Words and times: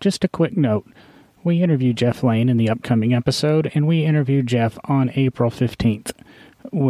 just 0.00 0.24
a 0.24 0.28
quick 0.28 0.56
note. 0.56 0.86
We 1.44 1.62
interviewed 1.62 1.96
Jeff 1.96 2.22
Lane 2.22 2.48
in 2.48 2.56
the 2.56 2.68
upcoming 2.68 3.14
episode, 3.14 3.70
and 3.74 3.86
we 3.86 4.04
interviewed 4.04 4.46
Jeff 4.46 4.78
on 4.84 5.10
April 5.14 5.50
15th, 5.50 6.12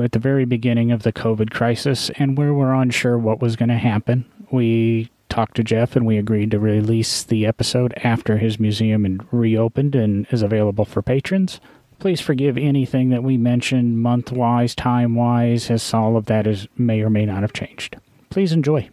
at 0.02 0.12
the 0.12 0.18
very 0.18 0.44
beginning 0.44 0.90
of 0.90 1.02
the 1.02 1.12
COVID 1.12 1.50
crisis, 1.50 2.10
and 2.16 2.36
where 2.36 2.52
we 2.52 2.58
were 2.58 2.74
unsure 2.74 3.18
what 3.18 3.40
was 3.40 3.56
going 3.56 3.68
to 3.68 3.76
happen. 3.76 4.24
We 4.50 5.10
talked 5.28 5.56
to 5.56 5.62
Jeff 5.62 5.94
and 5.94 6.06
we 6.06 6.16
agreed 6.16 6.50
to 6.50 6.58
release 6.58 7.22
the 7.22 7.46
episode 7.46 7.92
after 8.02 8.38
his 8.38 8.58
museum 8.58 9.04
and 9.04 9.26
reopened 9.30 9.94
and 9.94 10.26
is 10.30 10.42
available 10.42 10.84
for 10.84 11.02
patrons. 11.02 11.60
Please 11.98 12.20
forgive 12.20 12.56
anything 12.56 13.10
that 13.10 13.22
we 13.22 13.36
mentioned 13.36 14.00
month 14.00 14.32
wise, 14.32 14.74
time 14.74 15.14
wise, 15.14 15.70
as 15.70 15.92
all 15.92 16.16
of 16.16 16.26
that 16.26 16.46
is 16.46 16.66
may 16.76 17.02
or 17.02 17.10
may 17.10 17.26
not 17.26 17.42
have 17.42 17.52
changed. 17.52 17.96
Please 18.30 18.52
enjoy. 18.52 18.88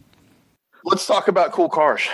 Let's 0.84 1.06
talk 1.06 1.28
about 1.28 1.52
cool 1.52 1.68
cars. 1.68 2.06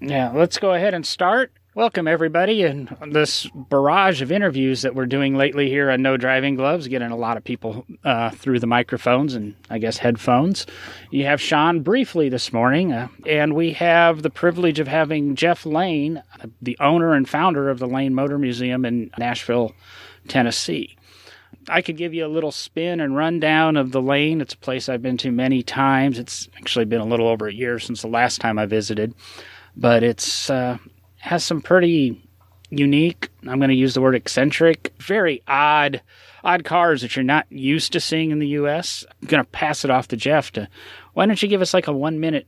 Yeah, 0.00 0.32
let's 0.34 0.58
go 0.58 0.72
ahead 0.72 0.94
and 0.94 1.04
start. 1.04 1.52
Welcome, 1.74 2.08
everybody, 2.08 2.62
and 2.64 2.88
this 3.08 3.46
barrage 3.54 4.22
of 4.22 4.32
interviews 4.32 4.80
that 4.82 4.94
we're 4.94 5.04
doing 5.04 5.36
lately 5.36 5.68
here 5.68 5.90
on 5.90 6.00
No 6.00 6.16
Driving 6.16 6.54
Gloves, 6.54 6.88
getting 6.88 7.10
a 7.10 7.16
lot 7.16 7.36
of 7.36 7.44
people 7.44 7.84
uh, 8.02 8.30
through 8.30 8.60
the 8.60 8.66
microphones 8.66 9.34
and 9.34 9.54
I 9.68 9.78
guess 9.78 9.98
headphones. 9.98 10.66
You 11.10 11.26
have 11.26 11.40
Sean 11.40 11.80
briefly 11.82 12.30
this 12.30 12.50
morning, 12.50 12.92
uh, 12.92 13.08
and 13.26 13.54
we 13.54 13.74
have 13.74 14.22
the 14.22 14.30
privilege 14.30 14.80
of 14.80 14.88
having 14.88 15.36
Jeff 15.36 15.66
Lane, 15.66 16.22
the 16.62 16.78
owner 16.80 17.12
and 17.12 17.28
founder 17.28 17.68
of 17.68 17.78
the 17.78 17.86
Lane 17.86 18.14
Motor 18.14 18.38
Museum 18.38 18.86
in 18.86 19.10
Nashville, 19.18 19.74
Tennessee. 20.28 20.96
I 21.68 21.82
could 21.82 21.96
give 21.96 22.14
you 22.14 22.24
a 22.24 22.28
little 22.28 22.52
spin 22.52 23.00
and 23.00 23.16
rundown 23.16 23.76
of 23.76 23.92
the 23.92 24.00
lane. 24.02 24.40
It's 24.40 24.54
a 24.54 24.58
place 24.58 24.88
I've 24.88 25.02
been 25.02 25.18
to 25.18 25.30
many 25.30 25.62
times. 25.62 26.18
It's 26.18 26.48
actually 26.56 26.86
been 26.86 27.00
a 27.00 27.06
little 27.06 27.28
over 27.28 27.46
a 27.46 27.54
year 27.54 27.78
since 27.78 28.02
the 28.02 28.08
last 28.08 28.40
time 28.40 28.58
I 28.58 28.66
visited, 28.66 29.14
but 29.76 30.02
it's 30.02 30.50
uh, 30.50 30.78
has 31.18 31.44
some 31.44 31.60
pretty 31.60 32.22
unique, 32.70 33.28
I'm 33.46 33.58
going 33.58 33.70
to 33.70 33.74
use 33.74 33.94
the 33.94 34.00
word 34.00 34.14
eccentric, 34.14 34.94
very 34.98 35.42
odd 35.46 36.02
odd 36.42 36.64
cars 36.64 37.02
that 37.02 37.16
you're 37.16 37.22
not 37.22 37.46
used 37.50 37.92
to 37.92 38.00
seeing 38.00 38.30
in 38.30 38.38
the 38.38 38.48
US. 38.48 39.04
I'm 39.20 39.28
going 39.28 39.44
to 39.44 39.50
pass 39.50 39.84
it 39.84 39.90
off 39.90 40.08
to 40.08 40.16
Jeff 40.16 40.52
to 40.52 40.68
why 41.12 41.26
don't 41.26 41.42
you 41.42 41.48
give 41.48 41.60
us 41.60 41.74
like 41.74 41.86
a 41.86 41.92
1 41.92 42.18
minute 42.18 42.46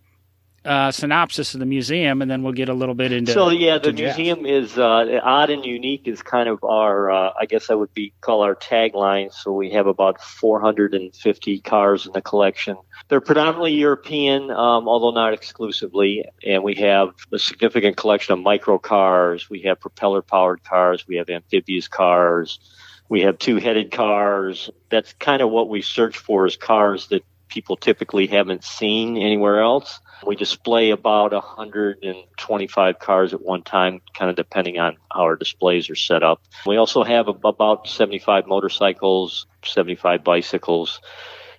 uh, 0.64 0.92
synopsis 0.92 1.54
of 1.54 1.60
the 1.60 1.66
museum, 1.66 2.22
and 2.22 2.30
then 2.30 2.42
we'll 2.42 2.52
get 2.52 2.68
a 2.68 2.74
little 2.74 2.94
bit 2.94 3.12
into. 3.12 3.32
So 3.32 3.50
yeah, 3.50 3.78
the 3.78 3.92
museum 3.92 4.46
is 4.46 4.78
uh, 4.78 5.20
odd 5.22 5.50
and 5.50 5.64
unique. 5.64 6.06
Is 6.06 6.22
kind 6.22 6.48
of 6.48 6.62
our, 6.62 7.10
uh, 7.10 7.32
I 7.40 7.46
guess 7.46 7.70
I 7.70 7.74
would 7.74 7.92
be 7.94 8.12
call 8.20 8.42
our 8.42 8.54
tagline. 8.54 9.32
So 9.32 9.52
we 9.52 9.70
have 9.72 9.86
about 9.86 10.20
450 10.22 11.60
cars 11.60 12.06
in 12.06 12.12
the 12.12 12.22
collection. 12.22 12.76
They're 13.08 13.20
predominantly 13.20 13.72
European, 13.72 14.50
um, 14.50 14.88
although 14.88 15.10
not 15.10 15.32
exclusively. 15.32 16.24
And 16.46 16.62
we 16.62 16.74
have 16.76 17.10
a 17.32 17.38
significant 17.38 17.96
collection 17.96 18.34
of 18.34 18.40
micro 18.40 18.78
cars. 18.78 19.50
We 19.50 19.62
have 19.62 19.80
propeller 19.80 20.22
powered 20.22 20.62
cars. 20.64 21.06
We 21.08 21.16
have 21.16 21.28
amphibious 21.28 21.88
cars. 21.88 22.60
We 23.08 23.22
have 23.22 23.38
two 23.38 23.56
headed 23.56 23.90
cars. 23.90 24.70
That's 24.90 25.12
kind 25.14 25.42
of 25.42 25.50
what 25.50 25.68
we 25.68 25.82
search 25.82 26.16
for 26.16 26.46
is 26.46 26.56
cars 26.56 27.08
that 27.08 27.24
people 27.52 27.76
typically 27.76 28.26
haven't 28.26 28.64
seen 28.64 29.16
anywhere 29.16 29.60
else. 29.60 30.00
We 30.24 30.36
display 30.36 30.90
about 30.90 31.32
125 31.32 32.98
cars 32.98 33.34
at 33.34 33.42
one 33.42 33.62
time, 33.62 34.00
kind 34.14 34.30
of 34.30 34.36
depending 34.36 34.78
on 34.78 34.96
how 35.12 35.22
our 35.22 35.36
displays 35.36 35.90
are 35.90 35.96
set 35.96 36.22
up. 36.22 36.40
We 36.66 36.76
also 36.76 37.02
have 37.02 37.28
about 37.28 37.88
75 37.88 38.46
motorcycles, 38.46 39.46
75 39.64 40.22
bicycles, 40.22 41.00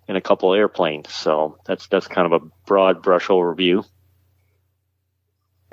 and 0.08 0.17
a 0.17 0.22
couple 0.22 0.53
airplanes. 0.53 1.14
So 1.14 1.58
that's 1.66 1.88
that's 1.88 2.08
kind 2.08 2.31
of 2.31 2.41
a 2.41 2.45
broad 2.66 3.02
brush 3.02 3.28
overview. 3.28 3.86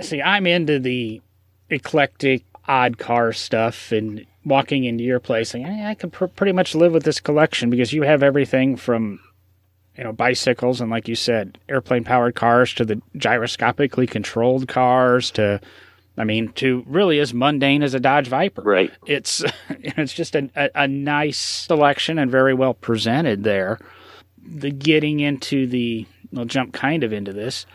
See, 0.01 0.23
I'm 0.23 0.47
into 0.47 0.79
the 0.79 1.21
eclectic, 1.69 2.45
odd 2.67 2.99
car 2.99 3.33
stuff, 3.33 3.93
and 3.93 4.27
walking 4.45 4.85
into 4.85 5.05
your 5.05 5.21
place, 5.21 5.51
saying, 5.51 5.67
I 5.67 5.95
can 5.95 6.11
pr- 6.11 6.27
pretty 6.27 6.53
much 6.53 6.75
live 6.75 6.93
with 6.93 7.05
this 7.05 7.21
collection 7.21 7.71
because 7.71 7.93
you 7.93 8.03
have 8.03 8.23
everything 8.23 8.77
from 8.77 9.21
you 10.01 10.05
know, 10.05 10.13
bicycles 10.13 10.81
and 10.81 10.91
like 10.91 11.09
you 11.09 11.15
said, 11.15 11.59
airplane 11.69 12.05
powered 12.05 12.35
cars 12.35 12.73
to 12.73 12.87
the 12.87 13.03
gyroscopically 13.19 14.07
controlled 14.07 14.67
cars 14.67 15.31
to 15.33 15.61
I 16.17 16.25
mean, 16.25 16.53
to 16.55 16.83
really 16.87 17.19
as 17.19 17.35
mundane 17.35 17.83
as 17.83 17.93
a 17.93 18.01
Dodge 18.01 18.27
Viper. 18.27 18.63
Right. 18.63 18.91
It's 19.07 19.45
it's 19.69 20.15
just 20.15 20.35
a, 20.35 20.49
a, 20.57 20.71
a 20.75 20.89
nice 20.89 21.37
selection 21.37 22.19
and 22.19 22.31
very 22.31 22.55
well 22.55 22.73
presented 22.73 23.45
there. 23.45 23.79
The 24.43 24.71
getting 24.71 25.21
into 25.21 25.67
the 25.67 26.07
we'll 26.33 26.47
jump 26.47 26.73
kind 26.73 27.05
of 27.05 27.13
into 27.13 27.35
this. 27.35 27.67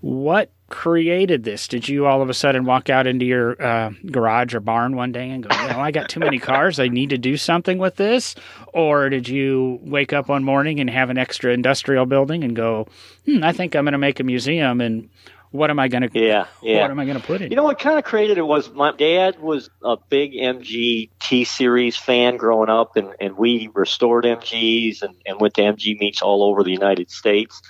What 0.00 0.50
created 0.68 1.44
this? 1.44 1.68
Did 1.68 1.88
you 1.88 2.06
all 2.06 2.22
of 2.22 2.28
a 2.28 2.34
sudden 2.34 2.64
walk 2.64 2.90
out 2.90 3.06
into 3.06 3.24
your 3.24 3.60
uh, 3.62 3.90
garage 4.10 4.54
or 4.54 4.60
barn 4.60 4.96
one 4.96 5.12
day 5.12 5.30
and 5.30 5.46
go, 5.46 5.56
you 5.56 5.68
know, 5.68 5.80
I 5.80 5.90
got 5.90 6.08
too 6.08 6.20
many 6.20 6.38
cars. 6.38 6.80
I 6.80 6.88
need 6.88 7.10
to 7.10 7.18
do 7.18 7.36
something 7.36 7.78
with 7.78 7.96
this? 7.96 8.34
Or 8.72 9.08
did 9.08 9.28
you 9.28 9.78
wake 9.82 10.12
up 10.12 10.28
one 10.28 10.44
morning 10.44 10.80
and 10.80 10.90
have 10.90 11.10
an 11.10 11.18
extra 11.18 11.52
industrial 11.52 12.06
building 12.06 12.42
and 12.42 12.56
go, 12.56 12.88
hmm, 13.26 13.44
I 13.44 13.52
think 13.52 13.76
I'm 13.76 13.84
going 13.84 13.92
to 13.92 13.98
make 13.98 14.18
a 14.18 14.24
museum 14.24 14.80
and 14.80 15.08
what 15.52 15.70
am 15.70 15.78
I 15.78 15.88
going 15.88 16.08
to 16.08 16.10
yeah, 16.18 16.46
yeah. 16.60 16.82
what 16.82 16.90
am 16.90 16.98
I 16.98 17.04
going 17.04 17.18
to 17.18 17.24
put 17.24 17.40
in? 17.40 17.50
You 17.50 17.56
know 17.56 17.64
what 17.64 17.78
kind 17.78 17.98
of 17.98 18.04
created 18.04 18.36
it 18.36 18.42
was 18.42 18.70
my 18.72 18.92
dad 18.92 19.40
was 19.40 19.70
a 19.82 19.96
big 19.96 20.32
MG 20.32 21.08
T 21.20 21.44
series 21.44 21.96
fan 21.96 22.36
growing 22.36 22.68
up 22.68 22.96
and, 22.96 23.14
and 23.20 23.36
we 23.36 23.70
restored 23.72 24.24
MGs 24.24 25.02
and, 25.02 25.14
and 25.24 25.40
went 25.40 25.54
to 25.54 25.62
MG 25.62 25.98
meets 25.98 26.20
all 26.20 26.42
over 26.42 26.62
the 26.62 26.72
United 26.72 27.10
States. 27.10 27.62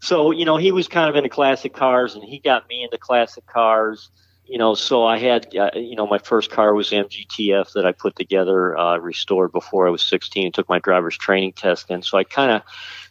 So, 0.00 0.30
you 0.30 0.44
know, 0.44 0.56
he 0.56 0.72
was 0.72 0.88
kind 0.88 1.08
of 1.10 1.16
into 1.16 1.28
classic 1.28 1.74
cars 1.74 2.14
and 2.14 2.22
he 2.22 2.38
got 2.38 2.68
me 2.68 2.82
into 2.84 2.98
classic 2.98 3.46
cars. 3.46 4.10
You 4.46 4.56
know, 4.56 4.74
so 4.74 5.04
I 5.04 5.18
had, 5.18 5.54
uh, 5.54 5.70
you 5.74 5.94
know, 5.94 6.06
my 6.06 6.16
first 6.16 6.50
car 6.50 6.72
was 6.72 6.90
MGTF 6.90 7.72
that 7.74 7.84
I 7.84 7.92
put 7.92 8.16
together, 8.16 8.76
uh, 8.78 8.96
restored 8.96 9.52
before 9.52 9.86
I 9.86 9.90
was 9.90 10.00
16 10.02 10.46
and 10.46 10.54
took 10.54 10.70
my 10.70 10.78
driver's 10.78 11.18
training 11.18 11.52
test 11.52 11.90
And 11.90 12.02
So 12.02 12.16
I 12.16 12.24
kind 12.24 12.52
of, 12.52 12.62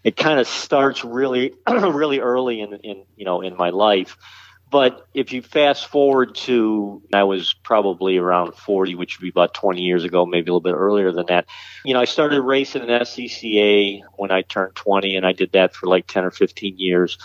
it 0.04 0.16
kind 0.16 0.40
of 0.40 0.48
starts 0.48 1.06
really, 1.06 1.54
really 1.70 2.20
early 2.20 2.62
in, 2.62 2.74
in, 2.78 3.04
you 3.16 3.26
know, 3.26 3.42
in 3.42 3.56
my 3.56 3.70
life. 3.70 4.18
But 4.70 5.08
if 5.14 5.32
you 5.32 5.42
fast 5.42 5.88
forward 5.88 6.36
to, 6.36 7.02
I 7.14 7.24
was 7.24 7.54
probably 7.54 8.18
around 8.18 8.56
40, 8.56 8.96
which 8.96 9.18
would 9.18 9.24
be 9.24 9.30
about 9.30 9.54
20 9.54 9.82
years 9.82 10.04
ago, 10.04 10.26
maybe 10.26 10.50
a 10.50 10.54
little 10.54 10.60
bit 10.60 10.74
earlier 10.74 11.12
than 11.12 11.28
that. 11.28 11.46
You 11.86 11.94
know, 11.94 12.02
I 12.02 12.06
started 12.06 12.42
racing 12.42 12.84
in 12.84 12.90
SCCA 12.90 14.02
when 14.16 14.32
I 14.32 14.42
turned 14.42 14.76
20, 14.76 15.16
and 15.16 15.26
I 15.26 15.32
did 15.32 15.54
that 15.54 15.74
for 15.74 15.88
like 15.88 16.06
10 16.08 16.26
or 16.26 16.32
15 16.32 16.78
years. 16.78 17.18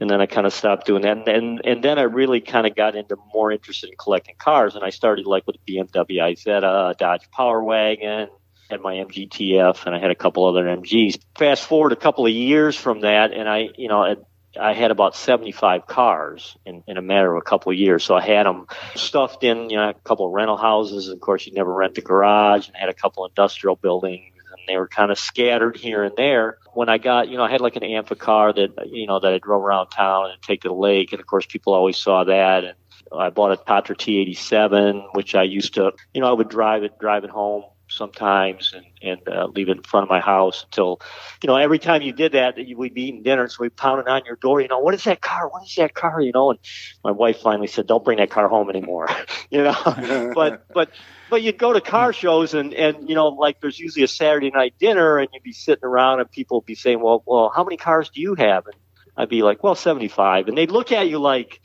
And 0.00 0.10
then 0.10 0.20
I 0.20 0.26
kind 0.26 0.46
of 0.46 0.52
stopped 0.52 0.86
doing 0.86 1.02
that. 1.02 1.18
And, 1.18 1.28
and, 1.28 1.60
and 1.64 1.84
then 1.84 1.98
I 1.98 2.02
really 2.02 2.40
kind 2.40 2.66
of 2.66 2.74
got 2.74 2.96
into 2.96 3.16
more 3.32 3.52
interested 3.52 3.90
in 3.90 3.96
collecting 3.96 4.36
cars. 4.36 4.74
And 4.74 4.84
I 4.84 4.90
started 4.90 5.26
like 5.26 5.46
with 5.46 5.56
BMW 5.66 6.20
Isetta, 6.20 6.90
uh, 6.90 6.92
Dodge 6.94 7.30
Power 7.30 7.62
Wagon, 7.62 8.28
had 8.70 8.80
my 8.80 8.94
MGTF, 8.94 9.86
and 9.86 9.94
I 9.94 9.98
had 9.98 10.10
a 10.10 10.14
couple 10.14 10.44
other 10.44 10.64
MGs. 10.64 11.18
Fast 11.38 11.64
forward 11.64 11.92
a 11.92 11.96
couple 11.96 12.26
of 12.26 12.32
years 12.32 12.76
from 12.76 13.00
that, 13.00 13.32
and 13.32 13.48
I, 13.48 13.70
you 13.76 13.88
know, 13.88 14.16
I 14.58 14.72
had 14.72 14.90
about 14.90 15.14
75 15.14 15.86
cars 15.86 16.56
in, 16.64 16.82
in 16.86 16.96
a 16.96 17.02
matter 17.02 17.34
of 17.34 17.38
a 17.38 17.44
couple 17.44 17.72
of 17.72 17.78
years. 17.78 18.04
So 18.04 18.14
I 18.14 18.22
had 18.22 18.46
them 18.46 18.66
stuffed 18.94 19.44
in, 19.44 19.70
you 19.70 19.76
know, 19.76 19.90
a 19.90 19.94
couple 19.94 20.26
of 20.26 20.32
rental 20.32 20.56
houses. 20.56 21.08
Of 21.08 21.20
course, 21.20 21.46
you 21.46 21.52
never 21.52 21.72
rent 21.72 21.98
a 21.98 22.00
garage 22.00 22.66
and 22.68 22.76
had 22.76 22.88
a 22.88 22.94
couple 22.94 23.24
of 23.24 23.30
industrial 23.32 23.76
buildings 23.76 24.32
and 24.50 24.60
they 24.66 24.76
were 24.76 24.88
kind 24.88 25.10
of 25.10 25.18
scattered 25.18 25.76
here 25.76 26.02
and 26.02 26.16
there. 26.16 26.58
When 26.72 26.88
I 26.88 26.98
got, 26.98 27.28
you 27.28 27.36
know, 27.36 27.44
I 27.44 27.50
had 27.50 27.60
like 27.60 27.76
an 27.76 27.82
Amphicar 27.82 28.54
that, 28.54 28.88
you 28.88 29.06
know, 29.06 29.20
that 29.20 29.32
I 29.32 29.38
drove 29.38 29.62
around 29.62 29.88
town 29.88 30.30
and 30.30 30.40
take 30.42 30.62
to 30.62 30.68
the 30.68 30.74
lake. 30.74 31.12
And 31.12 31.20
of 31.20 31.26
course, 31.26 31.46
people 31.46 31.74
always 31.74 31.96
saw 31.96 32.24
that. 32.24 32.64
And 32.64 32.74
I 33.12 33.30
bought 33.30 33.52
a 33.52 33.56
Tatra 33.56 33.96
T87, 33.96 35.14
which 35.14 35.34
I 35.34 35.42
used 35.42 35.74
to, 35.74 35.92
you 36.14 36.20
know, 36.20 36.28
I 36.28 36.32
would 36.32 36.48
drive 36.48 36.82
it, 36.82 36.98
drive 36.98 37.24
it 37.24 37.30
home 37.30 37.64
sometimes 37.98 38.72
and, 38.74 38.86
and 39.02 39.28
uh, 39.28 39.46
leave 39.46 39.68
it 39.68 39.76
in 39.76 39.82
front 39.82 40.04
of 40.04 40.08
my 40.08 40.20
house 40.20 40.64
until, 40.64 41.00
you 41.42 41.48
know, 41.48 41.56
every 41.56 41.78
time 41.78 42.00
you 42.00 42.12
did 42.12 42.32
that, 42.32 42.56
we'd 42.56 42.94
be 42.94 43.08
eating 43.08 43.22
dinner. 43.22 43.42
And 43.42 43.52
so 43.52 43.58
we 43.62 43.68
pounded 43.68 44.08
on 44.08 44.24
your 44.24 44.36
door, 44.36 44.60
you 44.60 44.68
know, 44.68 44.78
what 44.78 44.94
is 44.94 45.04
that 45.04 45.20
car? 45.20 45.48
What 45.48 45.64
is 45.64 45.74
that 45.74 45.94
car? 45.94 46.20
You 46.20 46.32
know, 46.32 46.50
and 46.50 46.58
my 47.04 47.10
wife 47.10 47.40
finally 47.40 47.66
said, 47.66 47.86
don't 47.86 48.04
bring 48.04 48.18
that 48.18 48.30
car 48.30 48.48
home 48.48 48.70
anymore, 48.70 49.08
you 49.50 49.62
know, 49.62 49.76
but, 50.34 50.66
but, 50.72 50.90
but 51.28 51.42
you'd 51.42 51.58
go 51.58 51.72
to 51.72 51.80
car 51.80 52.12
shows 52.12 52.54
and, 52.54 52.72
and, 52.72 53.08
you 53.08 53.14
know, 53.14 53.28
like 53.28 53.60
there's 53.60 53.78
usually 53.78 54.04
a 54.04 54.08
Saturday 54.08 54.50
night 54.50 54.74
dinner 54.78 55.18
and 55.18 55.28
you'd 55.34 55.42
be 55.42 55.52
sitting 55.52 55.84
around 55.84 56.20
and 56.20 56.30
people 56.30 56.58
would 56.58 56.66
be 56.66 56.76
saying, 56.76 57.02
well, 57.02 57.22
well, 57.26 57.52
how 57.54 57.64
many 57.64 57.76
cars 57.76 58.08
do 58.08 58.20
you 58.20 58.34
have? 58.36 58.66
And 58.66 58.76
I'd 59.16 59.28
be 59.28 59.42
like, 59.42 59.62
well, 59.62 59.74
75. 59.74 60.48
And 60.48 60.56
they'd 60.56 60.70
look 60.70 60.92
at 60.92 61.08
you 61.08 61.18
like, 61.18 61.60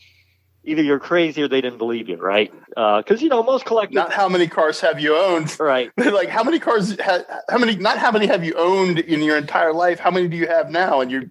either 0.63 0.81
you're 0.81 0.99
crazy 0.99 1.41
or 1.41 1.47
they 1.47 1.61
didn't 1.61 1.77
believe 1.77 2.09
you, 2.09 2.17
right? 2.17 2.51
Because 2.69 3.21
uh, 3.21 3.23
you 3.23 3.29
know 3.29 3.43
most 3.43 3.65
collectors. 3.65 3.95
Not 3.95 4.13
how 4.13 4.29
many 4.29 4.47
cars 4.47 4.79
have 4.81 4.99
you 4.99 5.15
owned, 5.15 5.57
right? 5.59 5.91
like 5.97 6.29
how 6.29 6.43
many 6.43 6.59
cars? 6.59 6.99
Ha- 6.99 7.23
how 7.49 7.57
many? 7.57 7.75
Not 7.75 7.97
how 7.97 8.11
many 8.11 8.27
have 8.27 8.43
you 8.43 8.53
owned 8.55 8.99
in 8.99 9.21
your 9.21 9.37
entire 9.37 9.73
life? 9.73 9.99
How 9.99 10.11
many 10.11 10.27
do 10.27 10.37
you 10.37 10.47
have 10.47 10.69
now? 10.69 11.01
And 11.01 11.11
you 11.11 11.29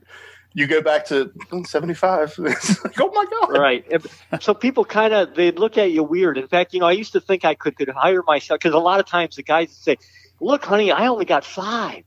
you 0.55 0.67
go 0.67 0.83
back 0.83 1.07
to 1.07 1.33
75. 1.65 2.39
like, 2.39 3.01
oh 3.01 3.11
my 3.13 3.25
god! 3.25 3.59
Right. 3.59 3.91
So 4.41 4.55
people 4.55 4.85
kind 4.85 5.15
of 5.15 5.35
they 5.35 5.51
look 5.51 5.79
at 5.79 5.91
you 5.91 6.03
weird. 6.03 6.39
In 6.39 6.49
fact, 6.49 6.75
you 6.75 6.81
know, 6.81 6.87
I 6.87 6.93
used 6.93 7.13
to 7.13 7.21
think 7.21 7.45
I 7.45 7.55
could 7.55 7.77
could 7.77 7.89
hire 7.89 8.23
myself 8.27 8.61
because 8.61 8.75
a 8.75 8.79
lot 8.79 9.01
of 9.01 9.07
times 9.07 9.37
the 9.37 9.43
guys 9.43 9.69
would 9.69 9.77
say, 9.77 9.97
"Look, 10.41 10.65
honey, 10.65 10.93
I 10.93 11.07
only 11.07 11.25
got 11.25 11.45
five. 11.45 12.05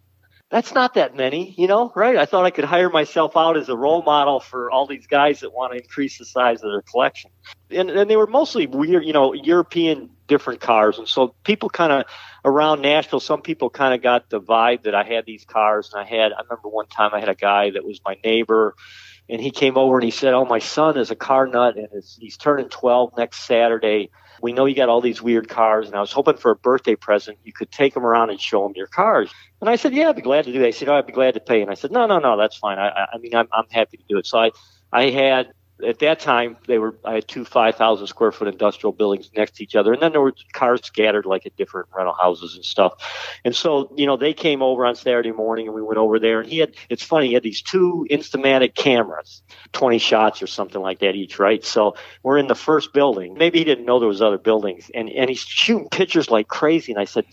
That's 0.51 0.73
not 0.73 0.93
that 0.93 1.15
many, 1.15 1.53
you 1.57 1.67
know, 1.67 1.91
right? 1.95 2.15
I 2.15 2.25
thought 2.25 2.45
I 2.45 2.51
could 2.51 2.65
hire 2.65 2.89
myself 2.89 3.35
out 3.35 3.57
as 3.57 3.67
a 3.67 3.75
role 3.75 4.03
model 4.03 4.39
for 4.39 4.69
all 4.69 4.85
these 4.85 5.07
guys 5.07 5.39
that 5.39 5.51
want 5.51 5.73
to 5.73 5.81
increase 5.81 6.19
the 6.19 6.25
size 6.25 6.63
of 6.63 6.71
their 6.71 6.83
collection. 6.83 7.31
And, 7.71 7.89
and 7.89 8.09
they 8.09 8.15
were 8.15 8.27
mostly 8.27 8.67
weird, 8.67 9.03
you 9.05 9.13
know, 9.13 9.33
European 9.33 10.11
different 10.27 10.61
cars. 10.61 10.99
And 10.99 11.07
so 11.07 11.35
people 11.43 11.69
kind 11.69 11.91
of 11.91 12.05
around 12.43 12.81
Nashville, 12.81 13.19
some 13.19 13.41
people 13.41 13.69
kind 13.69 13.93
of 13.93 14.03
got 14.03 14.29
the 14.29 14.39
vibe 14.39 14.83
that 14.83 14.93
I 14.93 15.03
had 15.03 15.25
these 15.25 15.45
cars. 15.45 15.91
And 15.93 16.01
I 16.01 16.05
had, 16.05 16.31
I 16.31 16.41
remember 16.43 16.69
one 16.69 16.87
time 16.87 17.11
I 17.13 17.19
had 17.19 17.29
a 17.29 17.35
guy 17.35 17.71
that 17.71 17.83
was 17.83 17.99
my 18.05 18.17
neighbor 18.23 18.75
and 19.27 19.41
he 19.41 19.51
came 19.51 19.77
over 19.77 19.95
and 19.95 20.03
he 20.03 20.11
said, 20.11 20.33
"Oh, 20.33 20.45
my 20.45 20.59
son 20.59 20.97
is 20.97 21.11
a 21.11 21.15
car 21.15 21.47
nut 21.47 21.77
and 21.77 21.87
he's 22.19 22.37
turning 22.37 22.69
12 22.69 23.13
next 23.17 23.45
Saturday. 23.47 24.11
We 24.45 24.53
know 24.53 24.67
you 24.67 24.75
got 24.75 24.89
all 24.89 25.01
these 25.01 25.23
weird 25.23 25.49
cars, 25.49 25.87
and 25.87 25.95
I 25.95 25.99
was 25.99 26.11
hoping 26.11 26.37
for 26.37 26.51
a 26.51 26.55
birthday 26.55 26.95
present. 26.95 27.39
You 27.43 27.51
could 27.51 27.71
take 27.71 27.95
him 27.95 28.05
around 28.05 28.29
and 28.29 28.39
show 28.39 28.63
him 28.63 28.73
your 28.75 28.85
cars." 28.85 29.31
And 29.59 29.67
I 29.67 29.75
said, 29.75 29.91
"Yeah, 29.95 30.09
I'd 30.09 30.15
be 30.15 30.21
glad 30.21 30.45
to 30.45 30.53
do 30.53 30.59
that." 30.59 30.67
He 30.67 30.71
said, 30.71 30.87
"Oh, 30.87 30.93
I'd 30.93 31.07
be 31.07 31.13
glad 31.13 31.33
to 31.33 31.39
pay." 31.39 31.63
And 31.63 31.71
I 31.71 31.73
said, 31.73 31.91
"No, 31.91 32.05
no, 32.05 32.19
no, 32.19 32.37
that's 32.37 32.55
fine. 32.55 32.77
I, 32.77 33.07
I 33.11 33.17
mean, 33.17 33.33
I'm, 33.33 33.47
I'm 33.51 33.65
happy 33.71 33.97
to 33.97 34.03
do 34.07 34.19
it." 34.19 34.27
So 34.27 34.37
I, 34.37 34.51
I 34.93 35.09
had 35.09 35.47
at 35.83 35.99
that 35.99 36.19
time 36.19 36.57
they 36.67 36.77
were 36.77 36.95
I 37.03 37.15
had 37.15 37.27
two 37.27 37.43
five 37.43 37.75
thousand 37.75 38.07
square 38.07 38.31
foot 38.31 38.47
industrial 38.47 38.93
buildings 38.93 39.29
next 39.35 39.55
to 39.55 39.63
each 39.63 39.75
other, 39.75 39.93
and 39.93 40.01
then 40.01 40.11
there 40.11 40.21
were 40.21 40.33
cars 40.53 40.81
scattered 40.83 41.25
like 41.25 41.45
at 41.45 41.55
different 41.55 41.89
rental 41.95 42.13
houses 42.13 42.55
and 42.55 42.63
stuff. 42.63 42.93
And 43.43 43.55
so 43.55 43.91
you 43.95 44.05
know 44.05 44.17
they 44.17 44.33
came 44.33 44.61
over 44.61 44.85
on 44.85 44.95
Saturday 44.95 45.31
morning, 45.31 45.67
and 45.67 45.75
we 45.75 45.81
went 45.81 45.97
over 45.97 46.19
there, 46.19 46.39
and 46.39 46.49
he 46.49 46.59
had 46.59 46.75
it's 46.89 47.03
funny 47.03 47.27
he 47.27 47.33
had 47.33 47.43
these 47.43 47.61
two 47.61 48.05
Instamatic 48.09 48.75
cameras, 48.75 49.41
twenty 49.73 49.97
shots 49.97 50.41
or 50.41 50.47
something 50.47 50.81
like 50.81 50.99
that 50.99 51.15
each, 51.15 51.39
right? 51.39 51.63
So 51.63 51.95
we're 52.23 52.37
in 52.37 52.47
the 52.47 52.55
first 52.55 52.93
building. 52.93 53.35
Maybe 53.37 53.59
he 53.59 53.65
didn't 53.65 53.85
know 53.85 53.99
there 53.99 54.07
was 54.07 54.21
other 54.21 54.37
buildings, 54.37 54.89
and 54.93 55.09
and 55.09 55.29
he's 55.29 55.39
shooting 55.39 55.89
pictures 55.89 56.29
like 56.29 56.47
crazy, 56.47 56.93
and 56.93 57.01
I 57.01 57.05
said 57.05 57.25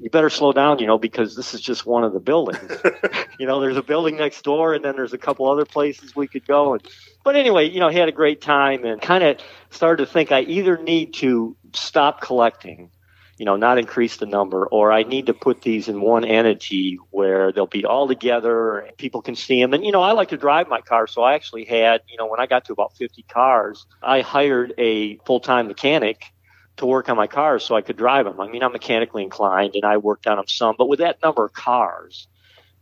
you 0.00 0.10
better 0.10 0.30
slow 0.30 0.52
down, 0.52 0.78
you 0.78 0.86
know, 0.86 0.98
because 0.98 1.34
this 1.34 1.54
is 1.54 1.60
just 1.60 1.84
one 1.84 2.04
of 2.04 2.12
the 2.12 2.20
buildings. 2.20 2.70
you 3.38 3.46
know, 3.46 3.60
there's 3.60 3.76
a 3.76 3.82
building 3.82 4.16
next 4.16 4.42
door, 4.42 4.74
and 4.74 4.84
then 4.84 4.94
there's 4.94 5.12
a 5.12 5.18
couple 5.18 5.50
other 5.50 5.64
places 5.64 6.14
we 6.14 6.28
could 6.28 6.46
go. 6.46 6.74
And 6.74 6.86
but 7.24 7.36
anyway, 7.36 7.68
you 7.68 7.80
know, 7.80 7.88
he 7.88 7.98
had 7.98 8.08
a 8.08 8.12
great 8.12 8.40
time, 8.40 8.84
and 8.84 9.00
kind 9.02 9.24
of 9.24 9.38
started 9.70 10.06
to 10.06 10.10
think 10.10 10.30
I 10.30 10.40
either 10.42 10.78
need 10.78 11.14
to 11.14 11.56
stop 11.72 12.20
collecting, 12.20 12.90
you 13.38 13.44
know, 13.44 13.56
not 13.56 13.78
increase 13.78 14.18
the 14.18 14.26
number, 14.26 14.66
or 14.66 14.92
I 14.92 15.02
need 15.02 15.26
to 15.26 15.34
put 15.34 15.62
these 15.62 15.88
in 15.88 16.00
one 16.00 16.24
entity 16.24 16.98
where 17.10 17.50
they'll 17.50 17.66
be 17.66 17.84
all 17.84 18.06
together 18.06 18.78
and 18.78 18.96
people 18.96 19.20
can 19.20 19.34
see 19.34 19.60
them. 19.60 19.74
And 19.74 19.84
you 19.84 19.90
know, 19.90 20.02
I 20.02 20.12
like 20.12 20.28
to 20.28 20.36
drive 20.36 20.68
my 20.68 20.80
car, 20.80 21.08
so 21.08 21.22
I 21.22 21.34
actually 21.34 21.64
had, 21.64 22.02
you 22.08 22.16
know, 22.18 22.26
when 22.26 22.38
I 22.38 22.46
got 22.46 22.66
to 22.66 22.72
about 22.72 22.96
50 22.96 23.24
cars, 23.24 23.84
I 24.00 24.20
hired 24.20 24.74
a 24.78 25.16
full 25.26 25.40
time 25.40 25.66
mechanic 25.66 26.32
to 26.78 26.86
work 26.86 27.08
on 27.08 27.16
my 27.16 27.26
cars 27.26 27.64
so 27.64 27.76
I 27.76 27.82
could 27.82 27.96
drive 27.96 28.24
them. 28.24 28.40
I 28.40 28.48
mean, 28.48 28.62
I'm 28.62 28.72
mechanically 28.72 29.22
inclined 29.22 29.74
and 29.74 29.84
I 29.84 29.96
worked 29.98 30.26
on 30.26 30.36
them 30.36 30.46
some, 30.48 30.74
but 30.78 30.88
with 30.88 30.98
that 31.00 31.18
number 31.22 31.44
of 31.44 31.52
cars, 31.52 32.26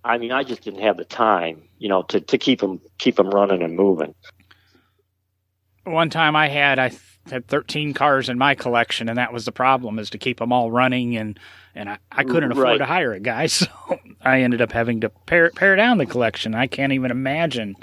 I 0.05 0.19
mean, 0.19 0.33
I 0.33 0.45
just 0.45 0.63
didn't 0.63 0.83
have 0.83 0.97
the 0.97 1.05
time, 1.05 1.63
you 1.79 1.89
know, 1.89 2.03
to, 2.05 2.21
to 2.21 2.39
keep 2.39 2.61
them 2.61 2.81
keep 2.99 3.17
them 3.17 3.29
running 3.31 3.63
and 3.63 3.75
moving. 3.77 4.15
One 5.85 6.11
time 6.11 6.35
I 6.35 6.49
had 6.49 6.79
I 6.79 6.93
had 7.31 7.47
13 7.49 7.93
cars 7.95 8.29
in 8.29 8.39
my 8.39 8.55
collection, 8.55 9.09
and 9.09 9.19
that 9.19 9.33
was 9.33 9.45
the 9.45 9.53
problem 9.53 9.99
is 9.99 10.11
to 10.11 10.19
keep 10.19 10.39
them 10.39 10.53
all 10.53 10.71
running, 10.71 11.17
and 11.17 11.39
and 11.75 11.89
I, 11.91 11.99
I 12.11 12.25
couldn't 12.25 12.53
afford 12.53 12.65
Right. 12.65 12.79
to 12.79 12.87
hire 12.87 13.13
a 13.13 13.21
guy, 13.21 13.47
so 13.47 13.67
I 14.21 14.41
ended 14.43 14.61
up 14.61 14.73
having 14.73 15.01
to 15.03 15.09
pare 15.11 15.51
pare 15.51 15.77
down 15.77 15.99
the 15.99 16.07
collection. 16.07 16.55
I 16.55 16.67
can't 16.67 16.93
even 16.93 17.11
imagine, 17.11 17.77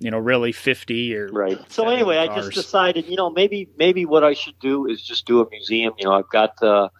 you 0.00 0.10
know, 0.10 0.18
really 0.18 0.52
50 0.52 1.14
or 1.14 1.28
Right. 1.32 1.58
So 1.70 1.82
70 1.82 1.94
anyway, 1.94 2.18
I 2.18 2.34
just 2.34 2.52
decided, 2.52 3.06
you 3.06 3.16
know, 3.16 3.30
maybe 3.30 3.68
maybe 3.76 4.04
what 4.04 4.24
I 4.24 4.34
should 4.34 4.58
do 4.60 4.86
is 4.86 5.02
just 5.02 5.26
do 5.26 5.40
a 5.40 5.50
museum. 5.50 5.94
You 5.98 6.06
know, 6.06 6.12
I've 6.12 6.28
got 6.30 6.58
the 6.60 6.90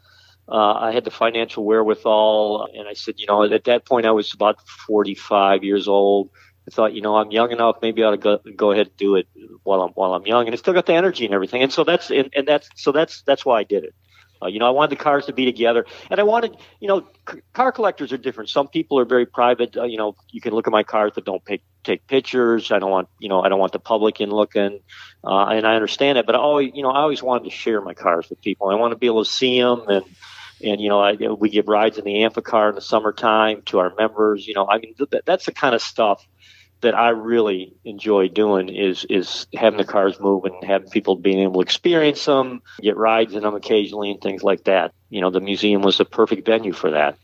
uh, 0.51 0.73
I 0.75 0.93
had 0.93 1.05
the 1.05 1.11
financial 1.11 1.65
wherewithal, 1.65 2.69
and 2.75 2.89
I 2.89 2.95
said, 2.95 3.17
you 3.19 3.27
know, 3.27 3.45
at 3.45 3.65
that 3.65 3.87
point 3.87 4.07
I 4.07 4.13
was 4.13 4.33
about 4.33 4.57
45 4.87 5.63
years 5.63 5.89
old. 5.89 6.31
I 6.67 6.71
thought, 6.71 6.95
you 6.95 7.03
know, 7.03 7.17
I'm 7.17 7.31
young 7.31 7.51
enough. 7.53 7.77
Maybe 7.83 8.03
I 8.03 8.09
ought 8.09 8.11
to 8.13 8.17
go, 8.17 8.39
go 8.57 8.73
ahead 8.73 8.89
and 8.89 8.97
do 8.97 9.17
it 9.17 9.29
while 9.63 9.83
I'm 9.83 9.91
while 9.93 10.15
I'm 10.15 10.27
young, 10.27 10.47
and 10.47 10.55
I 10.55 10.57
still 10.57 10.75
got 10.75 10.87
the 10.87 10.95
energy 10.95 11.25
and 11.25 11.35
everything. 11.35 11.63
And 11.63 11.73
so 11.73 11.85
that's 11.85 12.11
and, 12.11 12.31
and 12.35 12.47
that's 12.47 12.69
so 12.77 12.93
that's 12.93 13.23
that's 13.23 13.45
why 13.45 13.61
I 13.61 13.65
did 13.65 13.85
it. 13.85 13.95
Uh, 14.43 14.47
you 14.47 14.59
know, 14.59 14.67
I 14.67 14.71
wanted 14.71 14.99
the 14.99 15.03
cars 15.03 15.27
to 15.27 15.33
be 15.33 15.45
together, 15.45 15.87
and 16.11 16.21
I 16.21 16.23
wanted, 16.23 16.57
you 16.81 16.89
know, 16.89 17.07
c- 17.31 17.41
car 17.53 17.73
collectors 17.73 18.13
are 18.13 18.17
different. 18.17 18.51
Some 18.51 18.69
people 18.69 18.99
are 18.99 19.05
very 19.05 19.27
private. 19.27 19.77
Uh, 19.77 19.85
you 19.85 19.99
know, 19.99 20.17
you 20.31 20.41
can 20.41 20.53
look 20.53 20.67
at 20.67 20.73
my 20.73 20.83
cars 20.83 21.13
that 21.15 21.25
don't 21.25 21.45
take 21.45 21.63
take 21.85 22.07
pictures. 22.07 22.71
I 22.71 22.79
don't 22.79 22.91
want, 22.91 23.09
you 23.19 23.29
know, 23.29 23.43
I 23.43 23.49
don't 23.49 23.59
want 23.59 23.73
the 23.73 23.79
public 23.79 24.21
in 24.21 24.31
looking, 24.31 24.81
uh, 25.25 25.47
and 25.47 25.67
I 25.67 25.75
understand 25.75 26.19
it. 26.19 26.27
But 26.27 26.35
I 26.35 26.39
always, 26.39 26.73
you 26.75 26.83
know, 26.83 26.91
I 26.91 27.01
always 27.01 27.23
wanted 27.23 27.45
to 27.45 27.51
share 27.51 27.81
my 27.81 27.95
cars 27.95 28.29
with 28.31 28.41
people. 28.41 28.69
I 28.69 28.75
want 28.75 28.93
to 28.93 28.99
be 28.99 29.07
able 29.07 29.25
to 29.25 29.31
see 29.31 29.61
them, 29.61 29.85
and 29.89 30.05
and 30.63 30.81
you 30.81 30.89
know, 30.89 31.01
I, 31.01 31.15
we 31.15 31.51
give 31.51 31.69
rides 31.69 31.99
in 31.99 32.05
the 32.05 32.23
Amphicar 32.23 32.71
in 32.71 32.75
the 32.75 32.81
summertime 32.81 33.63
to 33.67 33.79
our 33.79 33.93
members. 33.97 34.47
You 34.47 34.55
know, 34.55 34.69
I 34.69 34.79
mean, 34.79 34.95
th- 34.95 35.23
that's 35.25 35.47
the 35.47 35.53
kind 35.53 35.75
of 35.75 35.83
stuff 35.83 36.27
that 36.81 36.95
I 36.95 37.11
really 37.11 37.75
enjoy 37.85 38.29
doing 38.29 38.69
is 38.69 39.05
is 39.11 39.47
having 39.55 39.79
the 39.79 39.85
cars 39.85 40.19
move 40.21 40.45
and 40.45 40.63
having 40.65 40.91
people 40.91 41.17
being 41.17 41.41
able 41.41 41.55
to 41.55 41.61
experience 41.61 42.25
them, 42.25 42.63
get 42.81 42.97
rides 42.97 43.35
in 43.35 43.43
them 43.43 43.55
occasionally, 43.55 44.11
and 44.11 44.21
things 44.21 44.43
like 44.43 44.65
that. 44.65 44.93
You 45.11 45.21
know, 45.21 45.31
the 45.31 45.41
museum 45.41 45.83
was 45.83 45.99
the 45.99 46.05
perfect 46.05 46.47
venue 46.47 46.73
for 46.73 46.91
that. 46.93 47.19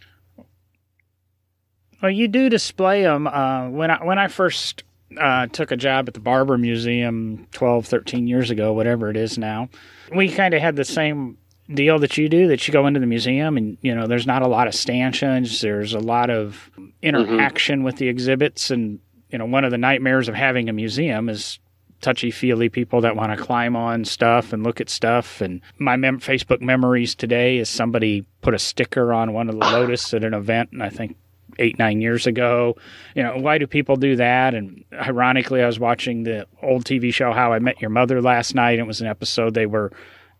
Well, 2.02 2.10
you 2.10 2.28
do 2.28 2.48
display 2.48 3.02
them. 3.02 3.26
Uh, 3.26 3.68
when 3.70 3.90
I 3.90 4.04
when 4.04 4.18
I 4.18 4.28
first 4.28 4.82
uh, 5.18 5.46
took 5.46 5.70
a 5.70 5.76
job 5.76 6.08
at 6.08 6.14
the 6.14 6.20
Barber 6.20 6.58
Museum 6.58 7.46
12, 7.52 7.86
13 7.86 8.26
years 8.26 8.50
ago, 8.50 8.72
whatever 8.72 9.10
it 9.10 9.16
is 9.16 9.38
now, 9.38 9.68
we 10.14 10.28
kind 10.28 10.54
of 10.54 10.60
had 10.60 10.76
the 10.76 10.84
same 10.84 11.38
deal 11.72 11.98
that 12.00 12.18
you 12.18 12.28
do. 12.28 12.48
That 12.48 12.66
you 12.66 12.72
go 12.72 12.86
into 12.86 13.00
the 13.00 13.06
museum 13.06 13.56
and 13.56 13.78
you 13.80 13.94
know 13.94 14.06
there's 14.06 14.26
not 14.26 14.42
a 14.42 14.48
lot 14.48 14.66
of 14.66 14.74
stanchions. 14.74 15.60
There's 15.60 15.94
a 15.94 16.00
lot 16.00 16.30
of 16.30 16.70
interaction 17.00 17.84
with 17.84 17.96
the 17.96 18.08
exhibits, 18.08 18.70
and 18.70 18.98
you 19.34 19.38
know 19.38 19.46
one 19.46 19.64
of 19.64 19.72
the 19.72 19.78
nightmares 19.78 20.28
of 20.28 20.36
having 20.36 20.68
a 20.68 20.72
museum 20.72 21.28
is 21.28 21.58
touchy 22.00 22.30
feely 22.30 22.68
people 22.68 23.00
that 23.00 23.16
want 23.16 23.36
to 23.36 23.44
climb 23.44 23.74
on 23.74 24.04
stuff 24.04 24.52
and 24.52 24.62
look 24.62 24.80
at 24.80 24.88
stuff. 24.88 25.40
And 25.40 25.60
my 25.76 25.96
mem- 25.96 26.20
Facebook 26.20 26.60
memories 26.60 27.16
today 27.16 27.56
is 27.56 27.68
somebody 27.68 28.24
put 28.42 28.54
a 28.54 28.60
sticker 28.60 29.12
on 29.12 29.32
one 29.32 29.48
of 29.48 29.58
the 29.58 29.66
Lotus 29.66 30.14
at 30.14 30.22
an 30.22 30.34
event, 30.34 30.70
and 30.70 30.84
I 30.84 30.88
think 30.88 31.16
eight 31.58 31.80
nine 31.80 32.00
years 32.00 32.28
ago. 32.28 32.76
You 33.16 33.24
know, 33.24 33.38
why 33.38 33.58
do 33.58 33.66
people 33.66 33.96
do 33.96 34.14
that? 34.14 34.54
And 34.54 34.84
ironically, 34.92 35.60
I 35.60 35.66
was 35.66 35.80
watching 35.80 36.22
the 36.22 36.46
old 36.62 36.84
TV 36.84 37.12
show 37.12 37.32
How 37.32 37.52
I 37.52 37.58
Met 37.58 37.80
Your 37.80 37.90
Mother 37.90 38.22
last 38.22 38.54
night. 38.54 38.78
It 38.78 38.86
was 38.86 39.00
an 39.00 39.08
episode 39.08 39.54
they 39.54 39.66
were 39.66 39.90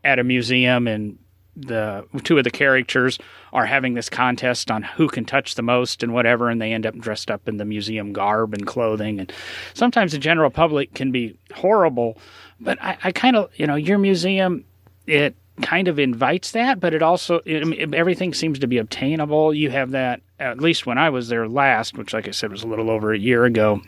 at 0.05 0.21
a 0.21 0.25
museum 0.25 0.87
and 0.87 1.19
the 1.57 2.05
two 2.23 2.39
of 2.39 2.45
the 2.45 2.51
characters 2.51 3.19
are 3.53 3.67
having 3.67 3.95
this 3.95 4.09
contest 4.09 4.71
on 4.71 4.83
who 4.83 5.09
can 5.09 5.25
touch 5.25 5.55
the 5.55 5.63
most 5.63 6.03
and 6.03 6.13
whatever 6.13 6.49
and 6.49 6.61
they 6.61 6.73
end 6.73 6.87
up 6.87 6.97
dressed 6.99 7.31
up 7.31 7.49
in 7.49 7.57
the 7.59 7.65
museum 7.65 8.13
garb 8.13 8.55
and 8.55 8.67
clothing. 8.67 9.21
And 9.21 9.33
sometimes 9.73 10.13
the 10.13 10.19
general 10.19 10.51
public 10.51 10.95
can 10.95 11.13
be 11.13 11.37
horrible 11.55 12.19
but 12.61 12.81
i, 12.83 12.97
I 13.05 13.13
kind 13.13 13.37
of 13.37 13.51
you 13.57 13.67
know 13.67 13.75
your 13.75 13.99
museum 13.99 14.65
it 15.07 15.35
kind 15.63 15.87
of 15.87 15.99
invites 15.99 16.51
that 16.53 16.81
but 16.81 16.95
it 16.95 17.03
also 17.03 17.41
it, 17.45 17.95
everything 17.95 18.35
seems 18.35 18.59
to 18.59 18.67
be 18.67 18.79
obtainable. 18.79 19.55
You 19.55 19.71
have 19.71 19.93
that 19.93 20.21
at 20.41 20.59
least 20.59 20.85
when 20.85 20.99
i 20.99 21.11
was 21.11 21.29
there 21.29 21.49
last 21.49 21.97
which 21.97 22.13
like 22.13 22.27
i 22.27 22.33
said 22.33 22.51
was 22.51 22.65
a 22.65 22.67
little 22.67 22.91
over 22.91 23.13
a 23.13 23.19
year 23.19 23.45
ago 23.45 23.81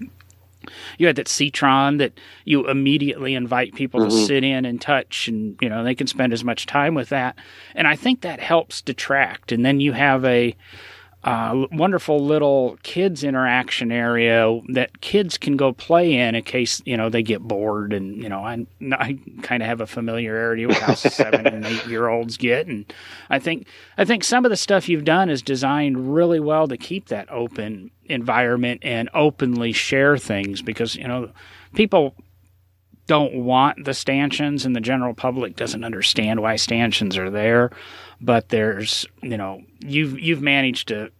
you 0.98 1.06
had 1.06 1.16
that 1.16 1.26
Citroen 1.26 1.98
that 1.98 2.18
you 2.44 2.68
immediately 2.68 3.34
invite 3.34 3.74
people 3.74 4.00
to 4.00 4.06
mm-hmm. 4.06 4.26
sit 4.26 4.44
in 4.44 4.64
and 4.64 4.80
touch, 4.80 5.28
and 5.28 5.56
you 5.60 5.68
know 5.68 5.84
they 5.84 5.94
can 5.94 6.06
spend 6.06 6.32
as 6.32 6.44
much 6.44 6.66
time 6.66 6.94
with 6.94 7.08
that. 7.10 7.36
And 7.74 7.86
I 7.86 7.96
think 7.96 8.20
that 8.20 8.40
helps 8.40 8.82
detract. 8.82 9.52
And 9.52 9.64
then 9.64 9.80
you 9.80 9.92
have 9.92 10.24
a 10.24 10.54
uh, 11.26 11.66
wonderful 11.72 12.24
little 12.24 12.78
kids 12.84 13.24
interaction 13.24 13.90
area 13.90 14.60
that 14.68 15.00
kids 15.00 15.36
can 15.36 15.56
go 15.56 15.72
play 15.72 16.14
in 16.14 16.36
in 16.36 16.44
case 16.44 16.80
you 16.86 16.96
know 16.96 17.10
they 17.10 17.22
get 17.22 17.42
bored. 17.42 17.92
And 17.92 18.16
you 18.22 18.28
know 18.28 18.38
I 18.38 18.64
I 18.92 19.18
kind 19.42 19.60
of 19.60 19.68
have 19.68 19.80
a 19.80 19.88
familiarity 19.88 20.66
with 20.66 20.78
how 20.78 20.94
seven 20.94 21.48
and 21.48 21.66
eight 21.66 21.84
year 21.88 22.06
olds 22.06 22.36
get, 22.36 22.68
and 22.68 22.90
I 23.28 23.40
think 23.40 23.66
I 23.98 24.04
think 24.04 24.22
some 24.22 24.44
of 24.44 24.50
the 24.50 24.56
stuff 24.56 24.88
you've 24.88 25.04
done 25.04 25.28
is 25.28 25.42
designed 25.42 26.14
really 26.14 26.38
well 26.38 26.68
to 26.68 26.76
keep 26.76 27.08
that 27.08 27.28
open 27.28 27.90
environment 28.04 28.82
and 28.84 29.10
openly 29.12 29.72
share 29.72 30.16
things 30.16 30.62
because 30.62 30.94
you 30.94 31.08
know 31.08 31.28
people 31.74 32.14
don't 33.08 33.34
want 33.34 33.84
the 33.84 33.94
stanchions 33.94 34.64
and 34.64 34.76
the 34.76 34.80
general 34.80 35.12
public 35.12 35.56
doesn't 35.56 35.82
understand 35.82 36.40
why 36.40 36.54
stanchions 36.54 37.16
are 37.16 37.30
there 37.30 37.70
but 38.20 38.48
there's 38.50 39.06
you 39.22 39.36
know 39.36 39.60
you've 39.80 40.18
you've 40.18 40.40
managed 40.40 40.88
to 40.88 41.10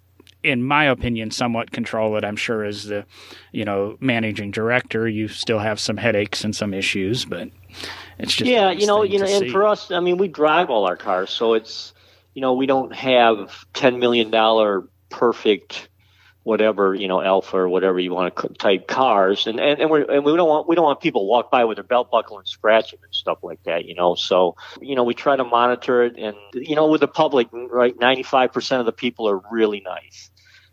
in 0.47 0.63
my 0.63 0.85
opinion 0.85 1.31
somewhat 1.31 1.71
control 1.71 2.17
it 2.17 2.25
i'm 2.25 2.37
sure 2.37 2.65
as 2.65 2.85
the 2.85 3.05
you 3.53 3.65
know 3.65 3.97
managing 4.01 4.51
director 4.51 5.09
you 5.09 5.29
still 5.29 5.59
have 5.59 5.81
some 5.81 5.97
headaches 5.97 6.45
and 6.45 6.55
some 6.55 6.73
issues 6.73 7.25
but 7.25 7.49
it's 8.19 8.35
just 8.35 8.51
yeah, 8.51 8.67
nice 8.67 8.81
you 8.81 8.87
know, 8.87 9.03
you 9.03 9.19
know, 9.19 9.27
and 9.27 9.47
see. 9.47 9.51
for 9.51 9.67
us, 9.67 9.91
I 9.91 10.01
mean, 10.01 10.17
we 10.17 10.29
drive 10.29 10.71
all 10.71 10.87
our 10.87 10.97
cars, 10.97 11.31
so 11.31 11.55
it's 11.55 11.93
you 12.35 12.41
know, 12.43 12.55
we 12.55 12.67
don't 12.67 12.95
have 12.95 13.67
ten 13.73 13.99
million 13.99 14.31
dollar 14.31 14.89
perfect 15.09 15.89
whatever 16.43 16.95
you 16.95 17.09
know 17.09 17.21
Alfa 17.21 17.57
or 17.57 17.69
whatever 17.69 17.99
you 17.99 18.15
want 18.15 18.37
to 18.37 18.49
type 18.51 18.87
cars 18.87 19.49
and 19.49 19.59
and, 19.59 19.81
and, 19.81 19.91
we 19.91 20.07
and 20.07 20.25
we 20.25 20.37
don't 20.37 20.49
want 20.49 20.69
we 20.69 20.77
don't 20.77 20.85
want 20.85 21.01
people 21.01 21.23
to 21.23 21.27
walk 21.27 21.51
by 21.51 21.65
with 21.65 21.77
their 21.77 21.85
belt 21.85 22.09
buckle 22.09 22.39
and 22.39 22.47
scratch 22.47 22.93
them 22.93 23.01
and 23.03 23.13
stuff 23.13 23.39
like 23.43 23.61
that 23.65 23.85
you 23.85 23.97
know 23.97 24.15
so 24.15 24.55
you 24.81 24.95
know 24.95 25.03
we 25.03 25.13
try 25.13 25.35
to 25.35 25.43
monitor 25.43 26.05
it 26.05 26.17
and 26.17 26.37
you 26.55 26.77
know 26.77 26.87
with 26.87 27.01
the 27.01 27.09
public 27.09 27.49
right 27.53 27.99
95% 27.99 28.79
of 28.79 28.87
the 28.87 28.93
people 28.93 29.29
are 29.29 29.41
really 29.51 29.81
nice 29.81 30.31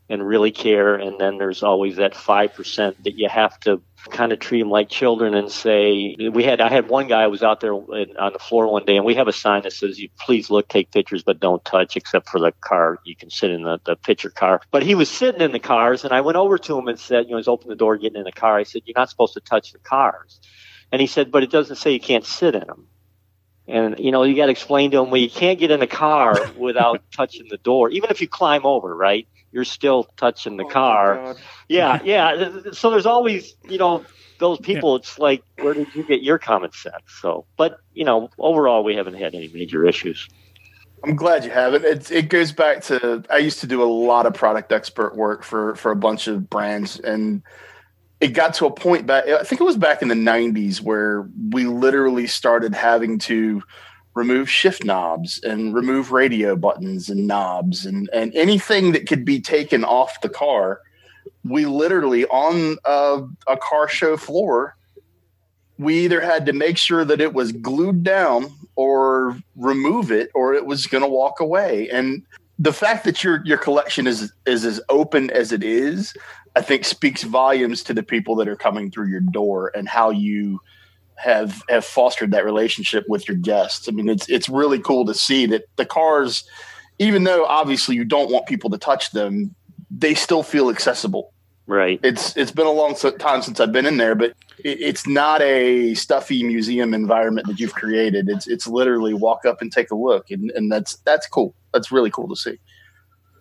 and 0.10 0.26
really 0.26 0.52
care. 0.52 0.96
And 0.96 1.20
then 1.20 1.38
there's 1.38 1.64
always 1.64 1.96
that 1.96 2.14
5% 2.14 3.04
that 3.04 3.18
you 3.18 3.30
have 3.30 3.60
to 3.62 3.82
kind 4.10 4.34
of 4.34 4.40
treat 4.40 4.60
them 4.60 4.70
like 4.70 4.90
children 4.90 5.34
and 5.34 5.50
say, 5.50 6.16
we 6.32 6.44
had, 6.44 6.60
I 6.60 6.70
had 6.70 6.90
one 6.90 7.08
guy 7.08 7.24
who 7.24 7.30
was 7.30 7.42
out 7.42 7.62
there 7.62 7.74
on 7.74 8.34
the 8.34 8.40
floor 8.40 8.68
one 8.68 8.86
day 8.86 8.98
and 8.98 9.06
we 9.06 9.16
have 9.16 9.30
a 9.30 9.34
sign 9.34 9.64
that 9.64 9.72
says, 9.72 9.98
you 9.98 10.10
please 10.20 10.50
look, 10.50 10.68
take 10.68 10.92
pictures, 10.92 11.24
but 11.24 11.40
don't 11.40 11.64
touch 11.64 11.96
except 11.96 12.30
for 12.30 12.40
the 12.40 12.52
car. 12.60 13.00
You 13.06 13.16
can 13.16 13.30
sit 13.30 13.52
in 13.52 13.64
the, 13.64 13.80
the 13.86 13.96
picture 13.96 14.30
car. 14.30 14.62
But 14.72 14.84
he 14.84 14.94
was 14.94 15.10
sitting 15.10 15.42
in 15.42 15.54
the 15.54 15.60
cars 15.60 16.04
and 16.04 16.14
I 16.14 16.22
went 16.22 16.38
over 16.38 16.58
to 16.58 16.78
him 16.78 16.88
and 16.88 17.00
said, 17.00 17.26
you 17.26 17.32
know, 17.32 17.38
he's 17.38 17.48
opened 17.48 17.72
the 17.72 17.76
door, 17.76 17.98
getting 17.98 18.18
in 18.18 18.26
the 18.26 18.32
car. 18.34 18.58
I 18.58 18.64
said, 18.64 18.82
you're 18.86 18.94
not 18.98 19.10
supposed 19.10 19.34
to 19.36 19.42
touch 19.42 19.72
the 19.72 19.80
cars. 19.80 20.42
And 20.92 21.00
he 21.00 21.08
said, 21.08 21.32
but 21.32 21.44
it 21.44 21.50
doesn't 21.50 21.78
say 21.78 21.92
you 21.92 22.00
can't 22.00 22.26
sit 22.26 22.56
in 22.56 22.68
them. 22.68 22.88
And 23.68 23.98
you 24.00 24.12
know, 24.12 24.24
you 24.24 24.36
got 24.36 24.46
to 24.48 24.52
explain 24.52 24.92
to 24.92 24.98
them, 24.98 25.10
well, 25.10 25.22
you 25.22 25.30
can't 25.30 25.60
get 25.60 25.72
in 25.72 25.80
the 25.80 25.88
car 25.88 26.36
without 26.58 27.02
touching 27.12 27.48
the 27.50 27.58
door, 27.58 27.90
even 27.90 28.10
if 28.10 28.22
you 28.22 28.28
climb 28.28 28.66
over, 28.66 28.96
right? 28.96 29.28
You're 29.52 29.66
still 29.66 30.06
touching 30.18 30.58
the 30.58 30.66
Oh, 30.66 30.70
car. 30.70 31.36
Yeah, 31.70 32.00
yeah. 32.04 32.50
So 32.72 32.90
there's 32.90 33.06
always, 33.06 33.56
you 33.70 33.78
know, 33.78 34.04
those 34.40 34.60
people. 34.60 34.96
It's 34.96 35.20
like, 35.20 35.44
where 35.58 35.74
did 35.74 35.94
you 35.96 36.04
get 36.04 36.24
your 36.24 36.40
common 36.40 36.72
sense? 36.72 37.04
So, 37.22 37.46
but 37.56 37.78
you 37.94 38.04
know, 38.04 38.30
overall, 38.40 38.84
we 38.84 38.96
haven't 38.96 39.14
had 39.14 39.36
any 39.36 39.50
major 39.54 39.86
issues. 39.86 40.28
I'm 41.04 41.16
glad 41.16 41.44
you 41.44 41.52
haven't. 41.52 41.84
It 41.86 42.12
it 42.12 42.30
goes 42.30 42.52
back 42.52 42.82
to 42.84 43.24
I 43.30 43.38
used 43.38 43.60
to 43.60 43.68
do 43.68 43.84
a 43.84 43.86
lot 43.86 44.26
of 44.26 44.34
product 44.34 44.72
expert 44.72 45.16
work 45.16 45.44
for 45.44 45.76
for 45.76 45.92
a 45.92 45.96
bunch 45.96 46.28
of 46.28 46.50
brands, 46.50 47.00
and 47.00 47.44
it 48.24 48.34
got 48.34 48.54
to 48.56 48.66
a 48.66 48.72
point 48.72 49.06
back. 49.06 49.28
I 49.28 49.44
think 49.44 49.60
it 49.60 49.66
was 49.66 49.78
back 49.78 50.02
in 50.02 50.08
the 50.08 50.16
'90s 50.16 50.80
where 50.80 51.28
we 51.52 51.66
literally 51.66 52.26
started 52.26 52.74
having 52.74 53.20
to 53.20 53.62
remove 54.16 54.50
shift 54.50 54.86
knobs 54.86 55.42
and 55.44 55.76
remove 55.76 56.12
radio 56.12 56.56
buttons 56.56 57.10
and 57.10 57.28
knobs 57.28 57.86
and 57.86 58.10
and 58.14 58.34
anything 58.34 58.94
that 58.94 59.08
could 59.08 59.26
be 59.26 59.42
taken 59.42 59.84
off 59.84 60.22
the 60.22 60.30
car. 60.30 60.80
We 61.44 61.66
literally 61.66 62.26
on 62.28 62.78
a, 62.86 63.24
a 63.48 63.58
car 63.58 63.90
show 63.90 64.16
floor 64.16 64.76
we 65.80 66.06
either 66.06 66.22
had 66.22 66.46
to 66.46 66.54
make 66.54 66.78
sure 66.78 67.04
that 67.04 67.20
it 67.20 67.34
was 67.34 67.52
glued 67.52 68.04
down 68.04 68.46
or 68.76 69.38
remove 69.56 70.12
it 70.12 70.30
or 70.36 70.54
it 70.54 70.66
was 70.66 70.86
going 70.86 71.02
to 71.02 71.10
walk 71.10 71.40
away 71.40 71.90
and 71.90 72.24
the 72.60 72.74
fact 72.74 73.04
that 73.04 73.24
your 73.24 73.42
your 73.46 73.58
collection 73.58 74.08
is 74.08 74.32
is 74.46 74.64
as 74.64 74.80
open 74.90 75.30
as 75.32 75.52
it 75.52 75.64
is 75.64 76.14
i 76.56 76.62
think 76.62 76.86
speaks 76.86 77.24
volumes 77.24 77.84
to 77.84 77.94
the 77.94 78.04
people 78.04 78.36
that 78.36 78.48
are 78.48 78.56
coming 78.56 78.92
through 78.92 79.08
your 79.08 79.20
door 79.20 79.72
and 79.76 79.88
how 79.88 80.10
you 80.10 80.60
have 81.16 81.62
have 81.70 81.86
fostered 81.86 82.32
that 82.32 82.46
relationship 82.46 83.06
with 83.08 83.28
your 83.28 83.38
guests 83.38 83.88
i 83.88 83.92
mean 83.92 84.10
it's 84.10 84.28
it's 84.30 84.50
really 84.50 84.80
cool 84.80 85.06
to 85.06 85.14
see 85.14 85.46
that 85.46 85.64
the 85.76 85.86
cars 85.86 86.44
even 87.00 87.24
though 87.24 87.46
obviously 87.46 87.96
you 87.96 88.06
don't 88.06 88.32
want 88.32 88.46
people 88.48 88.70
to 88.70 88.78
touch 88.78 89.12
them 89.12 89.54
they 89.92 90.14
still 90.14 90.44
feel 90.44 90.70
accessible 90.70 91.34
Right. 91.66 92.00
it's 92.04 92.36
it's 92.36 92.52
been 92.52 92.68
a 92.68 92.72
long 92.72 92.94
time 93.20 93.42
since 93.42 93.60
I've 93.62 93.72
been 93.72 93.86
in 93.86 93.96
there, 93.96 94.16
but 94.16 94.32
it, 94.66 94.82
it's 94.82 95.08
not 95.08 95.42
a 95.42 95.94
stuffy 95.94 96.44
museum 96.44 96.94
environment 96.94 97.48
that 97.48 97.58
you've 97.58 97.74
created. 97.74 98.28
It's 98.28 98.48
it's 98.48 98.68
literally 98.68 99.14
walk 99.14 99.46
up 99.46 99.62
and 99.62 99.72
take 99.72 99.90
a 99.90 99.96
look, 99.96 100.30
and 100.30 100.52
and 100.52 100.70
that's 100.70 100.98
that's 101.06 101.26
cool. 101.26 101.56
That's 101.74 101.90
really 101.90 102.10
cool 102.10 102.28
to 102.28 102.36
see. 102.36 102.60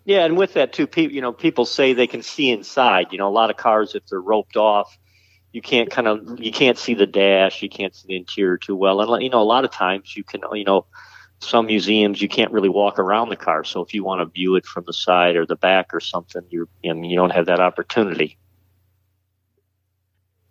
Yeah, 0.05 0.25
and 0.25 0.37
with 0.37 0.53
that 0.53 0.73
too, 0.73 0.87
people 0.87 1.15
you 1.15 1.21
know 1.21 1.31
people 1.31 1.65
say 1.65 1.93
they 1.93 2.07
can 2.07 2.21
see 2.23 2.49
inside. 2.49 3.07
You 3.11 3.17
know, 3.17 3.27
a 3.27 3.31
lot 3.31 3.49
of 3.49 3.57
cars 3.57 3.95
if 3.95 4.05
they're 4.07 4.21
roped 4.21 4.57
off, 4.57 4.97
you 5.53 5.61
can't 5.61 5.89
kind 5.89 6.07
of 6.07 6.39
you 6.39 6.51
can't 6.51 6.77
see 6.77 6.93
the 6.93 7.07
dash, 7.07 7.61
you 7.61 7.69
can't 7.69 7.95
see 7.95 8.07
the 8.07 8.17
interior 8.17 8.57
too 8.57 8.75
well, 8.75 9.01
and 9.01 9.23
you 9.23 9.29
know 9.29 9.41
a 9.41 9.43
lot 9.43 9.63
of 9.65 9.71
times 9.71 10.15
you 10.17 10.23
can 10.23 10.41
you 10.53 10.65
know 10.65 10.85
some 11.39 11.65
museums 11.67 12.21
you 12.21 12.29
can't 12.29 12.51
really 12.51 12.69
walk 12.69 12.99
around 12.99 13.29
the 13.29 13.35
car. 13.35 13.63
So 13.63 13.81
if 13.81 13.93
you 13.93 14.03
want 14.03 14.21
to 14.21 14.25
view 14.25 14.55
it 14.55 14.65
from 14.65 14.83
the 14.87 14.93
side 14.93 15.35
or 15.35 15.45
the 15.45 15.55
back 15.55 15.93
or 15.93 15.99
something, 15.99 16.43
you're 16.49 16.67
mean, 16.83 17.05
you 17.05 17.15
don't 17.15 17.31
have 17.31 17.45
that 17.45 17.59
opportunity. 17.59 18.37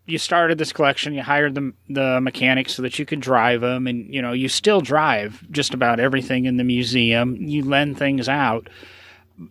you 0.07 0.19
started 0.19 0.59
this 0.59 0.73
collection, 0.73 1.15
you 1.15 1.23
hired 1.23 1.55
the 1.55 1.73
the 1.89 2.21
mechanics 2.21 2.75
so 2.75 2.83
that 2.83 2.99
you 2.99 3.05
could 3.05 3.21
drive 3.21 3.61
them, 3.61 3.87
and 3.87 4.13
you 4.13 4.21
know 4.21 4.33
you 4.33 4.49
still 4.49 4.81
drive 4.81 5.45
just 5.51 5.75
about 5.75 6.01
everything 6.01 6.45
in 6.45 6.57
the 6.57 6.65
museum. 6.65 7.37
You 7.37 7.65
lend 7.65 7.99
things 7.99 8.29
out, 8.29 8.69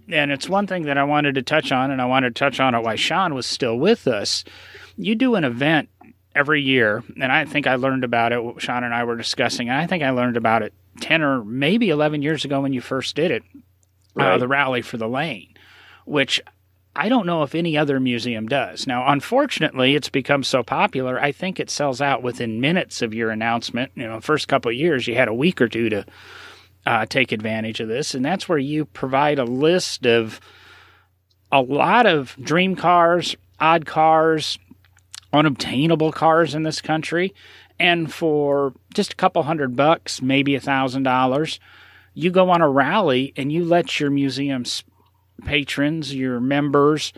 and 0.09 0.31
it's 0.31 0.50
one 0.50 0.67
thing 0.67 0.83
that 0.83 0.97
I 0.97 1.03
wanted 1.03 1.35
to 1.35 1.41
touch 1.41 1.71
on, 1.71 1.91
and 1.91 2.01
I 2.01 2.05
wanted 2.05 2.35
to 2.35 2.39
touch 2.39 2.59
on 2.59 2.75
it 2.75 2.81
while 2.81 2.95
Sean 2.95 3.33
was 3.33 3.45
still 3.45 3.77
with 3.77 4.07
us. 4.07 4.43
You 4.97 5.15
do 5.15 5.35
an 5.35 5.43
event 5.43 5.89
every 6.35 6.61
year, 6.61 7.03
and 7.21 7.31
I 7.31 7.45
think 7.45 7.67
I 7.67 7.75
learned 7.75 8.03
about 8.03 8.31
it. 8.31 8.61
Sean 8.61 8.83
and 8.83 8.93
I 8.93 9.03
were 9.03 9.17
discussing, 9.17 9.69
and 9.69 9.77
I 9.77 9.88
think 9.88 10.03
I 10.03 10.11
learned 10.11 10.38
about 10.38 10.63
it 10.63 10.73
ten 11.00 11.21
or 11.21 11.43
maybe 11.43 11.89
eleven 11.89 12.21
years 12.21 12.45
ago 12.45 12.61
when 12.61 12.73
you 12.73 12.81
first 12.81 13.15
did 13.15 13.31
it, 13.31 13.43
uh, 14.17 14.38
the 14.38 14.47
rally 14.47 14.81
for 14.81 14.97
the 14.97 15.07
lane, 15.07 15.53
which 16.05 16.41
I 16.95 17.07
don't 17.07 17.25
know 17.25 17.43
if 17.43 17.55
any 17.55 17.77
other 17.77 18.00
museum 18.00 18.47
does. 18.47 18.85
Now, 18.85 19.09
unfortunately, 19.09 19.95
it's 19.95 20.09
become 20.09 20.43
so 20.43 20.61
popular. 20.61 21.19
I 21.19 21.31
think 21.31 21.59
it 21.59 21.69
sells 21.69 22.01
out 22.01 22.21
within 22.21 22.59
minutes 22.59 23.01
of 23.01 23.13
your 23.13 23.29
announcement. 23.29 23.91
You 23.95 24.07
know, 24.07 24.19
first 24.19 24.50
couple 24.50 24.71
of 24.71 24.77
years, 24.77 25.07
you 25.07 25.15
had 25.15 25.29
a 25.29 25.33
week 25.33 25.61
or 25.61 25.69
two 25.69 25.89
to 25.89 26.05
uh, 26.85 27.05
take 27.05 27.31
advantage 27.31 27.79
of 27.79 27.88
this, 27.88 28.13
and 28.13 28.23
that's 28.23 28.50
where 28.50 28.57
you 28.57 28.85
provide 28.85 29.39
a 29.39 29.43
list 29.43 30.05
of 30.05 30.39
a 31.51 31.61
lot 31.61 32.05
of 32.05 32.35
dream 32.41 32.75
cars, 32.75 33.35
odd 33.59 33.85
cars, 33.85 34.57
unobtainable 35.33 36.11
cars 36.11 36.55
in 36.55 36.63
this 36.63 36.81
country, 36.81 37.33
and 37.79 38.13
for 38.13 38.73
just 38.93 39.13
a 39.13 39.15
couple 39.15 39.43
hundred 39.43 39.75
bucks, 39.75 40.21
maybe 40.21 40.55
a 40.55 40.59
thousand 40.59 41.03
dollars, 41.03 41.59
you 42.13 42.29
go 42.29 42.50
on 42.50 42.61
a 42.61 42.69
rally 42.69 43.33
and 43.35 43.51
you 43.51 43.63
let 43.63 44.00
your 44.00 44.11
museum's 44.11 44.83
patrons, 45.45 46.13
your 46.13 46.39
members, 46.39 47.13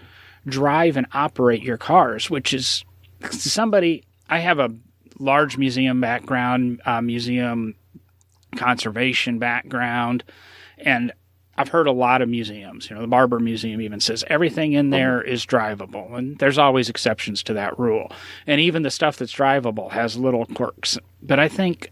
drive 0.46 0.98
and 0.98 1.08
operate 1.14 1.64
your 1.64 1.78
cars, 1.78 2.30
which 2.30 2.54
is 2.54 2.86
somebody. 3.32 4.04
I 4.30 4.40
have 4.40 4.60
a 4.60 4.74
large 5.20 5.58
museum 5.58 6.02
background, 6.02 6.82
uh, 6.86 7.02
museum 7.02 7.76
conservation 8.54 9.40
background, 9.40 10.24
and 10.78 11.12
I've 11.56 11.70
heard 11.70 11.88
a 11.88 11.92
lot 11.92 12.22
of 12.22 12.30
museums. 12.30 12.90
You 12.90 12.96
know, 12.96 13.02
the 13.04 13.08
Barber 13.08 13.40
Museum 13.40 13.80
even 13.82 14.00
says 14.00 14.24
everything 14.28 14.74
in 14.74 14.86
mm-hmm. 14.86 14.92
there 14.92 15.22
is 15.22 15.46
drivable, 15.46 16.16
and 16.18 16.38
there's 16.40 16.58
always 16.58 16.90
exceptions 16.90 17.44
to 17.44 17.54
that 17.54 17.78
rule. 17.78 18.12
And 18.48 18.60
even 18.60 18.84
the 18.84 18.92
stuff 18.92 19.18
that's 19.18 19.34
drivable 19.34 19.92
has 19.92 20.18
little 20.18 20.46
quirks. 20.48 20.98
But 21.22 21.40
I 21.40 21.48
think 21.48 21.92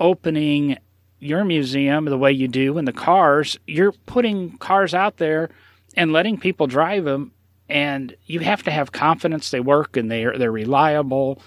opening 0.00 0.78
your 1.20 1.44
museum 1.44 2.04
the 2.04 2.18
way 2.18 2.32
you 2.32 2.48
do 2.48 2.78
and 2.78 2.86
the 2.86 2.92
cars, 2.92 3.58
you're 3.66 3.92
putting 4.06 4.56
cars 4.58 4.94
out 4.94 5.16
there 5.16 5.50
and 5.96 6.12
letting 6.12 6.38
people 6.38 6.66
drive 6.66 7.04
them, 7.04 7.32
and 7.68 8.14
you 8.26 8.40
have 8.40 8.62
to 8.62 8.70
have 8.70 8.92
confidence 8.92 9.50
they 9.50 9.60
work 9.60 9.96
and 9.96 10.10
they're 10.10 10.38
they're 10.38 10.52
reliable, 10.52 11.42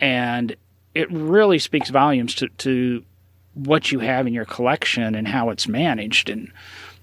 and 0.00 0.54
it 0.94 1.10
really 1.10 1.58
speaks 1.58 1.88
volumes 1.88 2.34
to 2.34 2.48
to 2.48 3.04
what 3.54 3.90
you 3.92 4.00
have 4.00 4.26
in 4.26 4.34
your 4.34 4.44
collection 4.44 5.14
and 5.14 5.26
how 5.28 5.50
it's 5.50 5.66
managed. 5.68 6.28
And 6.28 6.50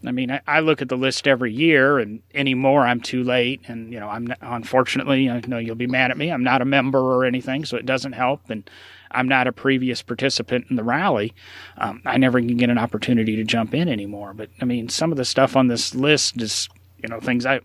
I 0.06 0.12
mean, 0.12 0.32
I, 0.32 0.42
I 0.48 0.60
look 0.60 0.82
at 0.82 0.90
the 0.90 0.98
list 0.98 1.28
every 1.28 1.54
year, 1.54 2.00
and 2.00 2.22
anymore 2.34 2.86
I'm 2.86 3.02
too 3.02 3.24
late. 3.24 3.62
And 3.68 3.92
you 3.94 4.00
know, 4.00 4.10
I'm 4.10 4.34
unfortunately, 4.42 5.30
I 5.30 5.42
know 5.48 5.58
you'll 5.58 5.76
be 5.76 5.88
mad 5.88 6.12
at 6.12 6.18
me. 6.18 6.32
I'm 6.32 6.44
not 6.44 6.62
a 6.62 6.66
member 6.66 7.00
or 7.00 7.26
anything, 7.26 7.66
so 7.66 7.78
it 7.78 7.86
doesn't 7.86 8.14
help. 8.14 8.50
And 8.50 8.70
I'm 9.12 9.28
not 9.28 9.48
a 9.48 9.52
previous 9.52 10.02
participant 10.02 10.68
in 10.70 10.76
the 10.76 10.84
rally. 10.84 11.34
Um, 11.78 12.02
I 12.06 12.18
never 12.18 12.40
can 12.40 12.58
get 12.58 12.70
an 12.70 12.78
opportunity 12.78 13.36
to 13.36 13.44
jump 13.44 13.74
in 13.74 13.88
anymore. 13.90 14.34
But 14.34 14.50
I 14.62 14.66
mean, 14.66 14.90
some 14.90 15.12
of 15.12 15.18
the 15.18 15.26
stuff 15.26 15.56
on 15.56 15.68
this 15.68 15.94
list 15.94 16.42
is, 16.42 16.68
you 17.02 17.10
know, 17.10 17.20
things 17.20 17.46
I. 17.46 17.62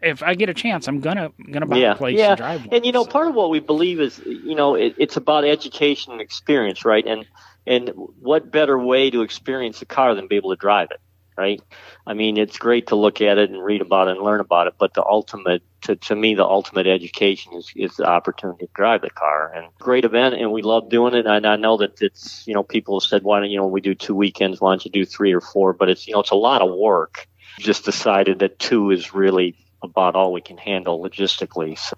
If 0.00 0.20
I 0.20 0.34
get 0.34 0.48
a 0.48 0.54
chance, 0.54 0.88
I'm 0.88 0.98
gonna 0.98 1.30
gonna 1.52 1.66
buy 1.66 1.76
Yeah, 1.76 1.92
a 1.92 1.96
place 1.96 2.18
yeah. 2.18 2.30
and 2.30 2.36
drive 2.36 2.60
one. 2.66 2.74
And 2.74 2.84
you 2.84 2.90
know, 2.90 3.04
So- 3.04 3.10
part 3.10 3.28
of 3.28 3.36
what 3.36 3.50
we 3.50 3.60
believe 3.60 4.00
is, 4.00 4.20
you 4.26 4.56
know, 4.56 4.74
it, 4.74 4.96
it's 4.98 5.16
about 5.16 5.44
education 5.44 6.10
and 6.12 6.20
experience, 6.20 6.84
right? 6.84 7.06
And 7.06 7.24
and 7.66 7.90
what 7.94 8.50
better 8.50 8.78
way 8.78 9.10
to 9.10 9.22
experience 9.22 9.82
a 9.82 9.86
car 9.86 10.14
than 10.14 10.28
be 10.28 10.36
able 10.36 10.50
to 10.50 10.56
drive 10.56 10.90
it, 10.90 11.00
right? 11.36 11.62
I 12.06 12.14
mean, 12.14 12.36
it's 12.36 12.58
great 12.58 12.88
to 12.88 12.96
look 12.96 13.20
at 13.20 13.38
it 13.38 13.50
and 13.50 13.62
read 13.62 13.80
about 13.80 14.08
it 14.08 14.16
and 14.16 14.24
learn 14.24 14.40
about 14.40 14.66
it, 14.66 14.74
but 14.78 14.94
the 14.94 15.04
ultimate, 15.04 15.62
to, 15.82 15.96
to 15.96 16.16
me, 16.16 16.34
the 16.34 16.44
ultimate 16.44 16.86
education 16.86 17.52
is, 17.54 17.72
is 17.76 17.96
the 17.96 18.06
opportunity 18.06 18.66
to 18.66 18.72
drive 18.74 19.02
the 19.02 19.10
car. 19.10 19.52
And 19.54 19.66
great 19.78 20.04
event, 20.04 20.34
and 20.34 20.50
we 20.52 20.62
love 20.62 20.88
doing 20.88 21.14
it. 21.14 21.26
And 21.26 21.46
I 21.46 21.56
know 21.56 21.76
that 21.78 22.02
it's, 22.02 22.46
you 22.46 22.54
know, 22.54 22.62
people 22.62 22.98
have 22.98 23.08
said, 23.08 23.22
why 23.22 23.40
don't 23.40 23.50
you 23.50 23.58
know 23.58 23.66
we 23.66 23.80
do 23.80 23.94
two 23.94 24.14
weekends? 24.14 24.60
Why 24.60 24.72
don't 24.72 24.84
you 24.84 24.90
do 24.90 25.04
three 25.04 25.32
or 25.32 25.40
four? 25.40 25.72
But 25.72 25.88
it's, 25.88 26.06
you 26.06 26.14
know, 26.14 26.20
it's 26.20 26.30
a 26.30 26.36
lot 26.36 26.62
of 26.62 26.74
work. 26.76 27.28
Just 27.58 27.84
decided 27.84 28.40
that 28.40 28.58
two 28.58 28.90
is 28.90 29.14
really 29.14 29.56
about 29.82 30.16
all 30.16 30.32
we 30.32 30.40
can 30.40 30.56
handle 30.56 31.02
logistically. 31.02 31.78
So 31.78 31.96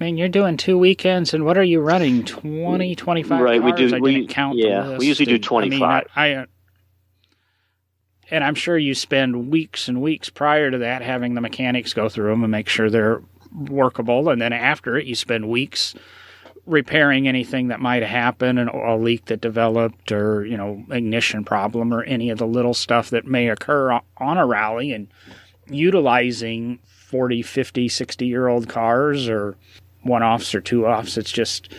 I 0.00 0.04
mean, 0.04 0.16
you're 0.16 0.28
doing 0.28 0.56
two 0.56 0.76
weekends, 0.76 1.34
and 1.34 1.44
what 1.44 1.56
are 1.56 1.62
you 1.62 1.80
running? 1.80 2.24
20, 2.24 2.96
25 2.96 3.40
Right, 3.40 3.62
we 3.62 3.72
do- 3.72 3.94
I 3.94 4.00
we- 4.00 4.26
count 4.26 4.58
yeah, 4.58 4.98
we 4.98 5.06
usually 5.06 5.26
do 5.26 5.34
And, 5.34 5.46
I 5.46 5.68
mean, 5.68 5.78
25. 5.78 6.06
I, 6.16 6.34
I, 6.34 6.46
and 8.30 8.42
I'm 8.42 8.54
sure 8.56 8.76
you 8.76 8.94
spend 8.94 9.50
weeks 9.50 9.86
and 9.86 10.00
weeks 10.02 10.30
prior 10.30 10.70
to 10.70 10.78
that 10.78 11.02
having 11.02 11.34
the 11.34 11.40
mechanics 11.40 11.92
go 11.92 12.08
through 12.08 12.30
them 12.30 12.42
and 12.42 12.50
make 12.50 12.68
sure 12.68 12.90
they're 12.90 13.22
workable, 13.52 14.30
and 14.30 14.40
then 14.42 14.52
after 14.52 14.96
it, 14.98 15.06
you 15.06 15.14
spend 15.14 15.48
weeks 15.48 15.94
repairing 16.66 17.28
anything 17.28 17.68
that 17.68 17.78
might 17.78 18.02
have 18.02 18.10
happened, 18.10 18.58
and 18.58 18.70
a 18.70 18.96
leak 18.96 19.26
that 19.26 19.40
developed, 19.40 20.10
or 20.10 20.44
you 20.44 20.56
know, 20.56 20.82
ignition 20.90 21.44
problem, 21.44 21.94
or 21.94 22.02
any 22.02 22.30
of 22.30 22.38
the 22.38 22.46
little 22.46 22.74
stuff 22.74 23.10
that 23.10 23.26
may 23.26 23.48
occur 23.48 24.00
on 24.16 24.38
a 24.38 24.46
rally, 24.46 24.90
and 24.92 25.06
utilizing 25.70 26.78
40, 26.86 27.42
50, 27.42 27.88
60 27.88 28.26
year 28.26 28.48
old 28.48 28.68
cars 28.68 29.28
or 29.28 29.56
one 30.04 30.22
offs 30.22 30.54
or 30.54 30.60
two 30.60 30.86
offs. 30.86 31.16
It's 31.16 31.32
just, 31.32 31.72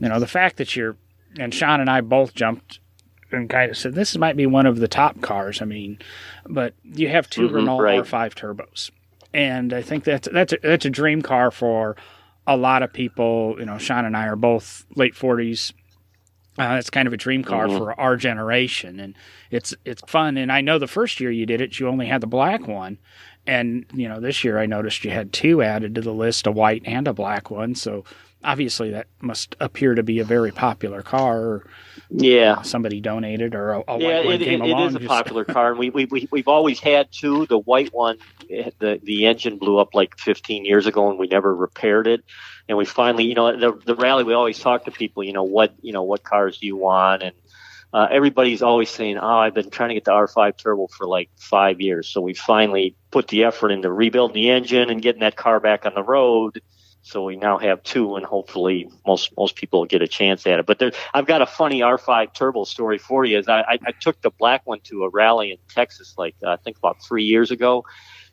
you 0.00 0.08
know, 0.08 0.18
the 0.18 0.26
fact 0.26 0.56
that 0.56 0.74
you're, 0.74 0.96
and 1.38 1.52
Sean 1.54 1.80
and 1.80 1.90
I 1.90 2.00
both 2.00 2.34
jumped 2.34 2.80
and 3.30 3.48
kind 3.48 3.70
of 3.70 3.76
said, 3.76 3.94
this 3.94 4.16
might 4.16 4.36
be 4.36 4.46
one 4.46 4.66
of 4.66 4.78
the 4.78 4.88
top 4.88 5.20
cars. 5.20 5.62
I 5.62 5.64
mean, 5.64 5.98
but 6.46 6.74
you 6.84 7.08
have 7.08 7.28
2 7.28 7.42
mm-hmm, 7.42 7.54
Renault 7.54 7.80
right. 7.80 8.04
R5 8.04 8.34
turbos. 8.34 8.90
And 9.34 9.72
I 9.72 9.82
think 9.82 10.04
that's, 10.04 10.28
that's, 10.30 10.52
a, 10.52 10.58
that's 10.62 10.84
a 10.84 10.90
dream 10.90 11.22
car 11.22 11.50
for 11.50 11.96
a 12.46 12.56
lot 12.56 12.82
of 12.82 12.92
people. 12.92 13.56
You 13.58 13.66
know, 13.66 13.78
Sean 13.78 14.04
and 14.04 14.16
I 14.16 14.26
are 14.26 14.36
both 14.36 14.84
late 14.94 15.14
40s. 15.14 15.72
Uh, 16.58 16.76
it's 16.78 16.90
kind 16.90 17.08
of 17.08 17.14
a 17.14 17.16
dream 17.16 17.42
car 17.42 17.66
mm-hmm. 17.66 17.78
for 17.78 17.98
our 17.98 18.14
generation, 18.14 19.00
and 19.00 19.16
it's 19.50 19.74
it's 19.86 20.02
fun. 20.06 20.36
And 20.36 20.52
I 20.52 20.60
know 20.60 20.78
the 20.78 20.86
first 20.86 21.18
year 21.18 21.30
you 21.30 21.46
did 21.46 21.62
it, 21.62 21.80
you 21.80 21.88
only 21.88 22.04
had 22.04 22.20
the 22.20 22.26
black 22.26 22.68
one, 22.68 22.98
and 23.46 23.86
you 23.92 24.08
know, 24.08 24.20
this 24.20 24.44
year 24.44 24.58
I 24.58 24.66
noticed 24.66 25.04
you 25.04 25.10
had 25.10 25.32
two 25.32 25.62
added 25.62 25.94
to 25.96 26.00
the 26.00 26.12
list, 26.12 26.46
a 26.46 26.52
white 26.52 26.82
and 26.84 27.08
a 27.08 27.12
black 27.12 27.50
one. 27.50 27.74
So 27.74 28.04
obviously 28.44 28.90
that 28.90 29.06
must 29.20 29.56
appear 29.60 29.94
to 29.94 30.02
be 30.02 30.18
a 30.18 30.24
very 30.24 30.50
popular 30.50 31.02
car. 31.02 31.64
Yeah, 32.10 32.62
somebody 32.62 33.00
donated 33.00 33.54
or 33.54 33.72
a, 33.72 33.80
a 33.80 33.98
yeah, 33.98 34.18
white 34.18 34.24
one 34.24 34.34
it, 34.34 34.44
came 34.44 34.62
it, 34.62 34.70
along. 34.70 34.82
It 34.82 34.88
is 34.88 35.04
a 35.04 35.08
popular 35.08 35.44
car, 35.44 35.70
and 35.70 35.78
we 35.78 35.90
we 35.90 36.04
we 36.06 36.28
we've 36.30 36.48
always 36.48 36.80
had 36.80 37.10
two. 37.10 37.46
The 37.46 37.58
white 37.58 37.92
one, 37.92 38.18
eh, 38.50 38.70
the 38.78 39.00
the 39.02 39.26
engine 39.26 39.58
blew 39.58 39.78
up 39.78 39.94
like 39.94 40.18
15 40.18 40.64
years 40.64 40.86
ago, 40.86 41.10
and 41.10 41.18
we 41.18 41.26
never 41.26 41.54
repaired 41.54 42.06
it. 42.06 42.24
And 42.68 42.78
we 42.78 42.84
finally, 42.84 43.24
you 43.24 43.34
know, 43.34 43.56
the 43.56 43.72
the 43.84 43.94
rally 43.94 44.24
we 44.24 44.34
always 44.34 44.58
talk 44.58 44.84
to 44.84 44.90
people, 44.90 45.24
you 45.24 45.32
know, 45.32 45.44
what 45.44 45.74
you 45.80 45.92
know, 45.92 46.02
what 46.02 46.22
cars 46.22 46.58
do 46.58 46.66
you 46.66 46.76
want, 46.76 47.22
and 47.22 47.34
uh, 47.92 48.08
everybody's 48.10 48.62
always 48.62 48.88
saying, 48.88 49.18
"Oh, 49.18 49.38
I've 49.38 49.54
been 49.54 49.70
trying 49.70 49.90
to 49.90 49.94
get 49.94 50.04
the 50.04 50.12
R5 50.12 50.56
turbo 50.56 50.86
for 50.86 51.06
like 51.06 51.30
five 51.36 51.80
years." 51.80 52.08
So 52.08 52.20
we 52.20 52.34
finally 52.34 52.96
put 53.10 53.28
the 53.28 53.44
effort 53.44 53.70
into 53.70 53.92
rebuilding 53.92 54.34
the 54.34 54.50
engine 54.50 54.88
and 54.90 55.02
getting 55.02 55.20
that 55.20 55.36
car 55.36 55.60
back 55.60 55.84
on 55.84 55.94
the 55.94 56.02
road. 56.02 56.62
So 57.02 57.24
we 57.24 57.36
now 57.36 57.58
have 57.58 57.82
two, 57.82 58.16
and 58.16 58.24
hopefully 58.24 58.88
most 59.06 59.36
most 59.36 59.56
people 59.56 59.80
will 59.80 59.86
get 59.86 60.02
a 60.02 60.08
chance 60.08 60.46
at 60.46 60.60
it. 60.60 60.66
But 60.66 60.78
there, 60.78 60.92
I've 61.12 61.26
got 61.26 61.42
a 61.42 61.46
funny 61.46 61.80
R5 61.80 62.32
turbo 62.32 62.64
story 62.64 62.96
for 62.98 63.24
you. 63.24 63.38
Is 63.38 63.48
I, 63.48 63.60
I, 63.60 63.78
I 63.86 63.92
took 64.00 64.20
the 64.22 64.30
black 64.30 64.62
one 64.64 64.80
to 64.84 65.04
a 65.04 65.10
rally 65.10 65.50
in 65.50 65.58
Texas, 65.68 66.14
like 66.16 66.36
uh, 66.42 66.50
I 66.50 66.56
think 66.56 66.78
about 66.78 67.02
three 67.02 67.24
years 67.24 67.50
ago, 67.50 67.84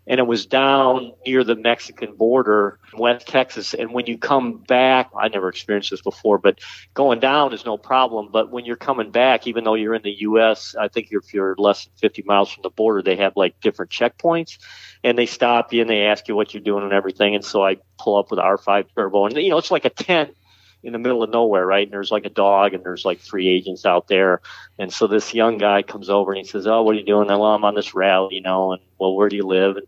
and 0.09 0.19
it 0.19 0.25
was 0.25 0.47
down 0.47 1.13
near 1.25 1.43
the 1.43 1.55
Mexican 1.55 2.15
border, 2.15 2.79
West 2.97 3.27
Texas. 3.27 3.75
And 3.75 3.93
when 3.93 4.07
you 4.07 4.17
come 4.17 4.57
back, 4.57 5.11
I 5.15 5.27
never 5.27 5.47
experienced 5.47 5.91
this 5.91 6.01
before, 6.01 6.39
but 6.39 6.59
going 6.95 7.19
down 7.19 7.53
is 7.53 7.63
no 7.63 7.77
problem. 7.77 8.29
But 8.31 8.51
when 8.51 8.65
you're 8.65 8.75
coming 8.75 9.11
back, 9.11 9.45
even 9.45 9.63
though 9.63 9.75
you're 9.75 9.93
in 9.93 10.01
the 10.01 10.21
U.S., 10.21 10.75
I 10.77 10.87
think 10.87 11.09
if 11.11 11.31
you're 11.31 11.53
less 11.59 11.85
than 11.85 11.93
50 12.01 12.23
miles 12.23 12.51
from 12.51 12.63
the 12.63 12.71
border, 12.71 13.03
they 13.03 13.17
have 13.17 13.33
like 13.35 13.61
different 13.61 13.91
checkpoints, 13.91 14.57
and 15.03 15.15
they 15.15 15.27
stop 15.27 15.71
you 15.71 15.81
and 15.81 15.89
they 15.89 16.01
ask 16.01 16.27
you 16.27 16.35
what 16.35 16.55
you're 16.55 16.63
doing 16.63 16.83
and 16.83 16.91
everything. 16.91 17.35
And 17.35 17.45
so 17.45 17.63
I 17.63 17.77
pull 17.99 18.17
up 18.17 18.31
with 18.31 18.39
R5 18.39 18.85
turbo, 18.95 19.27
and 19.27 19.37
you 19.37 19.51
know 19.51 19.59
it's 19.59 19.71
like 19.71 19.85
a 19.85 19.91
tent 19.91 20.35
in 20.83 20.93
the 20.93 20.99
middle 20.99 21.23
of 21.23 21.29
nowhere, 21.29 21.65
right? 21.65 21.85
And 21.85 21.93
there's 21.93 22.11
like 22.11 22.25
a 22.25 22.29
dog 22.29 22.73
and 22.73 22.83
there's 22.83 23.05
like 23.05 23.19
three 23.19 23.47
agents 23.47 23.85
out 23.85 24.07
there. 24.07 24.41
And 24.77 24.93
so 24.93 25.07
this 25.07 25.33
young 25.33 25.57
guy 25.57 25.81
comes 25.81 26.09
over 26.09 26.31
and 26.31 26.37
he 26.37 26.49
says, 26.49 26.67
Oh, 26.67 26.81
what 26.83 26.95
are 26.95 26.99
you 26.99 27.05
doing? 27.05 27.27
Well, 27.27 27.43
I'm 27.43 27.65
on 27.65 27.75
this 27.75 27.93
rally, 27.93 28.35
you 28.35 28.41
know, 28.41 28.73
and 28.73 28.81
well, 28.97 29.15
where 29.15 29.29
do 29.29 29.35
you 29.35 29.45
live? 29.45 29.77
And, 29.77 29.85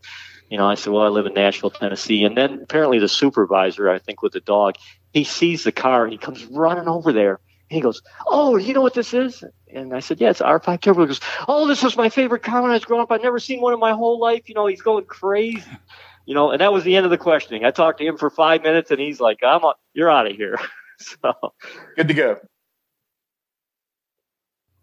you 0.50 0.57
know, 0.57 0.67
I 0.67 0.75
said, 0.75 0.91
Well, 0.91 1.03
I 1.03 1.07
live 1.07 1.25
in 1.25 1.33
Nashville, 1.33 1.71
Tennessee. 1.71 2.24
And 2.24 2.38
then 2.38 2.62
apparently 2.63 3.00
the 3.00 3.07
supervisor, 3.07 3.89
I 3.89 4.00
think 4.00 4.21
with 4.21 4.33
the 4.33 4.41
dog, 4.41 4.75
he 5.13 5.24
sees 5.24 5.63
the 5.63 5.71
car 5.71 6.03
and 6.03 6.12
he 6.12 6.17
comes 6.17 6.45
running 6.45 6.88
over 6.88 7.13
there. 7.13 7.39
He 7.69 7.79
goes, 7.79 8.01
Oh, 8.27 8.57
you 8.57 8.74
know 8.74 8.81
what 8.81 8.93
this 8.93 9.13
is? 9.13 9.45
And 9.74 9.95
I 9.95 10.01
said, 10.01 10.19
Yeah, 10.19 10.31
it's 10.31 10.41
R5 10.41 10.81
Turbo. 10.81 11.01
He 11.01 11.07
goes, 11.07 11.21
Oh, 11.48 11.67
this 11.67 11.81
was 11.81 11.95
my 11.95 12.10
favorite 12.10 12.43
car 12.43 12.62
when 12.62 12.71
I 12.71 12.74
was 12.74 12.83
growing 12.83 13.03
up. 13.03 13.12
I've 13.13 13.24
never 13.24 13.39
seen 13.39 13.62
one 13.62 13.74
in 13.74 13.79
my 13.79 13.93
whole 13.93 14.19
life. 14.19 14.50
You 14.50 14.55
know, 14.55 14.67
he's 14.67 14.81
going 14.81 15.05
crazy. 15.05 15.63
You 16.25 16.36
know, 16.36 16.51
and 16.51 16.62
that 16.62 16.74
was 16.74 16.83
the 16.83 16.98
end 16.98 17.05
of 17.05 17.12
the 17.12 17.17
questioning. 17.17 17.63
I 17.63 17.71
talked 17.71 18.00
to 18.00 18.05
him 18.05 18.17
for 18.17 18.29
five 18.29 18.62
minutes 18.62 18.91
and 18.91 19.00
he's 19.00 19.19
like, 19.19 19.39
I'm, 19.43 19.63
a, 19.63 19.74
you're 19.93 20.12
out 20.12 20.27
of 20.27 20.36
here. 20.36 20.60
so 21.22 21.34
good 21.96 22.08
to 22.08 22.13
go. 22.13 22.38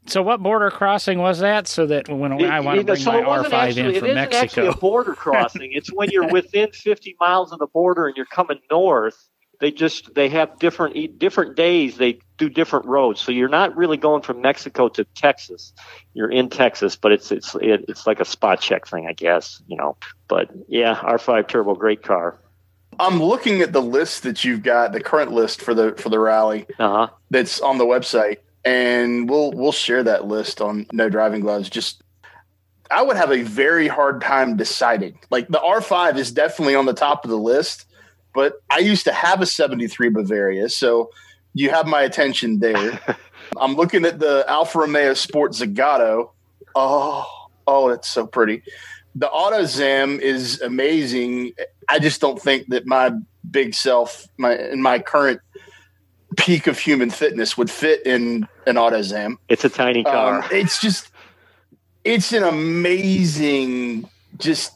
So 0.08 0.22
what 0.22 0.42
border 0.42 0.70
crossing 0.70 1.18
was 1.18 1.40
that? 1.40 1.68
So 1.68 1.86
that 1.86 2.08
when 2.08 2.32
it, 2.32 2.48
I 2.48 2.60
want 2.60 2.78
to 2.78 2.84
bring 2.84 2.98
so 2.98 3.12
my 3.12 3.20
R5 3.20 3.24
in 3.24 3.44
from 3.44 3.50
Mexico, 3.50 3.86
it 3.86 3.94
isn't 3.96 4.34
actually 4.34 4.66
a 4.68 4.72
border 4.72 5.14
crossing. 5.14 5.72
it's 5.72 5.92
when 5.92 6.10
you're 6.10 6.28
within 6.28 6.72
50 6.72 7.16
miles 7.20 7.52
of 7.52 7.58
the 7.58 7.66
border 7.66 8.06
and 8.06 8.16
you're 8.16 8.26
coming 8.26 8.58
north. 8.70 9.28
They 9.60 9.72
just 9.72 10.14
they 10.14 10.28
have 10.28 10.58
different 10.60 11.18
different 11.18 11.56
days. 11.56 11.96
They 11.96 12.20
do 12.36 12.48
different 12.48 12.86
roads, 12.86 13.20
so 13.20 13.32
you're 13.32 13.48
not 13.48 13.76
really 13.76 13.96
going 13.96 14.22
from 14.22 14.40
Mexico 14.40 14.88
to 14.90 15.02
Texas. 15.02 15.72
You're 16.14 16.30
in 16.30 16.48
Texas, 16.48 16.94
but 16.94 17.10
it's 17.10 17.32
it's 17.32 17.56
it's 17.60 18.06
like 18.06 18.20
a 18.20 18.24
spot 18.24 18.60
check 18.60 18.86
thing, 18.86 19.08
I 19.08 19.14
guess. 19.14 19.60
You 19.66 19.76
know, 19.76 19.96
but 20.28 20.48
yeah, 20.68 20.94
R5 20.94 21.48
turbo, 21.48 21.74
great 21.74 22.04
car. 22.04 22.38
I'm 23.00 23.22
looking 23.22 23.60
at 23.60 23.72
the 23.72 23.82
list 23.82 24.24
that 24.24 24.44
you've 24.44 24.62
got, 24.62 24.92
the 24.92 25.00
current 25.00 25.32
list 25.32 25.62
for 25.62 25.74
the 25.74 25.92
for 25.92 26.08
the 26.08 26.18
rally 26.18 26.66
uh-huh. 26.78 27.08
that's 27.30 27.60
on 27.60 27.78
the 27.78 27.84
website, 27.84 28.38
and 28.64 29.28
we'll 29.28 29.52
we'll 29.52 29.72
share 29.72 30.02
that 30.02 30.26
list 30.26 30.60
on 30.60 30.86
No 30.92 31.08
Driving 31.08 31.40
Gloves. 31.40 31.70
Just 31.70 32.02
I 32.90 33.02
would 33.02 33.16
have 33.16 33.30
a 33.30 33.42
very 33.42 33.88
hard 33.88 34.20
time 34.20 34.56
deciding. 34.56 35.18
Like 35.30 35.48
the 35.48 35.58
R5 35.58 36.16
is 36.16 36.32
definitely 36.32 36.74
on 36.74 36.86
the 36.86 36.94
top 36.94 37.24
of 37.24 37.30
the 37.30 37.38
list, 37.38 37.86
but 38.34 38.62
I 38.70 38.78
used 38.78 39.04
to 39.04 39.12
have 39.12 39.40
a 39.40 39.46
73 39.46 40.08
Bavaria, 40.08 40.68
so 40.68 41.10
you 41.54 41.70
have 41.70 41.86
my 41.86 42.02
attention 42.02 42.60
there. 42.60 43.00
I'm 43.60 43.74
looking 43.74 44.04
at 44.04 44.18
the 44.18 44.44
Alfa 44.48 44.80
Romeo 44.80 45.14
Sport 45.14 45.52
Zagato. 45.52 46.30
Oh, 46.74 47.26
oh, 47.66 47.88
it's 47.90 48.08
so 48.08 48.26
pretty 48.26 48.62
the 49.18 49.26
AutoZam 49.26 50.20
is 50.20 50.60
amazing. 50.60 51.52
I 51.88 51.98
just 51.98 52.20
don't 52.20 52.40
think 52.40 52.68
that 52.68 52.86
my 52.86 53.12
big 53.50 53.74
self, 53.74 54.28
my 54.36 54.56
in 54.56 54.80
my 54.80 55.00
current 55.00 55.40
peak 56.36 56.68
of 56.68 56.78
human 56.78 57.10
fitness, 57.10 57.58
would 57.58 57.70
fit 57.70 58.06
in 58.06 58.46
an 58.66 58.76
AutoZam. 58.76 59.36
It's 59.48 59.64
a 59.64 59.68
tiny 59.68 60.06
um, 60.06 60.12
car. 60.12 60.42
Um, 60.42 60.48
it's 60.52 60.80
just, 60.80 61.10
it's 62.04 62.32
an 62.32 62.44
amazing, 62.44 64.08
just 64.38 64.72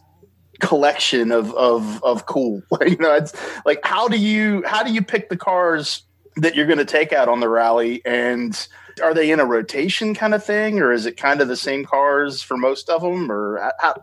collection 0.59 1.31
of 1.31 1.55
of 1.55 2.03
of 2.03 2.27
cool. 2.27 2.63
you 2.87 2.97
know, 2.97 3.15
it's 3.15 3.33
like 3.65 3.79
how 3.85 4.09
do 4.09 4.19
you 4.19 4.65
how 4.67 4.83
do 4.83 4.93
you 4.93 5.03
pick 5.03 5.29
the 5.29 5.37
cars 5.37 6.03
that 6.37 6.57
you're 6.57 6.67
going 6.67 6.79
to 6.79 6.85
take 6.85 7.13
out 7.13 7.29
on 7.29 7.39
the 7.39 7.49
rally 7.49 8.01
and 8.05 8.67
are 9.03 9.15
they 9.15 9.31
in 9.31 9.39
a 9.39 9.45
rotation 9.45 10.15
kind 10.15 10.35
of 10.35 10.43
thing 10.43 10.81
or 10.81 10.91
is 10.91 11.05
it 11.05 11.17
kind 11.17 11.43
of 11.43 11.49
the 11.49 11.57
same 11.57 11.85
cars 11.85 12.43
for 12.43 12.57
most 12.57 12.89
of 12.89 13.03
them 13.03 13.31
or 13.31 13.71
how, 13.79 14.03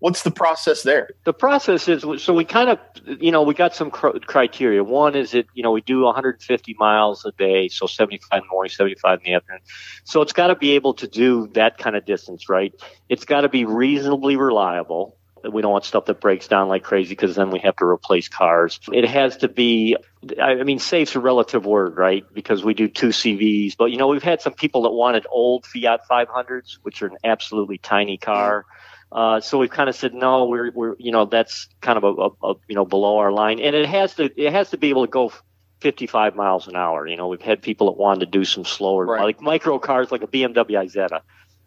what's 0.00 0.22
the 0.22 0.30
process 0.30 0.82
there? 0.82 1.10
The 1.24 1.32
process 1.32 1.86
is 1.86 2.04
so 2.22 2.34
we 2.34 2.44
kind 2.44 2.70
of, 2.70 2.78
you 3.20 3.30
know, 3.30 3.42
we 3.42 3.54
got 3.54 3.74
some 3.74 3.90
cr- 3.90 4.18
criteria. 4.26 4.82
One 4.82 5.14
is 5.14 5.30
that, 5.30 5.46
you 5.54 5.62
know, 5.62 5.70
we 5.70 5.82
do 5.82 6.02
150 6.02 6.76
miles 6.78 7.24
a 7.24 7.32
day, 7.32 7.68
so 7.68 7.86
75 7.86 8.38
in 8.38 8.40
the 8.40 8.50
morning, 8.50 8.70
75 8.70 9.20
in 9.20 9.24
the 9.24 9.34
afternoon. 9.34 9.60
So 10.04 10.22
it's 10.22 10.32
got 10.32 10.48
to 10.48 10.56
be 10.56 10.72
able 10.72 10.94
to 10.94 11.06
do 11.06 11.48
that 11.54 11.78
kind 11.78 11.94
of 11.94 12.04
distance, 12.04 12.48
right? 12.48 12.74
It's 13.08 13.24
got 13.24 13.42
to 13.42 13.48
be 13.48 13.64
reasonably 13.64 14.36
reliable. 14.36 15.16
We 15.42 15.62
don't 15.62 15.72
want 15.72 15.86
stuff 15.86 16.04
that 16.06 16.20
breaks 16.20 16.48
down 16.48 16.68
like 16.68 16.82
crazy 16.82 17.10
because 17.10 17.34
then 17.34 17.50
we 17.50 17.60
have 17.60 17.74
to 17.76 17.86
replace 17.86 18.28
cars. 18.28 18.78
It 18.92 19.08
has 19.08 19.38
to 19.38 19.48
be, 19.48 19.96
I 20.40 20.64
mean, 20.64 20.78
safe's 20.78 21.16
a 21.16 21.20
relative 21.20 21.64
word, 21.64 21.96
right? 21.96 22.24
Because 22.34 22.62
we 22.62 22.74
do 22.74 22.88
two 22.88 23.08
CVs, 23.08 23.74
but 23.78 23.86
you 23.86 23.96
know, 23.96 24.08
we've 24.08 24.22
had 24.22 24.42
some 24.42 24.52
people 24.52 24.82
that 24.82 24.90
wanted 24.90 25.26
old 25.30 25.64
Fiat 25.64 26.02
500s, 26.10 26.78
which 26.82 27.00
are 27.00 27.06
an 27.06 27.16
absolutely 27.24 27.78
tiny 27.78 28.18
car. 28.18 28.66
Yeah 28.68 28.76
uh, 29.12 29.40
so 29.40 29.58
we've 29.58 29.70
kind 29.70 29.88
of 29.88 29.96
said 29.96 30.14
no, 30.14 30.46
we're 30.46 30.70
we're 30.70 30.94
you 30.98 31.10
know 31.10 31.24
that's 31.24 31.68
kind 31.80 31.98
of 31.98 32.04
a, 32.04 32.22
a, 32.22 32.52
a, 32.52 32.54
you 32.68 32.74
know 32.74 32.84
below 32.84 33.18
our 33.18 33.32
line, 33.32 33.58
and 33.60 33.74
it 33.74 33.86
has 33.86 34.14
to 34.14 34.30
it 34.40 34.52
has 34.52 34.70
to 34.70 34.78
be 34.78 34.88
able 34.88 35.04
to 35.04 35.10
go 35.10 35.32
55 35.80 36.36
miles 36.36 36.68
an 36.68 36.76
hour. 36.76 37.06
You 37.06 37.16
know, 37.16 37.28
we've 37.28 37.40
had 37.40 37.60
people 37.62 37.86
that 37.88 37.98
wanted 37.98 38.20
to 38.20 38.26
do 38.26 38.44
some 38.44 38.64
slower, 38.64 39.06
right. 39.06 39.22
like 39.22 39.40
micro 39.40 39.78
cars, 39.78 40.12
like 40.12 40.22
a 40.22 40.26
BMW 40.26 40.84
Isetta, 40.84 41.20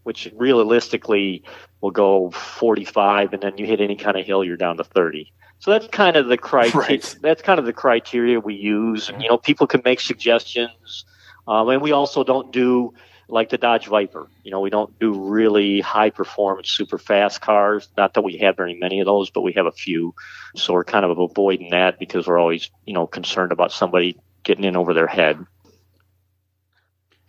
which 0.03 0.31
realistically 0.35 1.43
will 1.81 1.91
go 1.91 2.31
45, 2.31 3.33
and 3.33 3.41
then 3.41 3.57
you 3.57 3.65
hit 3.65 3.81
any 3.81 3.95
kind 3.95 4.17
of 4.17 4.25
hill, 4.25 4.43
you're 4.43 4.57
down 4.57 4.77
to 4.77 4.83
30. 4.83 5.31
So 5.59 5.71
that's 5.71 5.87
kind 5.87 6.15
of 6.15 6.27
the 6.27 6.37
criteria. 6.37 6.87
Right. 6.87 7.15
That's 7.21 7.41
kind 7.41 7.59
of 7.59 7.65
the 7.65 7.73
criteria 7.73 8.39
we 8.39 8.53
use. 8.53 9.09
And, 9.09 9.21
you 9.21 9.29
know, 9.29 9.37
people 9.37 9.65
can 9.65 9.81
make 9.83 9.99
suggestions, 9.99 11.05
um, 11.47 11.69
and 11.69 11.81
we 11.81 11.91
also 11.91 12.23
don't 12.23 12.51
do 12.51 12.93
like 13.33 13.49
the 13.49 13.57
Dodge 13.57 13.87
Viper. 13.87 14.27
You 14.43 14.51
know, 14.51 14.61
we 14.61 14.69
don't 14.69 14.97
do 14.99 15.11
really 15.11 15.81
high 15.81 16.11
performance, 16.11 16.69
super 16.69 16.99
fast 16.99 17.41
cars. 17.41 17.89
Not 17.97 18.13
that 18.13 18.21
we 18.21 18.37
have 18.37 18.55
very 18.55 18.75
many 18.75 18.99
of 18.99 19.07
those, 19.07 19.31
but 19.31 19.41
we 19.41 19.53
have 19.53 19.65
a 19.65 19.71
few. 19.71 20.13
So 20.55 20.73
we're 20.73 20.83
kind 20.83 21.03
of 21.03 21.17
avoiding 21.17 21.71
that 21.71 21.97
because 21.97 22.27
we're 22.27 22.37
always, 22.37 22.69
you 22.85 22.93
know, 22.93 23.07
concerned 23.07 23.51
about 23.51 23.71
somebody 23.71 24.19
getting 24.43 24.63
in 24.63 24.77
over 24.77 24.93
their 24.93 25.07
head. 25.07 25.43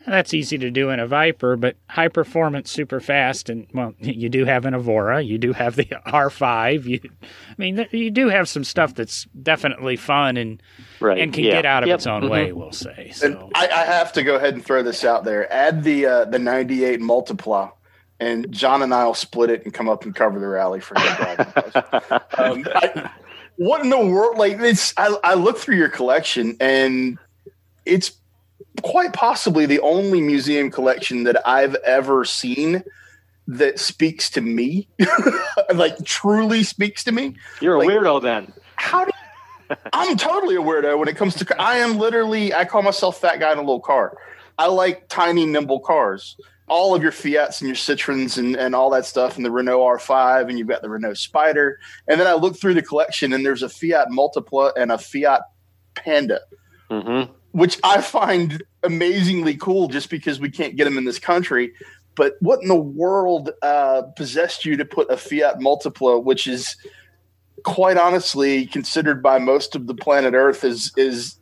That's 0.07 0.35
easy 0.35 0.59
to 0.59 0.71
do 0.71 0.91
in 0.91 1.01
a 1.01 1.07
Viper, 1.07 1.57
but 1.57 1.77
high 1.89 2.09
performance, 2.09 2.71
super 2.71 3.01
fast, 3.01 3.49
and 3.49 3.67
well, 3.73 3.95
you 4.01 4.29
do 4.29 4.45
have 4.45 4.67
an 4.67 4.75
Evora, 4.75 5.23
you 5.23 5.39
do 5.39 5.53
have 5.53 5.77
the 5.77 5.85
R5. 6.07 6.85
You, 6.85 7.01
I 7.23 7.55
mean, 7.57 7.87
you 7.91 8.11
do 8.11 8.29
have 8.29 8.49
some 8.49 8.65
stuff 8.65 8.95
that's 8.95 9.27
definitely 9.43 9.97
fun 9.97 10.37
and 10.37 10.63
right. 11.01 11.19
and 11.19 11.33
can 11.33 11.45
yeah. 11.45 11.53
get 11.53 11.67
out 11.67 11.83
of 11.83 11.89
yep. 11.89 11.97
its 11.97 12.07
own 12.07 12.23
mm-hmm. 12.23 12.31
way. 12.31 12.53
We'll 12.53 12.73
say. 12.73 13.13
And 13.23 13.35
So 13.35 13.51
I, 13.55 13.69
I 13.69 13.85
have 13.85 14.13
to 14.15 14.23
go 14.23 14.37
ahead 14.37 14.55
and 14.55 14.65
throw 14.65 14.83
this 14.83 15.05
out 15.05 15.25
there. 15.25 15.51
Add 15.53 15.85
the 15.85 16.07
uh, 16.07 16.25
the 16.27 16.39
'98 16.39 17.01
Multipla, 17.01 17.73
and 18.21 18.51
John 18.53 18.83
and 18.83 18.93
I 18.93 19.07
will 19.07 19.15
split 19.15 19.51
it 19.51 19.65
and 19.65 19.73
come 19.73 19.89
up 19.89 20.05
and 20.05 20.15
cover 20.15 20.39
the 20.39 20.49
rally 20.49 20.81
for 20.81 20.99
you. 20.99 21.05
um, 22.39 22.67
I, 22.75 23.11
what 23.57 23.81
in 23.81 23.89
the 23.89 23.99
world? 23.99 24.37
Like 24.37 24.59
this, 24.59 24.93
I, 24.97 25.17
I 25.25 25.35
look 25.35 25.59
through 25.59 25.77
your 25.77 25.89
collection, 25.89 26.57
and 26.61 27.19
it's 27.87 28.13
quite 28.83 29.13
possibly 29.13 29.67
the 29.67 29.81
only 29.81 30.21
museum 30.21 30.71
collection 30.71 31.25
that 31.25 31.47
I've 31.47 31.75
ever 31.77 32.25
seen 32.25 32.83
that 33.47 33.79
speaks 33.79 34.31
to 34.31 34.41
me, 34.41 34.89
like 35.75 36.03
truly 36.05 36.63
speaks 36.63 37.05
to 37.05 37.13
me. 37.13 37.37
You're 37.61 37.75
a 37.75 37.79
Like- 37.81 37.89
weirdo 37.89 38.23
then. 38.23 38.53
How 38.77 39.05
do 39.05 39.11
I'm 39.93 40.17
totally 40.17 40.57
a 40.57 40.61
weirdo 40.61 40.99
when 40.99 41.09
it 41.09 41.17
comes 41.17 41.35
to. 41.37 41.61
I 41.63 41.77
am 41.77 41.97
literally. 41.99 42.53
I 42.53 42.65
call 42.65 42.83
myself 42.83 43.21
fat 43.21 43.41
guy 43.41 43.51
in 43.53 43.59
a 43.59 43.63
little 43.63 43.81
car. 43.81 44.17
I 44.59 44.67
like 44.67 45.09
tiny, 45.09 45.47
nimble 45.47 45.81
cars. 45.81 46.37
All 46.69 46.95
of 46.95 47.03
your 47.03 47.13
Fiats 47.13 47.61
and 47.61 47.69
your 47.69 47.77
Citroens 47.77 48.39
and, 48.39 48.57
and 48.57 48.75
all 48.75 48.89
that 48.91 49.05
stuff, 49.05 49.37
and 49.37 49.45
the 49.45 49.51
Renault 49.51 49.81
R5, 49.81 50.49
and 50.49 50.59
you've 50.59 50.69
got 50.69 50.81
the 50.83 50.89
Renault 50.89 51.15
Spider. 51.15 51.79
And 52.09 52.19
then 52.21 52.27
I 52.27 52.35
look 52.35 52.59
through 52.59 52.75
the 52.75 52.83
collection, 52.83 53.33
and 53.33 53.45
there's 53.45 53.63
a 53.63 53.69
Fiat 53.69 54.09
Multipla 54.09 54.73
and 54.77 54.91
a 54.93 54.99
Fiat 54.99 55.43
Panda, 55.95 56.41
Mm-hmm. 56.91 57.33
Which 57.55 57.79
I 57.85 58.01
find 58.01 58.65
amazingly 58.83 59.57
cool 59.57 59.87
just 59.87 60.11
because 60.11 60.41
we 60.41 60.51
can't 60.51 60.75
get 60.75 60.85
them 60.85 60.99
in 60.99 61.05
this 61.05 61.21
country. 61.21 61.73
But 62.17 62.35
what 62.41 62.61
in 62.61 62.67
the 62.69 62.75
world 62.75 63.51
uh, 63.63 64.03
possessed 64.17 64.65
you 64.65 64.77
to 64.77 64.85
put 64.85 65.09
a 65.09 65.17
Fiat 65.17 65.61
Multipla, 65.61 66.25
which 66.25 66.49
is 66.49 66.77
quite 67.63 67.97
honestly 67.97 68.67
considered 68.67 69.23
by 69.23 69.39
most 69.39 69.77
of 69.77 69.87
the 69.87 69.95
planet 69.95 70.35
Earth 70.35 70.65
is 70.65 70.93
is 70.97 71.39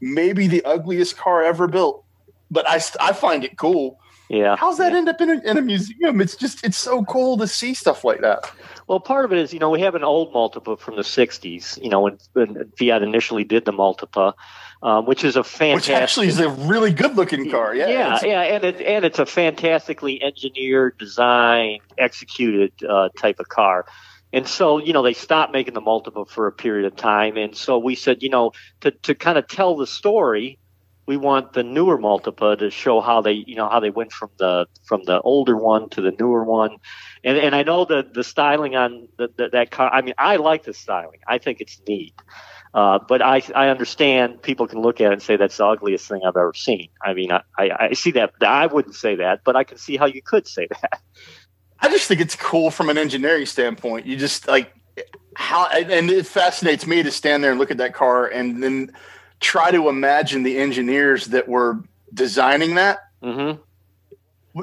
maybe 0.00 0.48
the 0.48 0.64
ugliest 0.64 1.16
car 1.16 1.44
ever 1.44 1.68
built? 1.68 2.04
But 2.50 2.68
I, 2.68 2.80
I 3.00 3.12
find 3.12 3.44
it 3.44 3.56
cool. 3.56 4.00
Yeah. 4.28 4.56
How's 4.56 4.78
that 4.78 4.92
end 4.92 5.08
up 5.08 5.20
in 5.20 5.30
a, 5.30 5.40
in 5.50 5.56
a 5.56 5.62
museum? 5.62 6.20
It's 6.20 6.34
just 6.34 6.64
it's 6.64 6.76
so 6.78 7.04
cool 7.04 7.36
to 7.38 7.46
see 7.46 7.74
stuff 7.74 8.04
like 8.04 8.20
that. 8.22 8.50
Well, 8.88 9.00
part 9.00 9.24
of 9.24 9.32
it 9.32 9.38
is, 9.38 9.52
you 9.52 9.58
know, 9.58 9.70
we 9.70 9.80
have 9.80 9.94
an 9.94 10.04
old 10.04 10.32
Multipla 10.32 10.78
from 10.78 10.96
the 10.96 11.02
60s, 11.02 11.82
you 11.82 11.90
know, 11.90 12.00
when, 12.00 12.18
when 12.32 12.70
Fiat 12.78 13.02
initially 13.02 13.44
did 13.44 13.64
the 13.64 13.72
Multipla, 13.72 14.34
um, 14.82 15.06
which 15.06 15.24
is 15.24 15.36
a 15.36 15.40
Which 15.40 15.48
fantastic. 15.48 15.94
actually 15.94 16.28
is 16.28 16.38
a 16.40 16.48
really 16.48 16.92
good 16.92 17.16
looking 17.16 17.50
car. 17.50 17.74
Yeah, 17.74 17.88
yeah, 17.88 18.18
yeah, 18.22 18.42
and 18.42 18.64
it 18.64 18.80
and 18.80 19.04
it's 19.04 19.18
a 19.18 19.26
fantastically 19.26 20.22
engineered, 20.22 20.98
designed, 20.98 21.80
executed 21.98 22.72
uh, 22.88 23.08
type 23.16 23.40
of 23.40 23.48
car. 23.48 23.86
And 24.32 24.46
so, 24.46 24.78
you 24.78 24.92
know, 24.92 25.02
they 25.02 25.14
stopped 25.14 25.52
making 25.52 25.74
the 25.74 25.80
Multipla 25.80 26.28
for 26.28 26.46
a 26.46 26.52
period 26.52 26.84
of 26.84 26.96
time, 26.96 27.36
and 27.36 27.56
so 27.56 27.78
we 27.78 27.94
said, 27.94 28.22
you 28.22 28.28
know, 28.28 28.52
to 28.80 28.90
to 28.90 29.14
kind 29.14 29.38
of 29.38 29.48
tell 29.48 29.76
the 29.76 29.86
story, 29.86 30.58
we 31.06 31.16
want 31.16 31.52
the 31.52 31.62
newer 31.62 31.98
Multipla 31.98 32.58
to 32.58 32.70
show 32.70 33.00
how 33.00 33.20
they, 33.20 33.32
you 33.32 33.54
know, 33.54 33.68
how 33.68 33.80
they 33.80 33.90
went 33.90 34.12
from 34.12 34.30
the 34.38 34.66
from 34.84 35.04
the 35.04 35.20
older 35.20 35.56
one 35.56 35.88
to 35.90 36.00
the 36.00 36.10
newer 36.18 36.44
one. 36.44 36.76
And 37.24 37.38
and 37.38 37.54
I 37.54 37.62
know 37.62 37.84
the 37.84 38.06
the 38.12 38.24
styling 38.24 38.74
on 38.76 39.08
the, 39.16 39.28
the, 39.36 39.48
that 39.50 39.70
car. 39.70 39.92
I 39.92 40.02
mean, 40.02 40.14
I 40.18 40.36
like 40.36 40.64
the 40.64 40.74
styling. 40.74 41.20
I 41.26 41.38
think 41.38 41.60
it's 41.60 41.80
neat. 41.86 42.14
Uh, 42.74 42.98
but 42.98 43.22
I, 43.22 43.40
I 43.54 43.68
understand 43.68 44.42
people 44.42 44.66
can 44.66 44.82
look 44.82 45.00
at 45.00 45.06
it 45.06 45.12
and 45.14 45.22
say 45.22 45.36
that's 45.36 45.56
the 45.56 45.64
ugliest 45.64 46.08
thing 46.08 46.20
I've 46.26 46.36
ever 46.36 46.52
seen. 46.54 46.88
I 47.02 47.14
mean, 47.14 47.32
I, 47.32 47.40
I, 47.56 47.70
I 47.80 47.92
see 47.94 48.10
that. 48.10 48.34
I 48.42 48.66
wouldn't 48.66 48.94
say 48.94 49.14
that, 49.14 49.44
but 49.44 49.56
I 49.56 49.64
can 49.64 49.78
see 49.78 49.96
how 49.96 50.04
you 50.04 50.20
could 50.20 50.46
say 50.46 50.66
that. 50.66 51.00
I 51.80 51.88
just 51.88 52.06
think 52.06 52.20
it's 52.20 52.36
cool 52.36 52.70
from 52.70 52.90
an 52.90 52.98
engineering 52.98 53.46
standpoint. 53.46 54.04
You 54.04 54.18
just 54.18 54.46
like 54.46 54.74
how, 55.36 55.68
and 55.68 56.10
it 56.10 56.26
fascinates 56.26 56.86
me 56.86 57.02
to 57.02 57.10
stand 57.10 57.44
there 57.44 57.50
and 57.50 57.60
look 57.60 57.70
at 57.70 57.78
that 57.78 57.94
car 57.94 58.26
and 58.26 58.62
then 58.62 58.92
try 59.40 59.70
to 59.70 59.88
imagine 59.88 60.42
the 60.42 60.58
engineers 60.58 61.26
that 61.28 61.48
were 61.48 61.80
designing 62.14 62.76
that 62.76 62.98
Mm-hmm. 63.22 63.60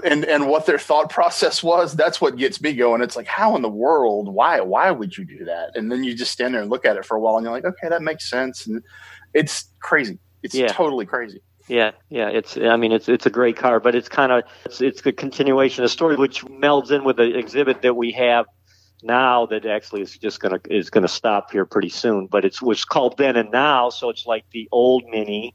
and 0.03 0.25
and 0.25 0.47
what 0.47 0.65
their 0.65 0.79
thought 0.79 1.09
process 1.09 1.61
was. 1.63 1.95
That's 1.95 2.21
what 2.21 2.37
gets 2.37 2.61
me 2.61 2.73
going. 2.73 3.01
It's 3.01 3.15
like, 3.15 3.27
how 3.27 3.55
in 3.55 3.61
the 3.61 3.69
world? 3.69 4.27
Why? 4.33 4.61
Why 4.61 4.89
would 4.91 5.17
you 5.17 5.25
do 5.25 5.45
that? 5.45 5.75
And 5.75 5.91
then 5.91 6.03
you 6.03 6.15
just 6.15 6.31
stand 6.31 6.53
there 6.53 6.61
and 6.61 6.69
look 6.71 6.85
at 6.85 6.95
it 6.95 7.05
for 7.05 7.17
a 7.17 7.19
while, 7.19 7.37
and 7.37 7.43
you're 7.43 7.53
like, 7.53 7.65
okay, 7.65 7.89
that 7.89 8.01
makes 8.01 8.29
sense. 8.29 8.65
And 8.67 8.81
it's 9.33 9.65
crazy. 9.79 10.17
It's 10.43 10.55
Yeah. 10.55 10.67
totally 10.67 11.05
crazy. 11.05 11.41
Yeah, 11.67 11.91
yeah. 12.09 12.27
It's. 12.29 12.57
I 12.57 12.75
mean, 12.77 12.91
it's 12.91 13.07
it's 13.09 13.25
a 13.25 13.29
great 13.29 13.57
car, 13.57 13.79
but 13.79 13.95
it's 13.95 14.09
kind 14.09 14.31
of 14.31 14.43
it's 14.65 14.81
it's 14.81 15.01
the 15.01 15.13
continuation 15.13 15.83
of 15.83 15.89
the 15.89 15.93
story, 15.93 16.15
which 16.15 16.43
melds 16.45 16.91
in 16.91 17.03
with 17.03 17.17
the 17.17 17.37
exhibit 17.37 17.81
that 17.81 17.95
we 17.95 18.11
have 18.11 18.45
now 19.03 19.45
that 19.47 19.65
actually 19.65 20.01
is 20.01 20.17
just 20.17 20.39
gonna 20.39 20.59
is 20.69 20.89
gonna 20.89 21.07
stop 21.07 21.51
here 21.51 21.65
pretty 21.65 21.89
soon. 21.89 22.27
But 22.27 22.45
it's 22.45 22.61
was 22.61 22.85
called 22.85 23.17
then 23.17 23.35
and 23.35 23.51
now, 23.51 23.89
so 23.89 24.09
it's 24.09 24.25
like 24.25 24.45
the 24.51 24.67
old 24.71 25.03
Mini 25.09 25.53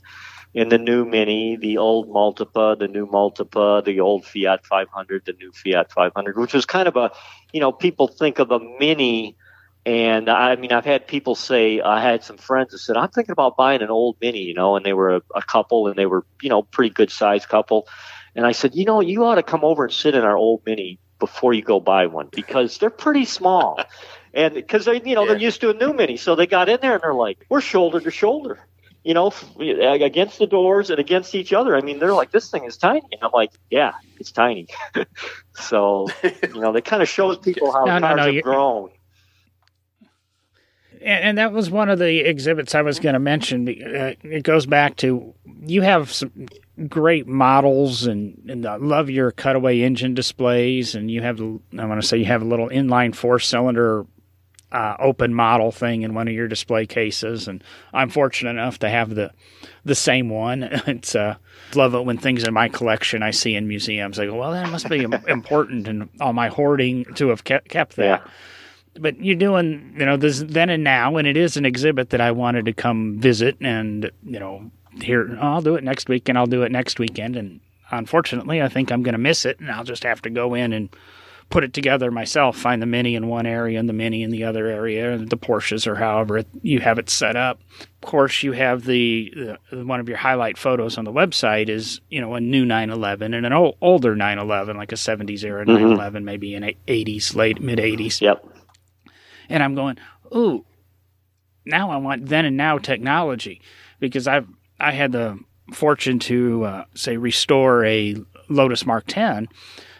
and 0.54 0.72
the 0.72 0.78
new 0.78 1.04
Mini, 1.04 1.56
the 1.56 1.78
old 1.78 2.08
Multipla, 2.08 2.78
the 2.78 2.88
new 2.88 3.06
Multipla, 3.06 3.84
the 3.84 4.00
old 4.00 4.24
Fiat 4.24 4.64
500, 4.66 5.24
the 5.26 5.34
new 5.34 5.52
Fiat 5.52 5.92
500, 5.92 6.38
which 6.38 6.54
was 6.54 6.64
kind 6.64 6.88
of 6.88 6.96
a, 6.96 7.10
you 7.52 7.60
know, 7.60 7.72
people 7.72 8.08
think 8.08 8.38
of 8.38 8.50
a 8.50 8.58
Mini. 8.78 9.36
And 9.84 10.28
I 10.28 10.56
mean, 10.56 10.72
I've 10.72 10.84
had 10.84 11.06
people 11.06 11.34
say, 11.34 11.80
I 11.80 12.02
had 12.02 12.24
some 12.24 12.38
friends 12.38 12.72
that 12.72 12.78
said, 12.78 12.96
I'm 12.96 13.08
thinking 13.10 13.32
about 13.32 13.56
buying 13.56 13.82
an 13.82 13.90
old 13.90 14.16
Mini, 14.20 14.40
you 14.40 14.54
know, 14.54 14.76
and 14.76 14.84
they 14.84 14.92
were 14.92 15.16
a, 15.16 15.22
a 15.34 15.42
couple 15.42 15.86
and 15.86 15.96
they 15.96 16.06
were, 16.06 16.24
you 16.42 16.48
know, 16.48 16.62
pretty 16.62 16.92
good 16.92 17.10
sized 17.10 17.48
couple. 17.48 17.86
And 18.34 18.46
I 18.46 18.52
said, 18.52 18.74
you 18.74 18.84
know, 18.84 19.00
you 19.00 19.24
ought 19.24 19.36
to 19.36 19.42
come 19.42 19.64
over 19.64 19.84
and 19.84 19.92
sit 19.92 20.14
in 20.14 20.24
our 20.24 20.36
old 20.36 20.62
Mini 20.66 20.98
before 21.18 21.52
you 21.52 21.62
go 21.62 21.80
buy 21.80 22.06
one 22.06 22.28
because 22.30 22.78
they're 22.78 22.90
pretty 22.90 23.24
small. 23.24 23.80
and 24.34 24.54
because 24.54 24.84
they, 24.84 25.00
you 25.02 25.14
know, 25.14 25.26
they're 25.26 25.38
used 25.38 25.60
to 25.62 25.70
a 25.70 25.74
new 25.74 25.92
Mini. 25.92 26.16
So 26.16 26.34
they 26.34 26.46
got 26.46 26.68
in 26.68 26.78
there 26.80 26.94
and 26.94 27.02
they're 27.02 27.14
like, 27.14 27.44
we're 27.48 27.60
shoulder 27.60 28.00
to 28.00 28.10
shoulder, 28.10 28.58
you 29.02 29.14
know, 29.14 29.32
against 29.58 30.38
the 30.38 30.46
doors 30.46 30.90
and 30.90 30.98
against 30.98 31.34
each 31.34 31.52
other. 31.52 31.76
I 31.76 31.80
mean, 31.80 31.98
they're 31.98 32.12
like, 32.12 32.30
this 32.30 32.50
thing 32.50 32.64
is 32.64 32.76
tiny. 32.76 33.02
And 33.12 33.22
I'm 33.22 33.30
like, 33.32 33.50
yeah, 33.70 33.92
it's 34.18 34.32
tiny. 34.32 34.68
so, 35.54 36.08
you 36.22 36.60
know, 36.60 36.72
they 36.72 36.82
kind 36.82 37.02
of 37.02 37.08
shows 37.08 37.38
people 37.38 37.72
how 37.74 37.84
No, 37.84 37.98
no, 37.98 38.06
cars 38.06 38.16
no, 38.16 38.32
have 38.32 38.42
grown. 38.42 38.90
And, 41.02 41.24
and 41.24 41.38
that 41.38 41.52
was 41.52 41.70
one 41.70 41.88
of 41.88 41.98
the 41.98 42.20
exhibits 42.20 42.74
I 42.74 42.82
was 42.82 42.98
going 42.98 43.14
to 43.14 43.18
mention. 43.18 43.68
Uh, 43.68 44.14
it 44.22 44.42
goes 44.42 44.66
back 44.66 44.96
to 44.96 45.34
you 45.62 45.82
have 45.82 46.12
some 46.12 46.48
great 46.88 47.26
models, 47.26 48.06
and, 48.06 48.40
and 48.48 48.66
I 48.66 48.76
love 48.76 49.10
your 49.10 49.32
cutaway 49.32 49.80
engine 49.80 50.14
displays, 50.14 50.94
and 50.94 51.10
you 51.10 51.22
have 51.22 51.40
I 51.40 51.84
want 51.84 52.00
to 52.00 52.06
say 52.06 52.18
you 52.18 52.24
have 52.26 52.42
a 52.42 52.46
little 52.46 52.68
inline 52.68 53.14
four 53.14 53.38
cylinder. 53.38 54.06
Uh, 54.70 54.94
open 54.98 55.32
model 55.32 55.72
thing 55.72 56.02
in 56.02 56.12
one 56.12 56.28
of 56.28 56.34
your 56.34 56.46
display 56.46 56.84
cases, 56.84 57.48
and 57.48 57.64
I'm 57.94 58.10
fortunate 58.10 58.50
enough 58.50 58.78
to 58.80 58.90
have 58.90 59.14
the 59.14 59.30
the 59.82 59.94
same 59.94 60.28
one. 60.28 60.62
It's 60.86 61.14
uh, 61.14 61.36
love 61.74 61.94
it 61.94 62.04
when 62.04 62.18
things 62.18 62.44
in 62.44 62.52
my 62.52 62.68
collection 62.68 63.22
I 63.22 63.30
see 63.30 63.54
in 63.54 63.66
museums. 63.66 64.18
I 64.18 64.26
go, 64.26 64.34
well, 64.34 64.52
that 64.52 64.68
must 64.70 64.90
be 64.90 65.06
important 65.26 65.88
in 65.88 66.10
all 66.20 66.34
my 66.34 66.48
hoarding 66.48 67.06
to 67.14 67.28
have 67.28 67.44
kept, 67.44 67.70
kept 67.70 67.96
that 67.96 68.22
Yeah. 68.26 68.30
But 69.00 69.22
you're 69.22 69.36
doing 69.36 69.94
you 69.98 70.04
know 70.04 70.16
this 70.16 70.42
then 70.46 70.70
and 70.70 70.84
now 70.84 71.16
and 71.16 71.26
it 71.26 71.36
is 71.36 71.56
an 71.56 71.64
exhibit 71.64 72.10
that 72.10 72.20
i 72.20 72.30
wanted 72.30 72.64
to 72.64 72.72
come 72.72 73.18
visit 73.18 73.56
and 73.60 74.10
you 74.24 74.38
know 74.38 74.70
here 75.00 75.38
i'll 75.40 75.62
do 75.62 75.74
it 75.74 75.84
next 75.84 76.08
week 76.08 76.28
and 76.28 76.36
i'll 76.38 76.46
do 76.46 76.62
it 76.62 76.72
next 76.72 76.98
weekend. 76.98 77.36
And 77.36 77.60
unfortunately 77.90 78.60
i 78.62 78.68
think 78.68 78.92
i'm 78.92 79.02
going 79.02 79.14
to 79.14 79.18
miss 79.18 79.44
it 79.44 79.60
and 79.60 79.70
i'll 79.70 79.84
just 79.84 80.02
have 80.02 80.20
to 80.22 80.30
go 80.30 80.54
in 80.54 80.72
and 80.72 80.90
put 81.50 81.64
it 81.64 81.72
together 81.72 82.10
myself 82.10 82.56
find 82.56 82.82
the 82.82 82.86
mini 82.86 83.14
in 83.14 83.26
one 83.26 83.46
area 83.46 83.78
and 83.78 83.88
the 83.88 83.92
mini 83.94 84.22
in 84.22 84.30
the 84.30 84.44
other 84.44 84.66
area 84.66 85.12
and 85.12 85.30
the 85.30 85.36
porsches 85.36 85.86
or 85.86 85.94
however 85.94 86.44
you 86.62 86.80
have 86.80 86.98
it 86.98 87.08
set 87.08 87.36
up. 87.36 87.60
Of 88.02 88.08
course 88.08 88.42
you 88.42 88.52
have 88.52 88.84
the, 88.84 89.56
the 89.70 89.84
one 89.84 89.98
of 90.00 90.08
your 90.08 90.18
highlight 90.18 90.58
photos 90.58 90.98
on 90.98 91.04
the 91.04 91.12
website 91.12 91.68
is 91.68 92.00
you 92.10 92.20
know 92.20 92.34
a 92.34 92.40
new 92.40 92.64
911 92.64 93.32
and 93.34 93.46
an 93.46 93.52
old, 93.52 93.76
older 93.80 94.14
911 94.14 94.76
like 94.76 94.92
a 94.92 94.96
70s 94.96 95.42
era 95.42 95.62
mm-hmm. 95.62 95.72
911 95.72 96.24
maybe 96.24 96.54
in 96.54 96.62
80s 96.86 97.34
late 97.34 97.60
mid 97.60 97.78
80s 97.78 98.20
Yep. 98.20 98.44
And 99.48 99.62
I'm 99.62 99.74
going, 99.74 99.98
ooh, 100.34 100.64
now 101.64 101.90
I 101.90 101.96
want 101.96 102.26
then 102.26 102.44
and 102.44 102.56
now 102.56 102.78
technology. 102.78 103.60
Because 104.00 104.26
I've 104.26 104.46
I 104.80 104.92
had 104.92 105.12
the 105.12 105.38
fortune 105.72 106.18
to 106.20 106.64
uh, 106.64 106.84
say 106.94 107.16
restore 107.16 107.84
a 107.84 108.16
Lotus 108.48 108.86
Mark 108.86 109.04
10 109.06 109.48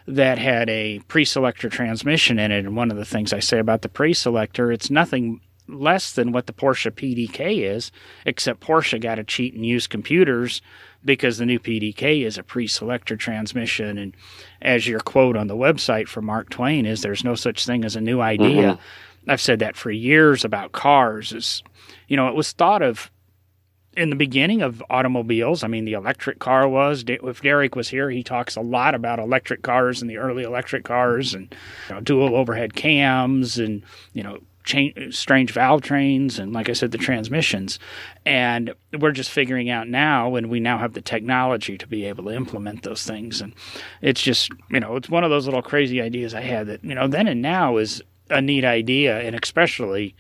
that 0.07 0.39
had 0.39 0.71
a 0.71 1.01
pre-selector 1.01 1.69
transmission 1.69 2.39
in 2.39 2.51
it, 2.51 2.65
and 2.65 2.77
one 2.77 2.91
of 2.91 2.97
the 2.97 3.05
things 3.05 3.33
I 3.33 3.41
say 3.41 3.59
about 3.59 3.83
the 3.83 3.91
pre-selector, 3.91 4.73
it's 4.73 4.91
nothing 4.91 5.41
less 5.69 6.13
than 6.13 6.33
what 6.33 6.47
the 6.47 6.53
Porsche 6.55 6.91
PDK 6.91 7.63
is, 7.71 7.93
except 8.25 8.61
Porsche 8.61 8.99
got 8.99 9.17
to 9.17 9.25
cheat 9.25 9.53
and 9.53 9.67
use 9.67 9.87
computers 9.87 10.63
because 11.05 11.37
the 11.37 11.45
new 11.45 11.59
PDK 11.59 12.25
is 12.25 12.39
a 12.39 12.43
pre-selector 12.43 13.17
transmission, 13.17 13.99
and 13.99 14.17
as 14.63 14.89
your 14.89 15.01
quote 15.01 15.37
on 15.37 15.47
the 15.47 15.57
website 15.57 16.09
from 16.09 16.25
Mark 16.25 16.49
Twain 16.49 16.87
is, 16.87 17.03
"There's 17.03 17.23
no 17.23 17.35
such 17.35 17.67
thing 17.67 17.85
as 17.85 17.95
a 17.95 18.01
new 18.01 18.21
idea." 18.21 18.79
I've 19.29 19.41
said 19.41 19.59
that 19.61 19.77
for 19.77 19.91
years 19.91 20.45
about 20.45 20.73
cars. 20.73 21.33
Is 21.33 21.63
you 22.09 22.17
know, 22.17 22.29
it 22.29 22.35
was 22.35 22.53
thought 22.53 22.83
of 22.83 23.11
in 23.97 24.11
the 24.11 24.17
beginning 24.17 24.63
of 24.63 24.83
automobiles. 24.91 25.65
I 25.65 25.69
mean, 25.69 25.85
the 25.85 25.95
electric 25.95 26.39
car 26.39 26.69
was. 26.69 27.05
If 27.07 27.43
Derek 27.43 27.75
was 27.75 27.89
here, 27.89 28.11
he 28.11 28.23
talks 28.23 28.57
a 28.57 28.61
lot 28.61 28.95
about 28.95 29.19
electric 29.19 29.63
cars 29.63 30.01
and 30.01 30.11
the 30.11 30.19
early 30.19 30.45
electric 30.45 30.85
cars 30.85 31.35
and 31.35 31.55
you 31.89 31.95
know, 31.95 32.01
dual 32.01 32.35
overhead 32.37 32.75
cams 32.75 33.59
and 33.59 33.83
you 34.13 34.23
know 34.23 34.39
strange 35.11 35.51
valve 35.53 35.81
trains 35.81 36.39
and 36.39 36.53
like 36.53 36.69
I 36.69 36.75
said 36.75 36.91
the 36.91 36.99
transmissions 36.99 37.79
and 38.27 38.75
we're 39.01 39.13
just 39.13 39.31
figuring 39.31 39.71
out 39.71 39.89
now 39.89 40.37
and 40.37 40.51
we 40.51 40.61
now 40.61 40.77
have 40.77 40.93
the 40.93 41.01
technology 41.01 41.79
to 41.79 41.87
be 41.87 42.05
able 42.05 42.25
to 42.25 42.33
implement 42.33 42.83
those 42.83 43.03
things 43.03 43.41
and 43.41 43.55
it's 44.03 44.21
just 44.21 44.51
you 44.71 44.79
know 44.79 44.97
it's 44.97 45.09
one 45.09 45.25
of 45.25 45.31
those 45.31 45.47
little 45.47 45.63
crazy 45.63 46.03
ideas 46.03 46.35
I 46.35 46.43
had 46.43 46.67
that 46.67 46.85
you 46.85 46.95
know 46.95 47.09
then 47.09 47.29
and 47.29 47.41
now 47.41 47.79
is 47.79 48.03
a 48.31 48.41
neat 48.41 48.65
idea 48.65 49.21
and 49.21 49.39
especially 49.41 50.15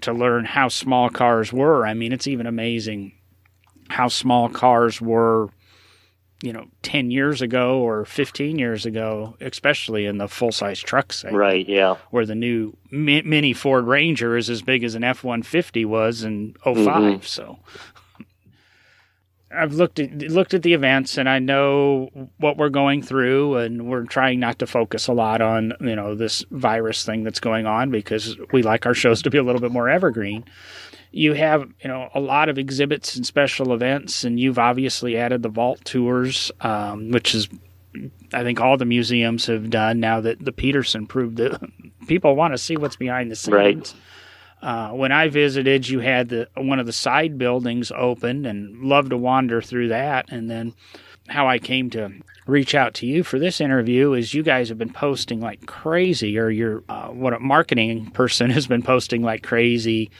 to 0.00 0.12
learn 0.12 0.44
how 0.44 0.68
small 0.68 1.08
cars 1.08 1.52
were. 1.52 1.86
I 1.86 1.94
mean 1.94 2.12
it's 2.12 2.26
even 2.26 2.46
amazing 2.46 3.12
how 3.88 4.08
small 4.08 4.48
cars 4.48 5.00
were 5.00 5.48
you 6.42 6.52
know 6.52 6.66
10 6.82 7.10
years 7.10 7.40
ago 7.40 7.78
or 7.78 8.04
15 8.04 8.58
years 8.58 8.84
ago 8.84 9.36
especially 9.40 10.06
in 10.06 10.18
the 10.18 10.28
full 10.28 10.52
size 10.52 10.80
truck 10.80 11.12
segment. 11.12 11.38
Right 11.38 11.68
yeah. 11.68 11.96
Where 12.10 12.26
the 12.26 12.34
new 12.34 12.76
mini 12.90 13.52
ford 13.52 13.86
ranger 13.86 14.36
is 14.36 14.50
as 14.50 14.62
big 14.62 14.84
as 14.84 14.94
an 14.94 15.04
f-150 15.04 15.86
was 15.86 16.24
in 16.24 16.54
5 16.64 16.76
mm-hmm. 16.76 17.22
so 17.22 17.58
I've 19.54 19.74
looked 19.74 19.98
at 19.98 20.12
looked 20.12 20.54
at 20.54 20.62
the 20.62 20.72
events 20.72 21.18
and 21.18 21.28
I 21.28 21.38
know 21.38 22.08
what 22.38 22.56
we're 22.56 22.68
going 22.68 23.02
through 23.02 23.56
and 23.56 23.88
we're 23.88 24.04
trying 24.04 24.40
not 24.40 24.58
to 24.60 24.66
focus 24.66 25.08
a 25.08 25.12
lot 25.12 25.40
on 25.40 25.74
you 25.80 25.96
know 25.96 26.14
this 26.14 26.44
virus 26.50 27.04
thing 27.04 27.22
that's 27.22 27.40
going 27.40 27.66
on 27.66 27.90
because 27.90 28.36
we 28.52 28.62
like 28.62 28.86
our 28.86 28.94
shows 28.94 29.22
to 29.22 29.30
be 29.30 29.38
a 29.38 29.42
little 29.42 29.60
bit 29.60 29.72
more 29.72 29.88
evergreen 29.88 30.44
you 31.12 31.34
have 31.34 31.70
you 31.82 31.88
know 31.88 32.08
a 32.14 32.20
lot 32.20 32.48
of 32.48 32.58
exhibits 32.58 33.14
and 33.14 33.24
special 33.24 33.72
events, 33.72 34.24
and 34.24 34.40
you've 34.40 34.58
obviously 34.58 35.16
added 35.16 35.42
the 35.42 35.48
vault 35.48 35.84
tours, 35.84 36.50
um, 36.62 37.10
which 37.10 37.34
is 37.34 37.48
I 38.32 38.42
think 38.42 38.60
all 38.60 38.78
the 38.78 38.86
museums 38.86 39.46
have 39.46 39.70
done 39.70 40.00
now 40.00 40.20
that 40.22 40.42
the 40.42 40.52
Petersen 40.52 41.06
proved 41.06 41.36
that 41.36 41.60
people 42.06 42.34
want 42.34 42.54
to 42.54 42.58
see 42.58 42.76
what's 42.76 42.96
behind 42.96 43.30
the 43.30 43.36
scenes. 43.36 43.54
Right. 43.54 43.94
Uh, 44.62 44.90
when 44.90 45.10
I 45.10 45.28
visited, 45.28 45.88
you 45.88 45.98
had 45.98 46.28
the 46.28 46.48
one 46.56 46.78
of 46.78 46.86
the 46.86 46.92
side 46.92 47.36
buildings 47.36 47.90
open, 47.94 48.46
and 48.46 48.82
loved 48.82 49.10
to 49.10 49.16
wander 49.16 49.60
through 49.60 49.88
that. 49.88 50.30
And 50.30 50.48
then, 50.48 50.74
how 51.28 51.48
I 51.48 51.58
came 51.58 51.90
to 51.90 52.12
reach 52.46 52.74
out 52.74 52.94
to 52.94 53.06
you 53.06 53.24
for 53.24 53.38
this 53.38 53.60
interview 53.60 54.12
is 54.12 54.34
you 54.34 54.42
guys 54.42 54.68
have 54.68 54.78
been 54.78 54.92
posting 54.92 55.40
like 55.40 55.66
crazy, 55.66 56.38
or 56.38 56.48
your 56.48 56.84
uh, 56.88 57.08
what 57.08 57.32
a 57.32 57.40
marketing 57.40 58.10
person 58.14 58.50
has 58.50 58.68
been 58.68 58.82
posting 58.82 59.22
like 59.22 59.42
crazy 59.42 60.10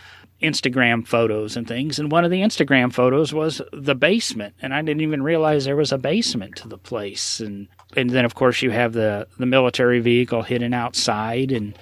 Instagram 0.43 1.07
photos 1.07 1.57
and 1.57 1.69
things. 1.69 2.01
And 2.01 2.11
one 2.11 2.25
of 2.25 2.33
the 2.33 2.41
Instagram 2.41 2.93
photos 2.93 3.33
was 3.33 3.63
the 3.73 3.95
basement, 3.95 4.55
and 4.61 4.75
I 4.75 4.83
didn't 4.83 5.03
even 5.03 5.23
realize 5.23 5.65
there 5.65 5.77
was 5.77 5.93
a 5.93 5.99
basement 5.99 6.57
to 6.57 6.69
the 6.69 6.79
place. 6.79 7.39
And 7.39 7.69
and 7.97 8.11
then 8.11 8.25
of 8.25 8.35
course 8.35 8.61
you 8.61 8.71
have 8.71 8.93
the 8.93 9.29
the 9.39 9.47
military 9.47 10.01
vehicle 10.01 10.43
hidden 10.43 10.75
outside, 10.75 11.53
and 11.53 11.79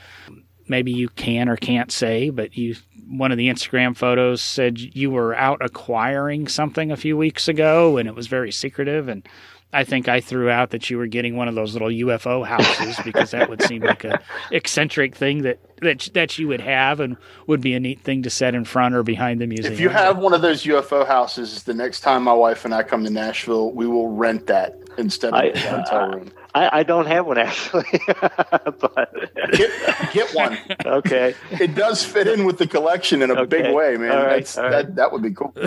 maybe 0.70 0.92
you 0.92 1.08
can 1.08 1.48
or 1.48 1.56
can't 1.56 1.92
say, 1.92 2.30
but 2.30 2.56
you 2.56 2.76
one 3.08 3.32
of 3.32 3.38
the 3.38 3.48
Instagram 3.48 3.96
photos 3.96 4.40
said 4.40 4.78
you 4.78 5.10
were 5.10 5.34
out 5.34 5.58
acquiring 5.60 6.46
something 6.46 6.92
a 6.92 6.96
few 6.96 7.16
weeks 7.16 7.48
ago, 7.48 7.96
and 7.96 8.08
it 8.08 8.14
was 8.14 8.28
very 8.28 8.52
secretive 8.52 9.08
and 9.08 9.28
I 9.72 9.84
think 9.84 10.08
I 10.08 10.20
threw 10.20 10.50
out 10.50 10.70
that 10.70 10.90
you 10.90 10.98
were 10.98 11.06
getting 11.06 11.36
one 11.36 11.46
of 11.46 11.54
those 11.54 11.74
little 11.74 11.88
UFO 11.88 12.44
houses 12.44 12.98
because 13.04 13.30
that 13.30 13.48
would 13.48 13.62
seem 13.62 13.82
like 13.82 14.04
a 14.04 14.20
eccentric 14.50 15.14
thing 15.14 15.42
that 15.42 15.60
that 15.80 16.08
that 16.14 16.38
you 16.38 16.48
would 16.48 16.60
have 16.60 17.00
and 17.00 17.16
would 17.46 17.60
be 17.60 17.74
a 17.74 17.80
neat 17.80 18.00
thing 18.00 18.22
to 18.24 18.30
set 18.30 18.54
in 18.54 18.64
front 18.64 18.94
or 18.94 19.02
behind 19.02 19.40
the 19.40 19.46
museum. 19.46 19.72
If 19.72 19.80
you 19.80 19.88
have 19.88 20.18
one 20.18 20.34
of 20.34 20.42
those 20.42 20.64
UFO 20.64 21.06
houses, 21.06 21.62
the 21.62 21.74
next 21.74 22.00
time 22.00 22.24
my 22.24 22.32
wife 22.32 22.64
and 22.64 22.74
I 22.74 22.82
come 22.82 23.04
to 23.04 23.10
Nashville, 23.10 23.70
we 23.72 23.86
will 23.86 24.08
rent 24.08 24.48
that 24.48 24.79
instead 24.98 25.32
of 25.32 25.34
I, 25.34 25.58
hotel 25.58 26.10
room. 26.10 26.30
Uh, 26.36 26.40
I, 26.54 26.78
I, 26.80 26.82
don't 26.82 27.06
have 27.06 27.26
one 27.26 27.38
actually, 27.38 27.86
but 28.06 29.14
get, 29.52 30.12
get 30.12 30.34
one. 30.34 30.58
Okay, 30.84 31.34
it 31.52 31.74
does 31.74 32.04
fit 32.04 32.26
in 32.26 32.44
with 32.44 32.58
the 32.58 32.66
collection 32.66 33.22
in 33.22 33.30
a 33.30 33.34
okay. 33.34 33.62
big 33.62 33.74
way, 33.74 33.96
man. 33.96 34.10
All 34.10 34.24
right, 34.24 34.58
all 34.58 34.64
right. 34.64 34.70
That 34.70 34.96
that 34.96 35.12
would 35.12 35.22
be 35.22 35.32
cool. 35.32 35.54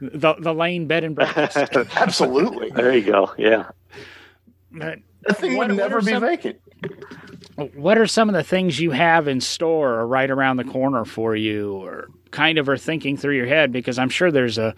The 0.00 0.34
the 0.38 0.54
Lane 0.54 0.86
bed 0.86 1.04
and 1.04 1.14
breakfast. 1.14 1.76
Absolutely. 1.96 2.70
There 2.70 2.96
you 2.96 3.04
go. 3.04 3.32
Yeah. 3.36 3.70
But 4.72 5.00
that 5.26 5.36
thing 5.36 5.56
what, 5.56 5.68
would 5.68 5.76
never 5.76 6.00
be 6.00 6.12
some, 6.12 6.22
vacant. 6.22 6.60
What 7.74 7.98
are 7.98 8.06
some 8.06 8.28
of 8.28 8.34
the 8.34 8.42
things 8.42 8.80
you 8.80 8.92
have 8.92 9.28
in 9.28 9.40
store 9.40 9.94
or 9.94 10.06
right 10.06 10.30
around 10.30 10.56
the 10.56 10.64
corner 10.64 11.04
for 11.04 11.36
you, 11.36 11.74
or 11.74 12.08
kind 12.30 12.58
of 12.58 12.68
are 12.68 12.78
thinking 12.78 13.16
through 13.16 13.36
your 13.36 13.46
head? 13.46 13.72
Because 13.72 13.98
I'm 13.98 14.08
sure 14.08 14.30
there's 14.30 14.58
a 14.58 14.74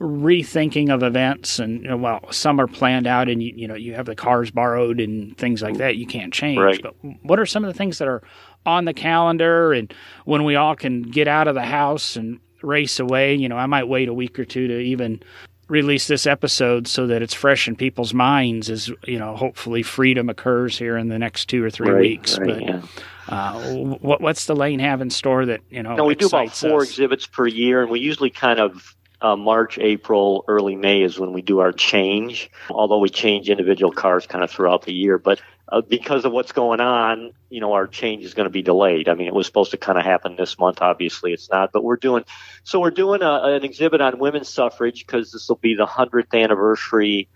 rethinking 0.00 0.92
of 0.92 1.02
events, 1.02 1.58
and 1.58 1.82
you 1.82 1.88
know, 1.88 1.96
well, 1.96 2.20
some 2.30 2.60
are 2.60 2.66
planned 2.66 3.06
out, 3.06 3.28
and 3.28 3.42
you, 3.42 3.52
you 3.56 3.68
know 3.68 3.74
you 3.74 3.94
have 3.94 4.06
the 4.06 4.16
cars 4.16 4.50
borrowed 4.50 5.00
and 5.00 5.36
things 5.38 5.62
like 5.62 5.78
that. 5.78 5.96
You 5.96 6.06
can't 6.06 6.32
change. 6.32 6.58
Right. 6.58 6.80
But 6.82 6.94
what 7.22 7.38
are 7.38 7.46
some 7.46 7.64
of 7.64 7.72
the 7.72 7.78
things 7.78 7.98
that 7.98 8.08
are 8.08 8.22
on 8.64 8.84
the 8.84 8.94
calendar, 8.94 9.72
and 9.72 9.92
when 10.24 10.44
we 10.44 10.56
all 10.56 10.74
can 10.76 11.02
get 11.02 11.28
out 11.28 11.48
of 11.48 11.54
the 11.54 11.64
house 11.64 12.16
and 12.16 12.40
race 12.62 13.00
away. 13.00 13.34
You 13.34 13.48
know, 13.48 13.56
I 13.56 13.66
might 13.66 13.88
wait 13.88 14.08
a 14.08 14.14
week 14.14 14.38
or 14.38 14.44
two 14.44 14.68
to 14.68 14.78
even 14.78 15.22
release 15.68 16.06
this 16.06 16.26
episode 16.26 16.86
so 16.86 17.06
that 17.06 17.22
it's 17.22 17.34
fresh 17.34 17.66
in 17.66 17.74
people's 17.74 18.14
minds 18.14 18.70
as 18.70 18.88
you 19.04 19.18
know 19.18 19.34
hopefully 19.34 19.82
freedom 19.82 20.28
occurs 20.28 20.78
here 20.78 20.96
in 20.96 21.08
the 21.08 21.18
next 21.18 21.46
two 21.46 21.64
or 21.64 21.70
three 21.70 21.90
right, 21.90 22.00
weeks 22.00 22.38
right, 22.38 22.46
but 22.46 22.62
yeah. 22.62 22.82
uh, 23.28 23.74
what, 23.74 24.20
what's 24.20 24.46
the 24.46 24.54
lane 24.54 24.78
have 24.78 25.00
in 25.00 25.10
store 25.10 25.44
that 25.44 25.60
you 25.68 25.82
know 25.82 25.96
no, 25.96 26.04
we 26.04 26.14
do 26.14 26.26
about 26.26 26.54
four 26.54 26.82
us? 26.82 26.90
exhibits 26.90 27.26
per 27.26 27.48
year 27.48 27.82
and 27.82 27.90
we 27.90 27.98
usually 27.98 28.30
kind 28.30 28.60
of 28.60 28.95
uh, 29.20 29.36
March, 29.36 29.78
April, 29.78 30.44
early 30.48 30.76
May 30.76 31.02
is 31.02 31.18
when 31.18 31.32
we 31.32 31.42
do 31.42 31.60
our 31.60 31.72
change. 31.72 32.50
Although 32.70 32.98
we 32.98 33.08
change 33.08 33.48
individual 33.48 33.92
cars 33.92 34.26
kind 34.26 34.44
of 34.44 34.50
throughout 34.50 34.82
the 34.82 34.92
year, 34.92 35.18
but 35.18 35.40
uh, 35.68 35.80
because 35.80 36.24
of 36.24 36.32
what's 36.32 36.52
going 36.52 36.80
on, 36.80 37.32
you 37.50 37.60
know, 37.60 37.72
our 37.72 37.86
change 37.86 38.24
is 38.24 38.34
going 38.34 38.44
to 38.44 38.50
be 38.50 38.62
delayed. 38.62 39.08
I 39.08 39.14
mean, 39.14 39.26
it 39.26 39.34
was 39.34 39.46
supposed 39.46 39.72
to 39.72 39.76
kind 39.76 39.98
of 39.98 40.04
happen 40.04 40.36
this 40.36 40.58
month. 40.58 40.80
Obviously, 40.80 41.32
it's 41.32 41.50
not. 41.50 41.72
But 41.72 41.82
we're 41.82 41.96
doing 41.96 42.24
so. 42.62 42.78
We're 42.78 42.90
doing 42.90 43.22
a, 43.22 43.42
an 43.42 43.64
exhibit 43.64 44.00
on 44.00 44.18
women's 44.18 44.48
suffrage 44.48 45.04
because 45.04 45.32
this 45.32 45.48
will 45.48 45.56
be 45.56 45.74
the 45.74 45.86
hundredth 45.86 46.32
anniversary 46.34 47.28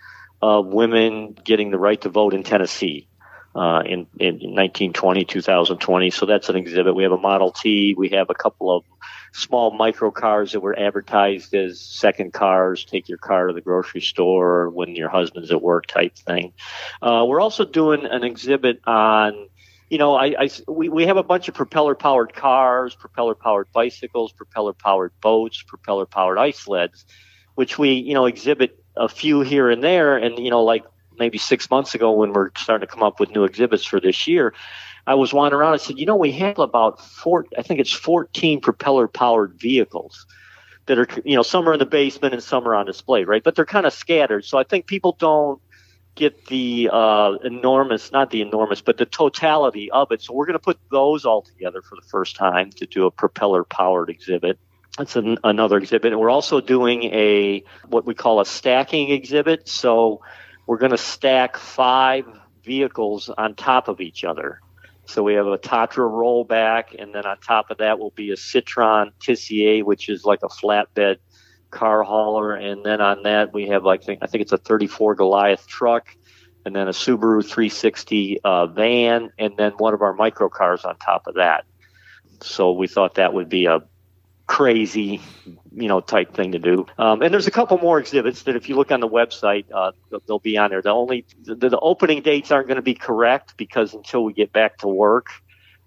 of 0.43 0.67
women 0.67 1.37
getting 1.45 1.71
the 1.71 1.79
right 1.79 2.01
to 2.03 2.09
vote 2.09 2.35
in 2.35 2.43
Tennessee. 2.43 3.09
Uh, 3.53 3.83
in, 3.85 4.07
in 4.21 4.35
1920, 4.35 5.25
2020. 5.25 6.11
So 6.11 6.25
that's 6.25 6.49
an 6.49 6.55
exhibit. 6.55 6.95
We 6.95 7.03
have 7.03 7.11
a 7.11 7.19
Model 7.19 7.51
T. 7.51 7.97
We 7.99 8.11
have 8.11 8.31
a 8.31 8.35
couple 8.35 8.71
of 8.71 8.85
small 9.33 9.71
micro 9.73 10.11
cars 10.11 10.53
that 10.53 10.61
were 10.61 10.79
advertised 10.79 11.55
as 11.55 11.81
second 11.81 12.33
cars, 12.33 12.85
take 12.85 13.09
your 13.09 13.19
car 13.19 13.49
to 13.49 13.53
the 13.53 13.61
grocery 13.61 14.01
store 14.01 14.71
when 14.71 14.97
your 14.97 15.09
husband's 15.09 15.51
at 15.51 15.63
work 15.63 15.87
type 15.87 16.17
thing. 16.17 16.53
Uh, 17.03 17.25
we're 17.27 17.41
also 17.41 17.65
doing 17.65 18.07
an 18.07 18.25
exhibit 18.25 18.81
on, 18.87 19.49
you 19.89 19.99
know, 19.99 20.15
I, 20.15 20.35
I, 20.39 20.51
we, 20.69 20.89
we 20.89 21.07
have 21.07 21.17
a 21.17 21.23
bunch 21.23 21.49
of 21.49 21.55
propeller 21.55 21.95
powered 21.95 22.33
cars, 22.33 22.95
propeller 22.95 23.35
powered 23.35 23.71
bicycles, 23.73 24.33
propeller 24.33 24.73
powered 24.73 25.13
boats, 25.21 25.63
propeller 25.63 26.07
powered 26.07 26.39
ice 26.39 26.59
sleds, 26.59 27.05
which 27.55 27.79
we, 27.79 27.95
you 27.95 28.15
know, 28.15 28.27
exhibit 28.27 28.83
a 28.97 29.09
few 29.09 29.41
here 29.41 29.71
and 29.71 29.83
there. 29.83 30.17
And, 30.17 30.39
you 30.39 30.51
know, 30.51 30.63
like 30.63 30.85
maybe 31.21 31.39
six 31.39 31.71
months 31.71 31.95
ago 31.95 32.11
when 32.11 32.33
we're 32.33 32.51
starting 32.57 32.87
to 32.87 32.93
come 32.93 33.05
up 33.05 33.21
with 33.21 33.31
new 33.31 33.45
exhibits 33.45 33.85
for 33.85 34.01
this 34.01 34.27
year, 34.27 34.53
I 35.07 35.15
was 35.15 35.33
wandering 35.33 35.61
around. 35.61 35.75
I 35.75 35.77
said, 35.77 35.99
you 35.99 36.07
know, 36.07 36.17
we 36.17 36.33
have 36.33 36.59
about 36.59 37.01
four, 37.01 37.47
I 37.57 37.63
think 37.63 37.79
it's 37.79 37.93
14 37.93 38.61
propeller 38.61 39.07
powered 39.07 39.55
vehicles 39.55 40.27
that 40.87 40.99
are, 40.99 41.07
you 41.25 41.37
know, 41.37 41.43
some 41.43 41.69
are 41.69 41.75
in 41.75 41.79
the 41.79 41.87
basement 41.87 42.35
and 42.35 42.43
some 42.43 42.67
are 42.67 42.75
on 42.75 42.87
display, 42.87 43.25
right? 43.25 43.45
But 43.45 43.55
they're 43.55 43.65
kind 43.65 43.87
of 43.87 43.93
scattered. 43.93 44.45
So 44.45 44.59
I 44.59 44.65
think 44.65 44.87
people 44.87 45.17
don't 45.19 45.61
get 46.17 46.47
the 46.47 46.91
uh, 46.93 47.35
enormous, 47.45 48.13
not 48.13 48.31
the 48.31 48.41
enormous, 48.43 48.81
but 48.81 48.99
the 48.99 49.07
totality 49.07 49.91
of 49.91 50.11
it. 50.13 50.23
So 50.23 50.35
we're 50.35 50.47
going 50.47 50.59
to 50.59 50.65
put 50.65 50.79
those 50.91 51.25
all 51.25 51.43
together 51.43 51.83
for 51.83 51.97
the 51.97 52.07
first 52.09 52.37
time 52.37 52.71
to 52.73 52.87
do 52.87 53.07
a 53.07 53.11
propeller 53.11 53.65
powered 53.65 54.11
exhibit. 54.11 54.59
That's 54.99 55.17
an, 55.17 55.39
another 55.45 55.79
exhibit. 55.79 56.13
And 56.13 56.21
we're 56.21 56.31
also 56.31 56.61
doing 56.61 57.05
a, 57.05 57.65
what 57.89 58.05
we 58.05 58.15
call 58.15 58.41
a 58.41 58.47
stacking 58.47 59.11
exhibit. 59.11 59.69
So 59.69 60.21
we're 60.71 60.79
going 60.79 60.93
to 60.93 60.97
stack 60.97 61.57
five 61.57 62.25
vehicles 62.63 63.29
on 63.29 63.57
top 63.57 63.89
of 63.89 64.01
each 64.01 64.23
other. 64.23 64.61
So 65.05 65.21
we 65.25 65.35
have 65.35 65.49
a 65.49 65.59
Tatra 65.59 66.09
rollback, 66.09 66.95
and 66.97 67.13
then 67.13 67.27
on 67.27 67.39
top 67.41 67.73
of 67.73 67.79
that 67.79 67.99
will 67.99 68.13
be 68.13 68.31
a 68.31 68.37
Citroen 68.37 69.11
Tissier, 69.19 69.83
which 69.83 70.09
is 70.09 70.25
like 70.25 70.45
a 70.45 70.49
flatbed 70.49 71.17
car 71.73 72.05
hauler, 72.05 72.55
and 72.55 72.85
then 72.85 73.01
on 73.01 73.25
that 73.25 73.53
we 73.53 73.67
have 73.67 73.83
like 73.83 74.03
I 74.23 74.29
think 74.29 74.43
it's 74.43 74.53
a 74.53 74.59
34 74.59 75.17
Goliath 75.17 75.67
truck, 75.67 76.07
and 76.65 76.77
then 76.77 76.87
a 76.87 76.93
Subaru 76.93 77.45
360 77.45 78.39
uh, 78.45 78.67
van, 78.69 79.33
and 79.41 79.57
then 79.57 79.73
one 79.73 79.93
of 79.93 80.03
our 80.03 80.15
micro 80.15 80.49
cars 80.49 80.85
on 80.85 80.97
top 80.99 81.27
of 81.27 81.35
that. 81.35 81.65
So 82.43 82.71
we 82.71 82.87
thought 82.87 83.17
that 83.17 83.35
would 83.35 83.49
be 83.49 83.67
a 83.67 83.81
crazy, 84.51 85.21
you 85.71 85.87
know, 85.87 86.01
type 86.01 86.35
thing 86.35 86.51
to 86.51 86.59
do. 86.59 86.85
Um, 86.99 87.23
and 87.23 87.33
there's 87.33 87.47
a 87.47 87.53
couple 87.53 87.79
more 87.79 88.01
exhibits 88.01 88.43
that 88.43 88.57
if 88.57 88.69
you 88.69 88.75
look 88.75 88.91
on 88.91 88.99
the 88.99 89.09
website, 89.09 89.65
uh, 89.73 89.93
they'll 90.27 90.41
be 90.41 90.59
on 90.59 90.71
there. 90.71 90.83
The 90.83 90.91
only 90.91 91.25
the, 91.45 91.55
the 91.55 91.79
opening 91.79 92.21
dates 92.21 92.51
aren't 92.51 92.67
going 92.67 92.75
to 92.75 92.83
be 92.83 92.95
correct 92.95 93.57
because 93.57 93.95
until 93.95 94.25
we 94.25 94.33
get 94.33 94.53
back 94.53 94.79
to 94.79 94.89
work, 94.89 95.29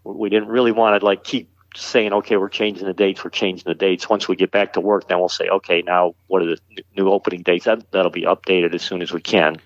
we 0.05 0.29
didn't 0.29 0.47
really 0.47 0.71
want 0.71 0.97
to 0.97 1.05
like 1.05 1.25
keep 1.25 1.49
saying, 1.75 2.13
okay, 2.13 2.37
we're 2.37 2.47
changing 2.47 2.87
the 2.87 2.93
dates, 2.93 3.21
we're 3.21 3.31
changing 3.31 3.65
the 3.65 3.75
dates. 3.75 4.07
Once 4.07 4.29
we 4.29 4.37
get 4.37 4.51
back 4.51 4.71
to 4.73 4.79
work, 4.79 5.09
then 5.09 5.19
we'll 5.19 5.27
say, 5.27 5.49
okay, 5.49 5.81
now 5.81 6.15
what 6.27 6.41
are 6.41 6.45
the 6.45 6.57
new 6.95 7.09
opening 7.09 7.41
dates? 7.41 7.65
That, 7.65 7.91
that'll 7.91 8.11
be 8.11 8.21
updated 8.21 8.73
as 8.73 8.81
soon 8.81 9.01
as 9.01 9.11
we 9.11 9.19
can. 9.19 9.57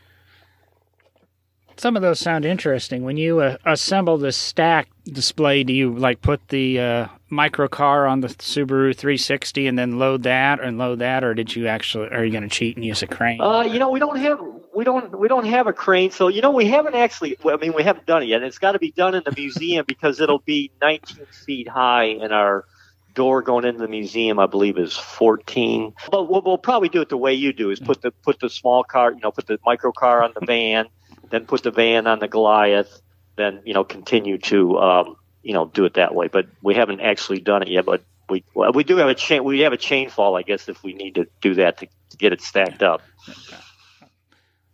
Some 1.75 1.95
of 1.95 2.01
those 2.01 2.17
sound 2.19 2.45
interesting. 2.45 3.03
When 3.03 3.17
you 3.17 3.41
uh, 3.41 3.57
assemble 3.63 4.17
the 4.17 4.31
stack 4.31 4.89
display, 5.05 5.63
do 5.63 5.71
you 5.71 5.93
like 5.93 6.23
put 6.23 6.47
the 6.47 6.79
uh, 6.79 7.07
micro 7.29 7.67
car 7.67 8.07
on 8.07 8.21
the 8.21 8.27
Subaru 8.27 8.95
360 8.95 9.67
and 9.67 9.77
then 9.77 9.99
load 9.99 10.23
that 10.23 10.59
and 10.59 10.77
load 10.77 10.99
that, 10.99 11.23
or 11.23 11.33
did 11.33 11.55
you 11.55 11.67
actually? 11.67 12.09
Are 12.09 12.23
you 12.23 12.31
going 12.31 12.43
to 12.43 12.49
cheat 12.49 12.75
and 12.75 12.85
use 12.85 13.03
a 13.03 13.07
crane? 13.07 13.41
Uh, 13.41 13.61
you 13.61 13.79
know, 13.79 13.89
we 13.89 13.99
don't 13.99 14.17
have 14.17 14.39
we 14.73 14.83
don't 14.83 15.17
we 15.17 15.27
don't 15.27 15.45
have 15.45 15.67
a 15.67 15.73
crane, 15.73 16.11
so 16.11 16.27
you 16.27 16.41
know 16.41 16.51
we 16.51 16.65
haven't 16.65 16.95
actually. 16.95 17.37
I 17.45 17.57
mean, 17.57 17.73
we 17.73 17.83
haven't 17.83 18.05
done 18.05 18.23
it 18.23 18.27
yet. 18.27 18.43
It's 18.43 18.59
got 18.59 18.73
to 18.73 18.79
be 18.79 18.91
done 18.91 19.15
in 19.15 19.23
the 19.25 19.33
museum 19.35 19.85
because 19.87 20.19
it'll 20.19 20.39
be 20.39 20.71
19 20.81 21.25
feet 21.45 21.67
high, 21.67 22.05
and 22.05 22.33
our 22.33 22.65
door 23.13 23.41
going 23.41 23.65
into 23.65 23.79
the 23.79 23.87
museum, 23.87 24.37
I 24.37 24.45
believe, 24.45 24.77
is 24.77 24.95
14. 24.95 25.93
But 26.11 26.29
we'll, 26.29 26.43
we'll 26.43 26.57
probably 26.59 26.89
do 26.89 27.01
it 27.01 27.09
the 27.09 27.17
way 27.17 27.33
you 27.33 27.53
do: 27.53 27.71
is 27.71 27.79
put 27.79 28.01
the 28.01 28.11
put 28.11 28.39
the 28.39 28.49
small 28.49 28.83
car, 28.83 29.11
you 29.11 29.19
know, 29.19 29.31
put 29.31 29.47
the 29.47 29.59
micro 29.65 29.91
car 29.91 30.23
on 30.23 30.33
the 30.39 30.45
van 30.45 30.87
then 31.29 31.45
put 31.45 31.63
the 31.63 31.71
van 31.71 32.07
on 32.07 32.19
the 32.19 32.27
Goliath, 32.27 33.01
then 33.35 33.61
you 33.65 33.73
know 33.73 33.83
continue 33.83 34.37
to 34.39 34.77
um, 34.77 35.15
you 35.43 35.53
know 35.53 35.65
do 35.65 35.85
it 35.85 35.95
that 35.95 36.15
way. 36.15 36.27
But 36.27 36.47
we 36.61 36.75
haven't 36.75 37.01
actually 37.01 37.39
done 37.39 37.61
it 37.61 37.69
yet. 37.69 37.85
But 37.85 38.03
we 38.29 38.43
well, 38.53 38.71
we 38.71 38.83
do 38.83 38.97
have 38.97 39.09
a 39.09 39.15
chain. 39.15 39.43
We 39.43 39.59
have 39.61 39.73
a 39.73 39.77
chain 39.77 40.09
fall, 40.09 40.35
I 40.35 40.41
guess, 40.41 40.69
if 40.69 40.83
we 40.83 40.93
need 40.93 41.15
to 41.15 41.27
do 41.41 41.55
that 41.55 41.77
to, 41.79 41.87
to 41.87 42.17
get 42.17 42.33
it 42.33 42.41
stacked 42.41 42.83
up. 42.83 43.01
Okay. 43.27 43.57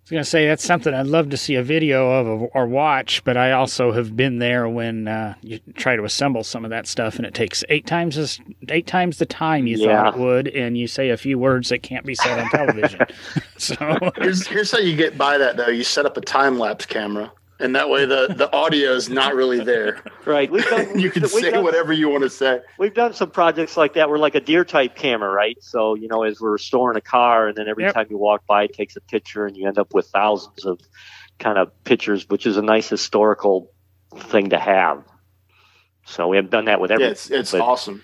I 0.03 0.05
was 0.05 0.11
going 0.11 0.23
to 0.23 0.29
say 0.29 0.47
that's 0.47 0.65
something 0.65 0.93
I'd 0.93 1.07
love 1.07 1.29
to 1.29 1.37
see 1.37 1.55
a 1.55 1.63
video 1.63 2.11
of 2.11 2.49
or 2.53 2.67
watch, 2.67 3.23
but 3.23 3.37
I 3.37 3.53
also 3.53 3.93
have 3.93 4.17
been 4.17 4.39
there 4.39 4.67
when 4.67 5.07
uh, 5.07 5.35
you 5.41 5.61
try 5.75 5.95
to 5.95 6.03
assemble 6.03 6.43
some 6.43 6.65
of 6.65 6.71
that 6.71 6.87
stuff, 6.87 7.15
and 7.15 7.25
it 7.25 7.33
takes 7.33 7.63
eight 7.69 7.87
times 7.87 8.17
as 8.17 8.41
eight 8.67 8.85
times 8.85 9.17
the 9.17 9.25
time 9.25 9.65
you 9.65 9.77
yeah. 9.77 9.87
thought 9.87 10.15
it 10.15 10.19
would, 10.19 10.47
and 10.49 10.77
you 10.77 10.87
say 10.87 11.11
a 11.11 11.15
few 11.15 11.39
words 11.39 11.69
that 11.69 11.83
can't 11.83 12.05
be 12.05 12.15
said 12.15 12.37
on 12.37 12.49
television. 12.49 12.99
so 13.57 13.75
here's 14.17 14.45
here's 14.45 14.71
how 14.71 14.79
you 14.79 14.97
get 14.97 15.17
by 15.17 15.37
that 15.37 15.55
though: 15.55 15.69
you 15.69 15.85
set 15.85 16.05
up 16.05 16.17
a 16.17 16.21
time 16.21 16.59
lapse 16.59 16.85
camera 16.85 17.31
and 17.63 17.75
that 17.75 17.89
way 17.89 18.05
the 18.05 18.33
the 18.35 18.51
audio 18.53 18.91
is 18.91 19.09
not 19.09 19.33
really 19.33 19.63
there. 19.63 20.03
Right. 20.25 20.49
We've 20.49 20.65
done, 20.65 20.97
you 20.97 21.11
can 21.11 21.27
say 21.27 21.51
done, 21.51 21.65
whatever 21.65 21.91
you 21.91 22.07
want 22.07 22.23
to 22.23 22.29
say. 22.29 22.61
We've 22.77 22.93
done 22.93 23.13
some 23.13 23.29
projects 23.29 23.75
like 23.75 23.95
that. 23.95 24.09
We're 24.09 24.17
like 24.17 24.35
a 24.35 24.39
deer 24.39 24.63
type 24.63 24.95
camera, 24.95 25.29
right? 25.29 25.61
So 25.61 25.95
you 25.95 26.07
know, 26.07 26.23
as 26.23 26.39
we're 26.39 26.57
storing 26.57 26.95
a 26.95 27.01
car, 27.01 27.49
and 27.49 27.57
then 27.57 27.67
every 27.67 27.83
yep. 27.83 27.93
time 27.93 28.07
you 28.09 28.17
walk 28.17 28.45
by, 28.47 28.63
it 28.63 28.73
takes 28.73 28.95
a 28.95 29.01
picture, 29.01 29.45
and 29.45 29.57
you 29.57 29.67
end 29.67 29.77
up 29.77 29.93
with 29.93 30.07
thousands 30.07 30.65
of 30.65 30.79
kind 31.39 31.57
of 31.57 31.71
pictures, 31.83 32.29
which 32.29 32.45
is 32.45 32.55
a 32.55 32.61
nice 32.61 32.87
historical 32.87 33.69
thing 34.15 34.51
to 34.51 34.59
have. 34.59 35.03
So 36.05 36.29
we 36.29 36.37
have 36.37 36.49
done 36.49 36.65
that 36.65 36.79
with 36.79 36.91
every. 36.91 37.03
Yeah, 37.03 37.11
it's, 37.11 37.29
it's 37.29 37.51
but, 37.51 37.59
awesome. 37.59 38.01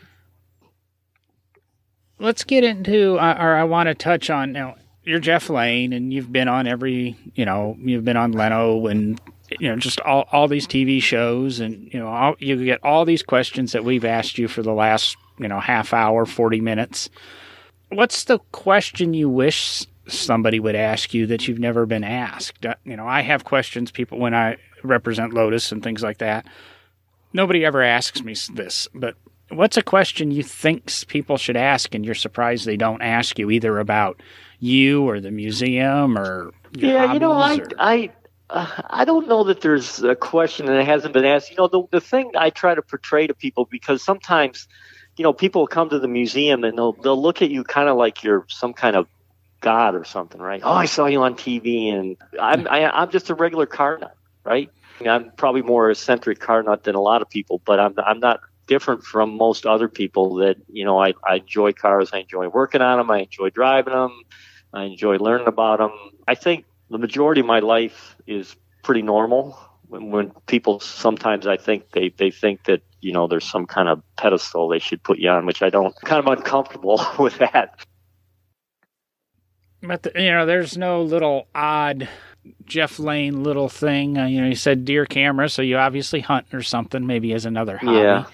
Let's 2.19 2.43
get 2.43 2.65
into, 2.65 3.17
uh, 3.17 3.37
or 3.39 3.55
I 3.55 3.63
want 3.63 3.87
to 3.87 3.95
touch 3.95 4.29
on 4.29 4.51
now. 4.51 4.75
You're 5.03 5.19
Jeff 5.19 5.49
Lane, 5.49 5.93
and 5.93 6.13
you've 6.13 6.31
been 6.31 6.49
on 6.49 6.67
every, 6.67 7.15
you 7.33 7.45
know, 7.45 7.77
you've 7.79 8.03
been 8.03 8.17
on 8.17 8.33
Leno 8.33 8.87
and 8.87 9.19
you 9.59 9.69
know 9.69 9.75
just 9.75 9.99
all, 10.01 10.27
all 10.31 10.47
these 10.47 10.67
TV 10.67 11.01
shows 11.01 11.59
and 11.59 11.91
you 11.93 11.99
know 11.99 12.07
all, 12.07 12.35
you 12.39 12.63
get 12.65 12.83
all 12.83 13.05
these 13.05 13.23
questions 13.23 13.71
that 13.71 13.83
we've 13.83 14.05
asked 14.05 14.37
you 14.37 14.47
for 14.47 14.61
the 14.61 14.73
last 14.73 15.17
you 15.39 15.47
know 15.47 15.59
half 15.59 15.93
hour 15.93 16.25
40 16.25 16.61
minutes. 16.61 17.09
What's 17.89 18.25
the 18.25 18.39
question 18.51 19.13
you 19.13 19.29
wish 19.29 19.85
somebody 20.07 20.59
would 20.59 20.75
ask 20.75 21.13
you 21.13 21.25
that 21.27 21.47
you've 21.47 21.59
never 21.59 21.85
been 21.85 22.03
asked? 22.03 22.65
Uh, 22.65 22.75
you 22.83 22.95
know 22.95 23.07
I 23.07 23.21
have 23.21 23.45
questions 23.45 23.91
people 23.91 24.19
when 24.19 24.33
I 24.33 24.57
represent 24.83 25.33
Lotus 25.33 25.71
and 25.71 25.83
things 25.83 26.03
like 26.03 26.19
that. 26.19 26.45
Nobody 27.33 27.65
ever 27.65 27.81
asks 27.81 28.23
me 28.23 28.35
this 28.53 28.87
but 28.93 29.15
what's 29.49 29.77
a 29.77 29.83
question 29.83 30.31
you 30.31 30.43
think 30.43 30.91
people 31.07 31.37
should 31.37 31.57
ask 31.57 31.93
and 31.95 32.05
you're 32.05 32.15
surprised 32.15 32.65
they 32.65 32.77
don't 32.77 33.01
ask 33.01 33.39
you 33.39 33.49
either 33.49 33.79
about 33.79 34.21
you 34.59 35.07
or 35.07 35.19
the 35.19 35.31
museum 35.31 36.17
or 36.17 36.51
yeah 36.73 37.13
you 37.13 37.19
know 37.19 37.31
I, 37.31 37.57
or... 37.57 37.67
I 37.79 38.11
uh, 38.49 38.81
I 38.89 39.05
don't 39.05 39.27
know 39.27 39.45
that 39.45 39.61
there's 39.61 40.01
a 40.01 40.15
question 40.15 40.65
that 40.65 40.85
hasn't 40.85 41.13
been 41.13 41.25
asked. 41.25 41.51
You 41.51 41.57
know, 41.57 41.67
the 41.67 41.83
the 41.91 42.01
thing 42.01 42.31
I 42.35 42.49
try 42.49 42.75
to 42.75 42.81
portray 42.81 43.27
to 43.27 43.33
people 43.33 43.65
because 43.69 44.03
sometimes, 44.03 44.67
you 45.17 45.23
know, 45.23 45.33
people 45.33 45.67
come 45.67 45.89
to 45.89 45.99
the 45.99 46.07
museum 46.07 46.63
and 46.63 46.77
they'll 46.77 46.93
they'll 46.93 47.21
look 47.21 47.41
at 47.41 47.49
you 47.49 47.63
kind 47.63 47.89
of 47.89 47.97
like 47.97 48.23
you're 48.23 48.45
some 48.49 48.73
kind 48.73 48.95
of 48.95 49.07
god 49.61 49.95
or 49.95 50.03
something, 50.03 50.41
right? 50.41 50.61
Oh, 50.63 50.73
I 50.73 50.85
saw 50.85 51.05
you 51.05 51.21
on 51.21 51.35
TV, 51.35 51.93
and 51.93 52.17
I'm 52.39 52.67
I, 52.67 52.79
am 52.79 52.91
i 52.93 53.03
am 53.03 53.11
just 53.11 53.29
a 53.29 53.35
regular 53.35 53.65
car 53.65 53.97
nut, 53.97 54.15
right? 54.43 54.69
I'm 55.05 55.31
probably 55.37 55.61
more 55.61 55.89
eccentric 55.91 56.39
car 56.39 56.61
nut 56.63 56.83
than 56.83 56.95
a 56.95 57.01
lot 57.01 57.21
of 57.21 57.29
people, 57.29 57.61
but 57.65 57.79
I'm 57.79 57.93
I'm 57.97 58.19
not 58.19 58.41
different 58.69 59.03
from 59.03 59.35
most 59.35 59.65
other 59.65 59.89
people 59.89 60.35
that 60.35 60.55
you 60.71 60.85
know 60.85 61.01
I, 61.01 61.13
I 61.27 61.37
enjoy 61.37 61.73
cars 61.73 62.11
i 62.13 62.19
enjoy 62.19 62.47
working 62.49 62.81
on 62.81 62.99
them 62.99 63.09
i 63.09 63.21
enjoy 63.21 63.49
driving 63.49 63.95
them 63.95 64.21
i 64.71 64.83
enjoy 64.83 65.17
learning 65.17 65.47
about 65.47 65.79
them 65.79 65.91
i 66.27 66.35
think 66.35 66.65
the 66.89 66.97
majority 66.97 67.41
of 67.41 67.47
my 67.47 67.59
life 67.59 68.15
is 68.27 68.55
pretty 68.83 69.01
normal. 69.01 69.57
When, 69.87 70.11
when 70.11 70.31
people 70.45 70.79
sometimes 70.79 71.47
I 71.47 71.57
think 71.57 71.91
they, 71.91 72.09
they 72.09 72.31
think 72.31 72.65
that 72.65 72.81
you 73.01 73.11
know 73.11 73.27
there's 73.27 73.49
some 73.49 73.65
kind 73.65 73.89
of 73.89 74.01
pedestal 74.17 74.67
they 74.67 74.79
should 74.79 75.03
put 75.03 75.19
you 75.19 75.29
on, 75.29 75.45
which 75.45 75.61
I 75.61 75.69
don't. 75.69 75.95
I'm 76.03 76.07
kind 76.07 76.25
of 76.25 76.37
uncomfortable 76.37 77.05
with 77.19 77.37
that. 77.39 77.79
But 79.81 80.03
the, 80.03 80.11
you 80.15 80.31
know, 80.31 80.45
there's 80.45 80.77
no 80.77 81.01
little 81.01 81.47
odd 81.55 82.09
Jeff 82.65 82.99
Lane 82.99 83.43
little 83.43 83.69
thing. 83.69 84.17
Uh, 84.17 84.25
you 84.25 84.41
know, 84.41 84.47
you 84.47 84.55
said 84.55 84.85
deer 84.85 85.05
camera, 85.05 85.49
so 85.49 85.61
you 85.61 85.77
obviously 85.77 86.19
hunt 86.19 86.47
or 86.53 86.61
something. 86.61 87.05
Maybe 87.05 87.33
as 87.33 87.45
another 87.45 87.77
hobby. 87.77 87.97
Yeah. 87.97 88.25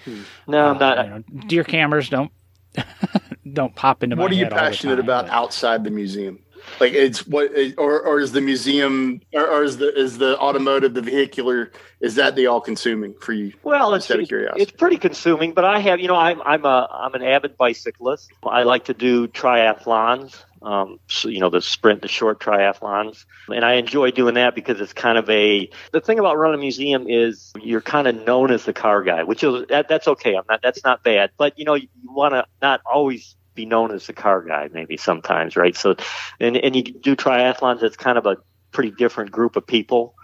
No, 0.46 0.66
uh, 0.66 0.70
I'm 0.72 0.78
not. 0.78 1.04
You 1.04 1.10
know, 1.10 1.46
deer 1.46 1.64
cameras 1.64 2.08
don't 2.08 2.32
don't 3.52 3.74
pop 3.74 4.02
into 4.02 4.16
what 4.16 4.18
my. 4.18 4.24
What 4.24 4.32
are 4.32 4.34
you 4.34 4.46
passionate 4.46 4.96
time, 4.96 5.04
about 5.04 5.26
but. 5.26 5.34
outside 5.34 5.84
the 5.84 5.90
museum? 5.90 6.40
Like 6.80 6.92
it's 6.92 7.26
what 7.26 7.50
or 7.78 8.00
or 8.00 8.20
is 8.20 8.32
the 8.32 8.40
museum 8.40 9.20
or, 9.32 9.46
or 9.46 9.64
is 9.64 9.78
the 9.78 9.94
is 9.98 10.18
the 10.18 10.38
automotive 10.38 10.94
the 10.94 11.02
vehicular 11.02 11.70
is 12.00 12.14
that 12.14 12.36
the 12.36 12.46
all 12.46 12.60
consuming 12.60 13.14
for 13.14 13.32
you 13.32 13.52
well 13.62 13.94
it's, 13.94 14.10
it's, 14.10 14.30
it's 14.56 14.72
pretty 14.72 14.96
consuming 14.96 15.52
but 15.52 15.64
i 15.64 15.78
have 15.78 16.00
you 16.00 16.08
know 16.08 16.16
i'm 16.16 16.40
i'm 16.42 16.64
a 16.64 16.88
i'm 16.90 17.14
an 17.14 17.22
avid 17.22 17.56
bicyclist 17.56 18.30
i 18.44 18.62
like 18.62 18.84
to 18.84 18.94
do 18.94 19.26
triathlons 19.28 20.44
um, 20.62 20.98
so, 21.08 21.28
you 21.28 21.38
know, 21.38 21.48
the 21.48 21.60
sprint, 21.60 22.02
the 22.02 22.08
short 22.08 22.40
triathlons. 22.40 23.24
And 23.48 23.64
I 23.64 23.74
enjoy 23.74 24.10
doing 24.10 24.34
that 24.34 24.54
because 24.54 24.80
it's 24.80 24.92
kind 24.92 25.16
of 25.16 25.28
a, 25.30 25.70
the 25.92 26.00
thing 26.00 26.18
about 26.18 26.36
running 26.38 26.58
a 26.58 26.60
museum 26.60 27.06
is 27.08 27.52
you're 27.62 27.80
kind 27.80 28.08
of 28.08 28.26
known 28.26 28.50
as 28.50 28.64
the 28.64 28.72
car 28.72 29.02
guy, 29.04 29.22
which 29.22 29.44
is, 29.44 29.66
that, 29.68 29.88
that's 29.88 30.08
okay. 30.08 30.34
I'm 30.34 30.44
not, 30.48 30.62
that's 30.62 30.82
not 30.82 31.04
bad. 31.04 31.30
But, 31.36 31.56
you 31.58 31.64
know, 31.64 31.74
you 31.74 31.88
want 32.04 32.32
to 32.32 32.46
not 32.60 32.80
always 32.90 33.36
be 33.56 33.66
known 33.66 33.90
as 33.92 34.06
the 34.06 34.12
car 34.12 34.42
guy 34.42 34.68
maybe 34.72 34.96
sometimes, 34.96 35.56
right? 35.56 35.76
So, 35.76 35.96
and, 36.38 36.56
and 36.56 36.76
you 36.76 36.82
do 36.82 37.16
triathlons, 37.16 37.82
it's 37.82 37.96
kind 37.96 38.18
of 38.18 38.26
a 38.26 38.36
pretty 38.70 38.92
different 38.92 39.32
group 39.32 39.56
of 39.56 39.66
people. 39.66 40.14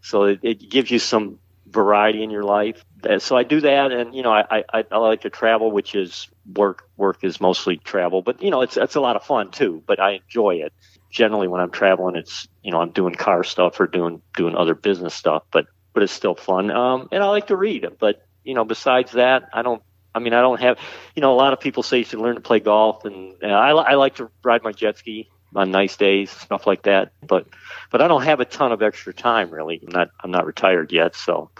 So 0.00 0.24
it, 0.24 0.40
it 0.42 0.70
gives 0.70 0.90
you 0.90 0.98
some 0.98 1.38
variety 1.70 2.22
in 2.22 2.30
your 2.30 2.44
life. 2.44 2.84
So 3.18 3.36
I 3.36 3.44
do 3.44 3.60
that, 3.60 3.92
and 3.92 4.14
you 4.14 4.22
know, 4.22 4.32
I, 4.32 4.64
I, 4.72 4.84
I 4.90 4.96
like 4.96 5.20
to 5.20 5.30
travel, 5.30 5.70
which 5.70 5.94
is 5.94 6.28
work. 6.54 6.88
Work 6.96 7.22
is 7.22 7.40
mostly 7.40 7.76
travel, 7.76 8.22
but 8.22 8.42
you 8.42 8.50
know, 8.50 8.62
it's 8.62 8.76
it's 8.76 8.96
a 8.96 9.00
lot 9.00 9.14
of 9.14 9.22
fun 9.22 9.52
too. 9.52 9.82
But 9.86 10.00
I 10.00 10.20
enjoy 10.22 10.56
it. 10.56 10.72
Generally, 11.10 11.48
when 11.48 11.60
I'm 11.60 11.70
traveling, 11.70 12.16
it's 12.16 12.48
you 12.62 12.72
know, 12.72 12.80
I'm 12.80 12.90
doing 12.90 13.14
car 13.14 13.44
stuff 13.44 13.78
or 13.78 13.86
doing 13.86 14.20
doing 14.36 14.56
other 14.56 14.74
business 14.74 15.14
stuff, 15.14 15.44
but 15.52 15.66
but 15.92 16.02
it's 16.02 16.12
still 16.12 16.34
fun. 16.34 16.72
Um, 16.72 17.08
and 17.12 17.22
I 17.22 17.26
like 17.26 17.48
to 17.48 17.56
read. 17.56 17.86
But 18.00 18.26
you 18.42 18.54
know, 18.54 18.64
besides 18.64 19.12
that, 19.12 19.48
I 19.52 19.62
don't 19.62 19.82
I 20.18 20.20
mean, 20.20 20.34
I 20.34 20.40
don't 20.40 20.60
have, 20.60 20.78
you 21.14 21.22
know, 21.22 21.32
a 21.32 21.36
lot 21.36 21.52
of 21.52 21.60
people 21.60 21.84
say 21.84 21.98
you 21.98 22.04
should 22.04 22.18
learn 22.18 22.34
to 22.34 22.40
play 22.40 22.58
golf, 22.58 23.04
and 23.04 23.36
I, 23.42 23.70
I 23.70 23.94
like 23.94 24.16
to 24.16 24.30
ride 24.42 24.64
my 24.64 24.72
jet 24.72 24.98
ski 24.98 25.28
on 25.54 25.70
nice 25.70 25.96
days, 25.96 26.30
stuff 26.30 26.66
like 26.66 26.82
that. 26.82 27.12
But, 27.26 27.46
but 27.90 28.02
I 28.02 28.08
don't 28.08 28.22
have 28.22 28.40
a 28.40 28.44
ton 28.44 28.72
of 28.72 28.82
extra 28.82 29.14
time 29.14 29.50
really. 29.50 29.80
I'm 29.86 29.92
not, 29.92 30.08
I'm 30.22 30.30
not 30.32 30.44
retired 30.44 30.92
yet, 30.92 31.14
so 31.14 31.50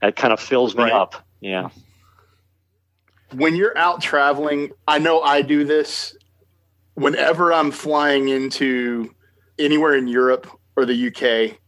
that 0.00 0.14
kind 0.14 0.32
of 0.32 0.40
fills 0.40 0.76
me 0.76 0.84
right. 0.84 0.92
up. 0.92 1.26
Yeah. 1.40 1.70
When 3.32 3.56
you're 3.56 3.76
out 3.76 4.00
traveling, 4.00 4.70
I 4.86 5.00
know 5.00 5.20
I 5.20 5.42
do 5.42 5.64
this. 5.64 6.16
Whenever 6.94 7.52
I'm 7.52 7.72
flying 7.72 8.28
into 8.28 9.14
anywhere 9.58 9.94
in 9.94 10.06
Europe 10.06 10.48
or 10.76 10.86
the 10.86 11.08
UK, 11.08 11.58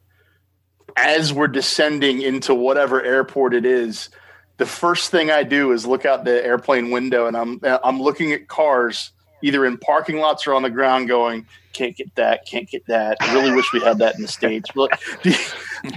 as 0.96 1.33
we're 1.33 1.48
descending 1.48 2.22
into 2.22 2.55
whatever 2.55 3.03
airport 3.03 3.55
it 3.55 3.66
is, 3.66 4.09
the 4.58 4.66
first 4.66 5.10
thing 5.10 5.30
I 5.30 5.44
do 5.44 5.72
is 5.72 5.86
look 5.86 6.04
out 6.04 6.24
the 6.24 6.44
airplane 6.44 6.90
window 6.90 7.26
and 7.26 7.36
I'm 7.36 7.60
I'm 7.62 8.02
looking 8.02 8.32
at 8.32 8.48
cars 8.48 9.12
either 9.40 9.64
in 9.64 9.78
parking 9.78 10.18
lots 10.18 10.46
or 10.46 10.54
on 10.54 10.62
the 10.62 10.70
ground 10.70 11.08
going 11.08 11.46
can't 11.72 11.96
get 11.96 12.12
that 12.16 12.44
can't 12.44 12.68
get 12.68 12.84
that. 12.86 13.16
I 13.20 13.32
really 13.34 13.52
wish 13.52 13.72
we 13.72 13.80
had 13.80 13.98
that 13.98 14.16
in 14.16 14.22
the 14.22 14.28
states. 14.28 14.68
You, 14.74 14.88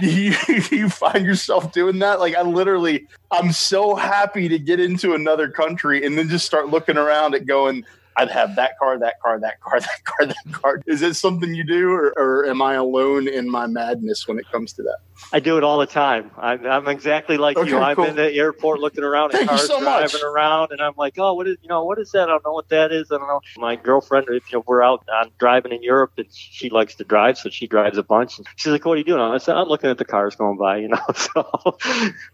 do 0.00 0.06
you, 0.06 0.34
do 0.46 0.76
you 0.76 0.88
find 0.88 1.26
yourself 1.26 1.72
doing 1.72 1.98
that? 1.98 2.20
Like 2.20 2.36
I 2.36 2.42
literally 2.42 3.08
I'm 3.32 3.52
so 3.52 3.96
happy 3.96 4.48
to 4.48 4.58
get 4.58 4.78
into 4.78 5.14
another 5.14 5.48
country 5.48 6.06
and 6.06 6.16
then 6.16 6.28
just 6.28 6.46
start 6.46 6.68
looking 6.68 6.96
around 6.96 7.34
at 7.34 7.46
going 7.46 7.84
I'd 8.16 8.30
have 8.30 8.56
that 8.56 8.78
car, 8.78 8.98
that 8.98 9.20
car, 9.20 9.38
that 9.40 9.60
car, 9.60 9.80
that 9.80 10.04
car, 10.04 10.26
that 10.26 10.52
car. 10.52 10.80
Is 10.86 11.02
it 11.02 11.14
something 11.14 11.54
you 11.54 11.64
do, 11.64 11.90
or, 11.92 12.12
or 12.18 12.46
am 12.46 12.60
I 12.62 12.74
alone 12.74 13.28
in 13.28 13.50
my 13.50 13.66
madness 13.66 14.26
when 14.28 14.38
it 14.38 14.46
comes 14.52 14.72
to 14.74 14.82
that? 14.82 14.98
I 15.32 15.40
do 15.40 15.56
it 15.56 15.64
all 15.64 15.78
the 15.78 15.86
time. 15.86 16.30
I'm, 16.36 16.66
I'm 16.66 16.88
exactly 16.88 17.36
like 17.36 17.56
Okay, 17.56 17.70
you. 17.70 17.78
I'm 17.78 17.94
cool. 17.96 18.06
in 18.06 18.16
the 18.16 18.32
airport 18.34 18.80
looking 18.80 19.04
around 19.04 19.34
at 19.34 19.46
cars 19.46 19.66
so 19.66 19.80
much. 19.80 20.10
driving 20.12 20.26
around, 20.26 20.72
and 20.72 20.80
I'm 20.80 20.94
like, 20.96 21.14
oh, 21.18 21.34
what 21.34 21.46
is 21.46 21.56
you 21.62 21.68
know 21.68 21.84
what 21.84 21.98
is 21.98 22.10
that? 22.12 22.22
I 22.24 22.26
don't 22.32 22.44
know 22.44 22.52
what 22.52 22.68
that 22.70 22.92
is. 22.92 23.10
I 23.12 23.18
don't 23.18 23.28
know. 23.28 23.40
My 23.56 23.76
girlfriend, 23.76 24.26
if 24.30 24.50
you 24.52 24.58
know, 24.58 24.64
we're 24.66 24.82
out 24.82 25.04
on 25.12 25.30
driving 25.38 25.72
in 25.72 25.82
Europe, 25.82 26.12
and 26.18 26.26
she 26.30 26.70
likes 26.70 26.94
to 26.96 27.04
drive, 27.04 27.38
so 27.38 27.48
she 27.50 27.66
drives 27.66 27.98
a 27.98 28.02
bunch. 28.02 28.38
And 28.38 28.46
she's 28.56 28.72
like, 28.72 28.84
what 28.84 28.94
are 28.94 28.98
you 28.98 29.04
doing? 29.04 29.20
I 29.20 29.38
said, 29.38 29.56
I'm 29.56 29.68
looking 29.68 29.90
at 29.90 29.98
the 29.98 30.04
cars 30.04 30.34
going 30.34 30.58
by. 30.58 30.78
You 30.78 30.88
know, 30.88 30.98
so 31.14 31.78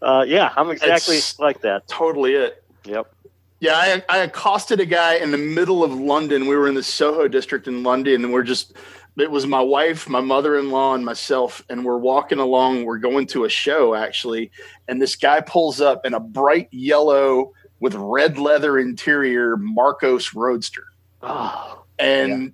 uh, 0.01 0.25
yeah, 0.27 0.51
I'm 0.55 0.69
exactly 0.71 1.17
It's- 1.17 1.39
like 1.39 1.61
that. 1.61 1.87
Totally 1.87 2.33
it. 2.33 2.63
Yep. 2.85 3.11
Yeah, 3.59 3.75
I, 3.75 4.03
I 4.07 4.17
accosted 4.19 4.79
a 4.79 4.85
guy 4.85 5.15
in 5.15 5.31
the 5.31 5.37
middle 5.37 5.83
of 5.83 5.93
London. 5.93 6.47
We 6.47 6.55
were 6.55 6.67
in 6.67 6.75
the 6.75 6.83
Soho 6.83 7.27
district 7.27 7.67
in 7.67 7.83
London, 7.83 8.23
and 8.23 8.33
we're 8.33 8.43
just, 8.43 8.73
it 9.17 9.29
was 9.29 9.45
my 9.45 9.59
wife, 9.59 10.07
my 10.07 10.21
mother 10.21 10.57
in 10.57 10.71
law, 10.71 10.95
and 10.95 11.03
myself. 11.03 11.63
And 11.69 11.83
we're 11.83 11.97
walking 11.97 12.39
along. 12.39 12.85
We're 12.85 12.99
going 12.99 13.27
to 13.27 13.43
a 13.43 13.49
show, 13.49 13.95
actually. 13.95 14.51
And 14.87 15.01
this 15.01 15.17
guy 15.17 15.41
pulls 15.41 15.81
up 15.81 16.05
in 16.05 16.13
a 16.13 16.21
bright 16.21 16.69
yellow 16.71 17.51
with 17.81 17.95
red 17.95 18.37
leather 18.37 18.79
interior 18.79 19.57
Marcos 19.57 20.33
Roadster. 20.33 20.85
Oh, 21.21 21.83
And 21.97 22.53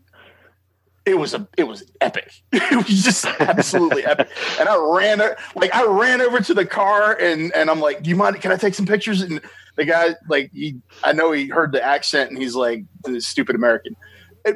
it 1.06 1.20
was 1.20 1.36
a 1.36 1.48
it 1.56 1.66
was 1.66 1.84
epic. 2.02 2.32
it 2.52 2.76
was 2.76 3.04
just 3.04 3.26
absolutely 3.40 4.06
epic. 4.06 4.28
And 4.60 4.68
I 4.68 4.76
ran 4.76 5.22
like 5.56 5.74
I 5.74 5.86
ran 5.86 6.22
over 6.22 6.40
to 6.40 6.54
the 6.54 6.66
car 6.66 7.16
and 7.20 7.54
and 7.54 7.70
I'm 7.70 7.80
like, 7.80 8.02
"Do 8.02 8.10
you 8.10 8.16
mind? 8.16 8.42
Can 8.42 8.52
I 8.52 8.56
take 8.56 8.74
some 8.74 8.88
pictures?" 8.88 9.22
And 9.22 9.40
the 9.76 9.86
guy 9.86 10.16
like 10.30 10.52
he 10.54 10.78
I 11.04 11.14
know 11.14 11.32
he 11.32 11.48
heard 11.48 11.72
the 11.72 11.84
accent 11.84 12.32
and 12.32 12.42
he's 12.42 12.56
like, 12.56 12.84
the 13.04 13.20
stupid 13.22 13.56
American." 13.56 13.96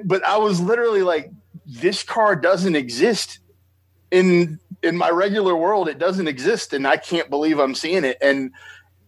But 0.06 0.24
I 0.24 0.38
was 0.38 0.60
literally 0.60 1.04
like, 1.04 1.32
"This 1.66 2.04
car 2.04 2.36
doesn't 2.36 2.76
exist 2.76 3.40
in 4.12 4.60
in 4.82 4.98
my 4.98 5.10
regular 5.10 5.56
world. 5.56 5.90
It 5.90 6.00
doesn't 6.00 6.28
exist, 6.28 6.74
and 6.74 6.88
I 6.88 6.98
can't 6.98 7.30
believe 7.30 7.60
I'm 7.60 7.76
seeing 7.76 8.04
it." 8.04 8.18
And 8.22 8.52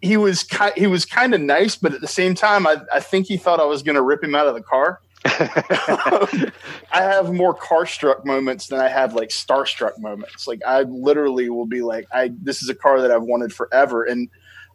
he 0.02 0.18
was 0.18 0.44
ki- 0.44 0.72
he 0.76 0.88
was 0.88 1.06
kind 1.06 1.34
of 1.34 1.42
nice, 1.42 1.76
but 1.76 1.94
at 1.94 2.02
the 2.02 2.08
same 2.08 2.34
time, 2.34 2.66
I, 2.66 2.82
I 2.92 3.00
think 3.00 3.28
he 3.28 3.38
thought 3.38 3.60
I 3.60 3.66
was 3.66 3.84
going 3.84 3.96
to 3.96 4.02
rip 4.02 4.24
him 4.24 4.36
out 4.36 4.48
of 4.48 4.56
the 4.56 4.64
car. 4.64 5.00
I 5.26 6.52
have 6.92 7.32
more 7.32 7.54
car 7.54 7.86
struck 7.86 8.26
moments 8.26 8.68
than 8.68 8.80
I 8.80 8.90
have 8.90 9.14
like 9.14 9.30
starstruck 9.30 10.00
moments. 10.00 10.48
Like 10.48 10.62
I 10.66 10.82
literally 10.82 11.50
will 11.50 11.68
be 11.68 11.82
like, 11.82 12.08
I 12.12 12.32
this 12.42 12.64
is 12.64 12.70
a 12.70 12.76
car 12.76 13.02
that 13.02 13.12
I've 13.12 13.24
wanted 13.24 13.54
forever, 13.54 14.04
and 14.04 14.30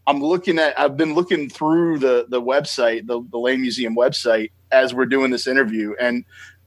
I'm 0.06 0.20
looking 0.22 0.58
at. 0.58 0.78
I've 0.78 0.96
been 0.96 1.14
looking 1.14 1.48
through 1.48 1.98
the 1.98 2.26
the 2.28 2.40
website, 2.40 3.06
the 3.06 3.20
the 3.30 3.38
Lane 3.38 3.60
Museum 3.62 3.96
website, 3.96 4.50
as 4.70 4.94
we're 4.94 5.06
doing 5.06 5.30
this 5.30 5.46
interview, 5.46 5.94
and 6.00 6.24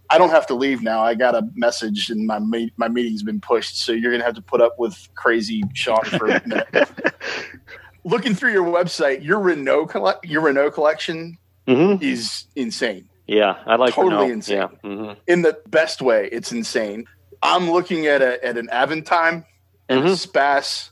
I 0.10 0.18
don't 0.18 0.32
have 0.32 0.48
to 0.48 0.56
leave 0.56 0.82
now. 0.82 1.02
I 1.02 1.16
got 1.16 1.36
a 1.36 1.48
message, 1.56 2.10
and 2.10 2.26
my 2.28 2.40
me- 2.40 2.74
my 2.78 2.88
meeting's 2.90 3.24
been 3.24 3.40
pushed, 3.40 3.78
so 3.82 3.92
you're 3.92 4.12
gonna 4.12 4.24
have 4.26 4.36
to 4.36 4.42
put 4.42 4.62
up 4.62 4.78
with 4.78 5.08
crazy 5.16 5.64
Sean 5.74 6.04
for 6.04 6.28
a 6.28 6.42
minute. 6.48 6.90
looking 8.04 8.34
through 8.34 8.52
your 8.52 8.66
website, 8.66 9.24
your 9.24 9.40
Renault 9.40 9.88
colle- 9.88 10.20
your 10.24 10.42
Renault 10.42 10.72
collection 10.72 11.38
hmm 11.68 11.96
is 12.02 12.46
insane 12.56 13.08
Yeah, 13.28 13.58
I 13.66 13.76
like 13.76 13.94
Totally 13.94 14.16
Renault. 14.16 14.34
insane. 14.34 14.58
Yeah. 14.58 14.68
hmm 14.84 15.12
in 15.28 15.42
the 15.44 15.58
best 15.68 16.02
way. 16.02 16.28
It's 16.32 16.52
insane. 16.52 17.06
I'm 17.42 17.70
looking 17.72 18.08
at 18.08 18.22
a 18.22 18.44
at 18.44 18.58
an 18.58 18.68
Avantime 18.68 19.46
and 19.88 20.00
a 20.00 20.04
Mhm. 20.04 20.12
Espace, 20.14 20.90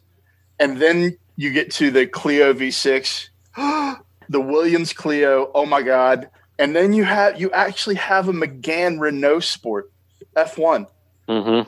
and 0.60 0.78
then 0.78 1.18
you 1.38 1.52
get 1.52 1.72
to 1.74 1.92
the 1.92 2.06
Clio 2.06 2.54
V6, 2.54 3.30
the 4.30 4.42
Williams 4.42 4.92
Clio. 4.92 5.50
Oh 5.56 5.66
my 5.66 5.82
god! 5.82 6.30
And 6.60 6.76
then 6.76 6.92
you 6.92 7.06
have 7.06 7.40
you 7.40 7.52
actually 7.52 7.96
have 7.96 8.28
a 8.28 8.34
Megane 8.34 9.00
Renault 9.00 9.42
Sport 9.42 9.92
F1, 10.36 10.88
hmm 11.30 11.62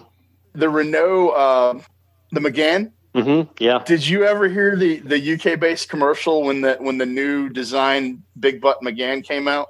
the 0.54 0.70
Renault, 0.70 1.30
uh, 1.30 1.80
the 2.32 2.40
Megane. 2.40 2.92
hmm 3.16 3.42
Yeah. 3.60 3.84
Did 3.86 4.06
you 4.06 4.26
ever 4.26 4.50
hear 4.50 4.76
the 4.76 5.00
the 5.00 5.34
UK 5.34 5.60
based 5.60 5.88
commercial 5.90 6.44
when 6.44 6.62
the 6.62 6.76
when 6.80 6.98
the 6.98 7.06
new 7.06 7.50
design 7.50 8.24
Big 8.40 8.60
Butt 8.60 8.82
Megane 8.82 9.24
came 9.24 9.48
out? 9.48 9.68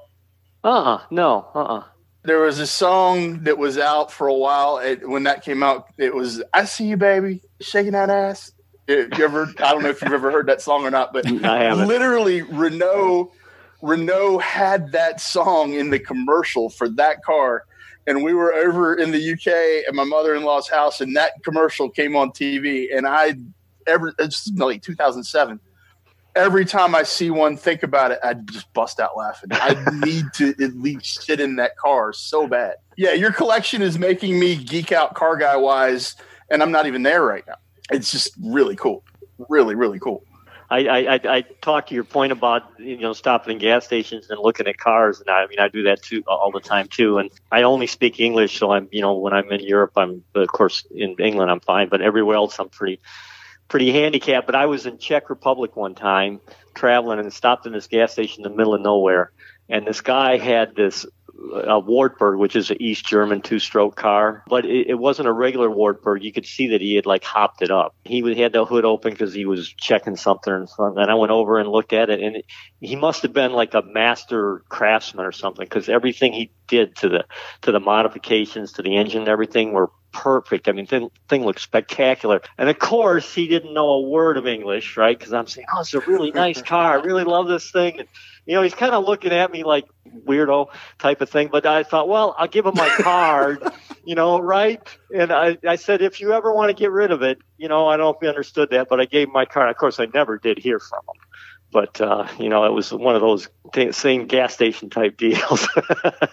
Uh. 0.63 0.69
uh 0.95 1.01
No. 1.11 1.47
Uh. 1.53 1.59
uh 1.59 1.83
there 2.23 2.39
was 2.39 2.59
a 2.59 2.67
song 2.67 3.43
that 3.43 3.57
was 3.57 3.77
out 3.77 4.11
for 4.11 4.27
a 4.27 4.33
while 4.33 4.77
it, 4.77 5.07
when 5.07 5.23
that 5.23 5.41
came 5.41 5.63
out 5.63 5.85
it 5.97 6.13
was 6.13 6.43
i 6.53 6.65
see 6.65 6.85
you 6.85 6.97
baby 6.97 7.41
shaking 7.61 7.93
that 7.93 8.09
ass 8.09 8.51
It- 8.89 9.17
you 9.17 9.23
ever 9.23 9.43
i 9.59 9.71
don't 9.71 9.83
know 9.83 9.89
if 9.89 10.01
you've 10.01 10.13
ever 10.13 10.31
heard 10.31 10.47
that 10.47 10.61
song 10.61 10.83
or 10.83 10.91
not 10.91 11.13
but 11.13 11.25
literally 11.85 12.41
renault 12.41 13.31
renault 13.81 14.39
had 14.39 14.91
that 14.91 15.21
song 15.21 15.73
in 15.73 15.89
the 15.89 15.99
commercial 15.99 16.69
for 16.69 16.89
that 16.89 17.23
car 17.23 17.65
and 18.07 18.23
we 18.23 18.33
were 18.33 18.53
over 18.53 18.95
in 18.95 19.11
the 19.11 19.31
uk 19.33 19.47
at 19.87 19.93
my 19.93 20.03
mother-in-law's 20.03 20.67
house 20.69 21.01
and 21.01 21.15
that 21.15 21.33
commercial 21.43 21.89
came 21.89 22.15
on 22.15 22.31
tv 22.31 22.87
and 22.95 23.07
i 23.07 23.35
ever 23.87 24.13
it's 24.19 24.49
like 24.55 24.81
2007 24.81 25.59
every 26.35 26.63
time 26.63 26.95
I 26.95 27.03
see 27.03 27.29
one, 27.31 27.57
think 27.57 27.83
about 27.83 28.11
it, 28.11 28.19
I 28.23 28.33
just 28.33 28.71
bust 28.73 28.99
out 28.99 29.17
laughing. 29.17 29.49
I 29.51 29.75
need 30.05 30.25
to 30.35 30.49
at 30.63 30.75
least 30.75 31.23
sit 31.23 31.39
in 31.39 31.55
that 31.57 31.75
car 31.75 32.13
so 32.13 32.47
bad. 32.47 32.75
Yeah, 32.97 33.13
your 33.13 33.31
collection 33.31 33.81
is 33.81 33.97
making 33.97 34.39
me 34.39 34.55
geek 34.55 34.91
out 34.91 35.15
car 35.15 35.37
guy 35.37 35.57
wise, 35.57 36.15
and 36.49 36.61
I'm 36.61 36.71
not 36.71 36.85
even 36.85 37.03
there 37.03 37.23
right 37.23 37.43
now. 37.47 37.55
It's 37.91 38.11
just 38.11 38.35
really 38.41 38.75
cool. 38.75 39.03
Really, 39.47 39.75
really 39.75 39.99
cool. 39.99 40.23
I, 40.71 40.85
I, 40.87 41.19
I, 41.37 41.41
talk 41.61 41.87
to 41.87 41.95
your 41.95 42.03
point 42.03 42.31
about 42.31 42.63
you 42.77 42.97
know 42.97 43.13
stopping 43.13 43.53
in 43.53 43.57
gas 43.57 43.85
stations 43.85 44.29
and 44.29 44.39
looking 44.39 44.67
at 44.67 44.77
cars, 44.77 45.19
and 45.19 45.29
I, 45.29 45.43
I 45.43 45.47
mean 45.47 45.59
I 45.59 45.67
do 45.67 45.83
that 45.83 46.03
too 46.03 46.23
all 46.27 46.51
the 46.51 46.59
time 46.59 46.87
too. 46.87 47.17
And 47.17 47.31
I 47.51 47.63
only 47.63 47.87
speak 47.87 48.19
English, 48.19 48.59
so 48.59 48.71
I'm 48.71 48.87
you 48.91 49.01
know 49.01 49.15
when 49.17 49.33
I'm 49.33 49.51
in 49.51 49.61
Europe, 49.61 49.93
I'm 49.95 50.23
of 50.35 50.47
course 50.49 50.85
in 50.91 51.15
England 51.17 51.49
I'm 51.49 51.59
fine, 51.59 51.89
but 51.89 52.01
everywhere 52.01 52.35
else 52.35 52.59
I'm 52.59 52.69
pretty 52.69 52.99
pretty 53.67 53.91
handicapped. 53.91 54.45
But 54.45 54.55
I 54.55 54.67
was 54.67 54.85
in 54.85 54.99
Czech 54.99 55.31
Republic 55.31 55.75
one 55.75 55.95
time 55.95 56.39
traveling 56.75 57.19
and 57.19 57.33
stopped 57.33 57.65
in 57.65 57.73
this 57.73 57.87
gas 57.87 58.11
station 58.11 58.45
in 58.45 58.51
the 58.51 58.55
middle 58.55 58.75
of 58.75 58.81
nowhere, 58.81 59.31
and 59.69 59.87
this 59.87 60.01
guy 60.01 60.37
had 60.37 60.75
this 60.75 61.03
a 61.65 61.79
Wartburg, 61.79 62.39
which 62.39 62.55
is 62.55 62.69
an 62.71 62.81
East 62.81 63.05
German 63.05 63.41
two-stroke 63.41 63.95
car, 63.95 64.43
but 64.47 64.65
it, 64.65 64.89
it 64.89 64.95
wasn't 64.95 65.27
a 65.27 65.31
regular 65.33 65.69
Wartburg. 65.69 66.23
You 66.23 66.31
could 66.31 66.45
see 66.45 66.69
that 66.69 66.81
he 66.81 66.95
had 66.95 67.05
like 67.05 67.23
hopped 67.23 67.61
it 67.61 67.71
up. 67.71 67.95
He 68.03 68.21
had 68.39 68.53
the 68.53 68.65
hood 68.65 68.85
open 68.85 69.11
because 69.11 69.33
he 69.33 69.45
was 69.45 69.69
checking 69.69 70.15
something, 70.15 70.53
and 70.53 70.69
something. 70.69 71.01
And 71.01 71.11
I 71.11 71.15
went 71.15 71.31
over 71.31 71.59
and 71.59 71.69
looked 71.69 71.93
at 71.93 72.09
it, 72.09 72.21
and 72.21 72.37
it, 72.37 72.45
he 72.79 72.95
must 72.95 73.21
have 73.23 73.33
been 73.33 73.53
like 73.53 73.73
a 73.73 73.81
master 73.81 74.63
craftsman 74.69 75.25
or 75.25 75.31
something 75.31 75.65
because 75.65 75.89
everything 75.89 76.33
he 76.33 76.51
did 76.67 76.95
to 76.97 77.09
the 77.09 77.25
to 77.61 77.71
the 77.71 77.79
modifications 77.79 78.73
to 78.73 78.81
the 78.81 78.95
engine 78.95 79.21
and 79.21 79.29
everything 79.29 79.73
were 79.73 79.91
perfect. 80.11 80.67
I 80.67 80.71
mean, 80.71 80.85
thing 80.85 81.09
thing 81.27 81.43
looked 81.43 81.61
spectacular. 81.61 82.41
And 82.57 82.69
of 82.69 82.79
course, 82.79 83.33
he 83.33 83.47
didn't 83.47 83.73
know 83.73 83.89
a 83.89 84.01
word 84.01 84.37
of 84.37 84.47
English, 84.47 84.97
right? 84.97 85.17
Because 85.17 85.33
I'm 85.33 85.47
saying, 85.47 85.67
"Oh, 85.73 85.81
it's 85.81 85.93
a 85.93 85.99
really 86.01 86.31
nice 86.31 86.61
car. 86.61 86.99
I 86.99 87.03
really 87.03 87.23
love 87.23 87.47
this 87.47 87.71
thing." 87.71 87.99
And 87.99 88.07
you 88.49 88.55
know, 88.55 88.63
he's 88.63 88.73
kind 88.73 88.95
of 88.95 89.05
looking 89.05 89.31
at 89.31 89.51
me 89.51 89.63
like 89.63 89.85
weirdo 90.25 90.69
type 90.97 91.21
of 91.21 91.29
thing. 91.29 91.49
But 91.51 91.67
I 91.67 91.83
thought, 91.83 92.07
well, 92.07 92.33
I'll 92.35 92.47
give 92.47 92.65
him 92.65 92.73
my 92.73 92.89
card, 92.89 93.63
you 94.03 94.15
know, 94.15 94.39
right? 94.39 94.81
And 95.15 95.31
I, 95.31 95.59
I 95.67 95.75
said, 95.75 96.01
if 96.01 96.19
you 96.19 96.33
ever 96.33 96.51
want 96.51 96.69
to 96.69 96.73
get 96.73 96.89
rid 96.89 97.11
of 97.11 97.21
it, 97.21 97.37
you 97.59 97.67
know, 97.67 97.87
I 97.87 97.95
don't 97.95 98.05
know 98.05 98.09
if 98.09 98.17
he 98.19 98.27
understood 98.27 98.71
that, 98.71 98.87
but 98.89 98.99
I 98.99 99.05
gave 99.05 99.27
him 99.27 99.33
my 99.33 99.45
card. 99.45 99.69
Of 99.69 99.77
course, 99.77 99.99
I 99.99 100.07
never 100.15 100.39
did 100.39 100.57
hear 100.57 100.79
from 100.79 101.01
him. 101.01 101.21
But, 101.71 102.01
uh, 102.01 102.27
you 102.39 102.49
know, 102.49 102.65
it 102.65 102.73
was 102.73 102.91
one 102.91 103.13
of 103.13 103.21
those 103.21 103.49
t- 103.71 103.91
same 103.91 104.25
gas 104.25 104.55
station 104.55 104.89
type 104.89 105.15
deals. 105.19 105.67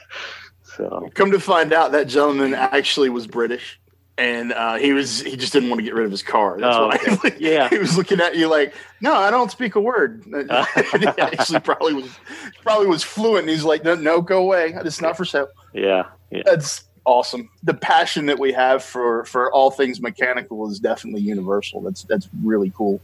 so, 0.63 1.11
Come 1.13 1.33
to 1.33 1.39
find 1.39 1.75
out, 1.75 1.93
that 1.93 2.09
gentleman 2.09 2.55
actually 2.55 3.11
was 3.11 3.27
British, 3.27 3.79
and 4.19 4.53
uh, 4.53 4.77
he 4.77 4.93
was 4.93 5.21
he 5.21 5.37
just 5.37 5.53
didn't 5.53 5.69
want 5.69 5.79
to 5.81 5.85
get 5.85 5.95
rid 5.95 6.05
of 6.07 6.11
his 6.11 6.23
car. 6.23 6.59
That's 6.59 6.77
Oh, 6.77 6.87
why. 6.89 6.99
okay. 7.09 7.37
Yeah. 7.39 7.69
he 7.69 7.79
was 7.79 7.97
looking 7.97 8.21
at 8.21 8.37
you 8.37 8.49
like, 8.49 8.75
no, 9.01 9.15
I 9.15 9.31
don't 9.31 9.51
speak 9.51 9.75
a 9.75 9.81
word. 9.81 10.23
he 10.27 11.07
actually 11.19 11.61
probably 11.61 11.95
was 11.95 12.19
probably 12.63 12.87
was 12.87 13.03
fluent. 13.03 13.49
He's 13.49 13.65
like, 13.65 13.85
no, 13.85 13.95
no, 13.95 14.21
go 14.21 14.39
away. 14.43 14.73
It's 14.85 15.01
not 15.01 15.17
for 15.17 15.25
sale. 15.25 15.49
yeah. 15.75 16.05
Yeah. 16.31 16.43
That's 16.45 16.85
awesome. 17.05 17.49
The 17.63 17.75
passion 17.75 18.27
that 18.27 18.39
we 18.39 18.53
have 18.53 18.83
for 18.83 19.25
for 19.27 19.53
all 19.53 19.71
things 19.71 20.01
mechanical 20.01 20.69
is 20.69 20.81
definitely 20.81 21.21
universal. 21.21 21.81
That's 21.83 22.03
that's 22.05 22.29
really 22.43 22.73
cool. 22.77 23.01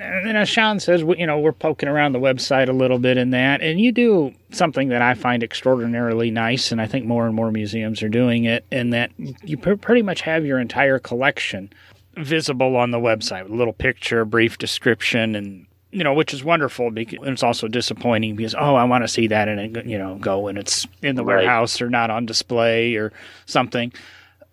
And 0.00 0.36
as 0.36 0.48
Sean 0.48 0.80
says, 0.80 1.02
you 1.02 1.26
know, 1.26 1.38
we're 1.38 1.52
poking 1.52 1.88
around 1.88 2.12
the 2.12 2.18
website 2.18 2.68
a 2.68 2.72
little 2.72 2.98
bit 2.98 3.16
in 3.16 3.30
that, 3.30 3.62
and 3.62 3.80
you 3.80 3.92
do 3.92 4.32
something 4.50 4.88
that 4.88 5.02
I 5.02 5.14
find 5.14 5.42
extraordinarily 5.42 6.30
nice, 6.30 6.72
and 6.72 6.80
I 6.80 6.86
think 6.86 7.06
more 7.06 7.26
and 7.26 7.34
more 7.34 7.50
museums 7.52 8.02
are 8.02 8.08
doing 8.08 8.44
it, 8.44 8.64
in 8.72 8.90
that 8.90 9.12
you 9.44 9.56
pr- 9.56 9.74
pretty 9.74 10.02
much 10.02 10.22
have 10.22 10.44
your 10.44 10.58
entire 10.58 10.98
collection 10.98 11.72
visible 12.16 12.76
on 12.76 12.90
the 12.90 12.98
website 12.98 13.44
with 13.44 13.52
a 13.52 13.56
little 13.56 13.72
picture, 13.72 14.24
brief 14.24 14.58
description, 14.58 15.34
and 15.36 15.66
you 15.92 16.02
know, 16.02 16.12
which 16.12 16.34
is 16.34 16.42
wonderful. 16.42 16.90
Because 16.90 17.28
it's 17.28 17.42
also 17.44 17.68
disappointing 17.68 18.34
because 18.34 18.54
oh, 18.56 18.74
I 18.74 18.84
want 18.84 19.04
to 19.04 19.08
see 19.08 19.28
that, 19.28 19.48
and 19.48 19.76
it, 19.76 19.86
you 19.86 19.98
know, 19.98 20.16
go 20.16 20.48
and 20.48 20.58
it's 20.58 20.86
in 21.02 21.14
the 21.14 21.24
Right. 21.24 21.36
warehouse 21.44 21.80
or 21.80 21.88
not 21.88 22.10
on 22.10 22.26
display 22.26 22.96
or 22.96 23.12
something. 23.46 23.92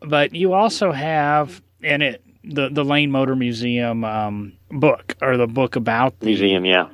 But 0.01 0.35
you 0.35 0.53
also 0.53 0.91
have 0.91 1.61
in 1.81 2.03
it 2.03 2.23
the 2.43 2.69
the 2.69 2.85
Lane 2.85 3.09
Motor 3.11 3.35
Museum 3.35 4.03
um, 4.03 4.53
book 4.71 5.15
or 5.21 5.37
the 5.37 5.47
book 5.47 5.75
about 5.75 6.19
the 6.19 6.27
Museum, 6.27 6.65
yeah. 6.65 6.89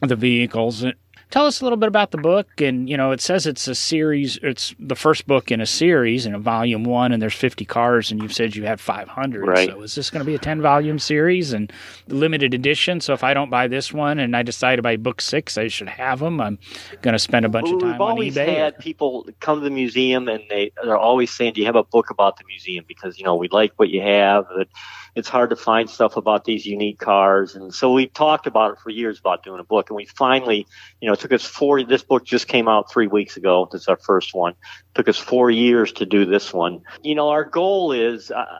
the 0.00 0.16
vehicles. 0.16 0.84
tell 1.30 1.46
us 1.46 1.60
a 1.60 1.64
little 1.64 1.76
bit 1.76 1.88
about 1.88 2.10
the 2.10 2.18
book. 2.18 2.60
And 2.60 2.88
you 2.88 2.96
know, 2.96 3.10
it 3.10 3.20
says 3.20 3.46
it's 3.46 3.66
a 3.66 3.74
series. 3.74 4.38
It's 4.42 4.74
the 4.78 4.94
first 4.94 5.26
book 5.26 5.50
in 5.50 5.60
a 5.60 5.66
series 5.66 6.26
in 6.26 6.34
a 6.34 6.38
volume 6.38 6.84
one, 6.84 7.12
and 7.12 7.20
there's 7.20 7.34
50 7.34 7.64
cars, 7.64 8.10
and 8.10 8.22
you've 8.22 8.32
said 8.32 8.54
you 8.54 8.64
had 8.64 8.80
500. 8.80 9.46
Right. 9.46 9.70
So 9.70 9.82
is 9.82 9.94
this 9.94 10.10
going 10.10 10.20
to 10.20 10.26
be 10.26 10.34
a 10.34 10.38
10 10.38 10.60
volume 10.60 10.98
series 10.98 11.52
and 11.52 11.72
limited 12.08 12.54
edition? 12.54 13.00
So 13.00 13.12
if 13.14 13.24
I 13.24 13.34
don't 13.34 13.50
buy 13.50 13.68
this 13.68 13.92
one 13.92 14.18
and 14.18 14.36
I 14.36 14.42
decide 14.42 14.76
to 14.76 14.82
buy 14.82 14.96
book 14.96 15.20
six, 15.20 15.58
I 15.58 15.68
should 15.68 15.88
have 15.88 16.20
them. 16.20 16.40
I'm 16.40 16.58
going 17.02 17.14
to 17.14 17.18
spend 17.18 17.46
a 17.46 17.48
bunch 17.48 17.66
well, 17.66 17.76
of 17.76 17.80
time 17.80 17.92
we've 17.92 18.00
on 18.00 18.10
always 18.10 18.36
eBay. 18.36 18.56
had 18.56 18.78
people 18.78 19.28
come 19.40 19.58
to 19.58 19.64
the 19.64 19.70
museum 19.70 20.28
and 20.28 20.42
they 20.50 20.72
they're 20.82 20.96
always 20.96 21.30
saying, 21.30 21.54
"Do 21.54 21.60
you 21.60 21.66
have 21.66 21.76
a 21.76 21.84
book 21.84 22.10
about 22.10 22.36
the 22.36 22.44
museum?" 22.46 22.84
Because 22.86 23.18
you 23.18 23.24
know 23.24 23.34
we 23.34 23.48
like 23.48 23.72
what 23.76 23.88
you 23.88 24.02
have. 24.02 24.46
But 24.54 24.68
it's 25.14 25.28
hard 25.28 25.50
to 25.50 25.56
find 25.56 25.88
stuff 25.88 26.16
about 26.16 26.44
these 26.44 26.66
unique 26.66 26.98
cars, 26.98 27.54
and 27.54 27.72
so 27.72 27.92
we 27.92 28.06
talked 28.06 28.46
about 28.46 28.72
it 28.72 28.78
for 28.80 28.90
years 28.90 29.18
about 29.18 29.44
doing 29.44 29.60
a 29.60 29.64
book, 29.64 29.90
and 29.90 29.96
we 29.96 30.06
finally, 30.06 30.66
you 31.00 31.06
know, 31.06 31.14
it 31.14 31.20
took 31.20 31.32
us 31.32 31.44
four. 31.44 31.82
This 31.84 32.02
book 32.02 32.24
just 32.24 32.48
came 32.48 32.68
out 32.68 32.90
three 32.90 33.06
weeks 33.06 33.36
ago. 33.36 33.68
This 33.70 33.82
is 33.82 33.88
our 33.88 33.96
first 33.96 34.34
one. 34.34 34.52
It 34.52 34.94
took 34.94 35.08
us 35.08 35.18
four 35.18 35.50
years 35.50 35.92
to 35.92 36.06
do 36.06 36.24
this 36.24 36.52
one. 36.52 36.82
You 37.02 37.14
know, 37.14 37.28
our 37.30 37.44
goal 37.44 37.92
is. 37.92 38.30
Uh, 38.30 38.58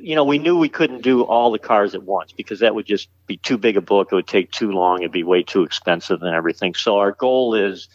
you 0.00 0.14
know, 0.14 0.24
we 0.24 0.38
knew 0.38 0.56
we 0.56 0.70
couldn't 0.70 1.02
do 1.02 1.22
all 1.22 1.50
the 1.50 1.58
cars 1.58 1.94
at 1.94 2.02
once 2.02 2.32
because 2.32 2.60
that 2.60 2.74
would 2.74 2.86
just 2.86 3.10
be 3.26 3.36
too 3.36 3.58
big 3.58 3.76
a 3.76 3.82
book. 3.82 4.08
It 4.10 4.14
would 4.14 4.26
take 4.26 4.50
too 4.50 4.70
long. 4.70 5.02
It'd 5.02 5.12
be 5.12 5.22
way 5.22 5.42
too 5.42 5.64
expensive 5.64 6.22
and 6.22 6.34
everything. 6.34 6.74
So 6.74 6.96
our 6.96 7.12
goal 7.12 7.54
is 7.54 7.88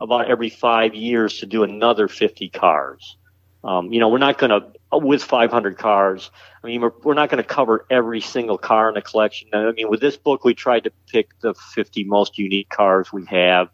about 0.00 0.30
every 0.30 0.50
five 0.50 0.94
years 0.94 1.38
to 1.38 1.46
do 1.46 1.64
another 1.64 2.08
50 2.08 2.50
cars. 2.50 3.16
Um, 3.64 3.92
you 3.92 3.98
know, 3.98 4.08
we're 4.08 4.18
not 4.18 4.38
going 4.38 4.50
to, 4.50 4.68
Uh, 4.94 4.98
with 4.98 5.22
500 5.22 5.78
cars, 5.78 6.30
I 6.62 6.66
mean, 6.66 6.80
we're, 6.80 6.92
we're 7.02 7.14
not 7.14 7.30
going 7.30 7.42
to 7.42 7.48
cover 7.48 7.86
every 7.90 8.20
single 8.20 8.58
car 8.58 8.88
in 8.88 8.94
the 8.94 9.02
collection. 9.02 9.48
I 9.52 9.72
mean, 9.72 9.88
with 9.88 10.00
this 10.00 10.16
book, 10.16 10.44
we 10.44 10.54
tried 10.54 10.84
to 10.84 10.92
pick 11.08 11.38
the 11.40 11.54
50 11.54 12.04
most 12.04 12.38
unique 12.38 12.68
cars 12.68 13.12
we 13.12 13.24
have. 13.26 13.68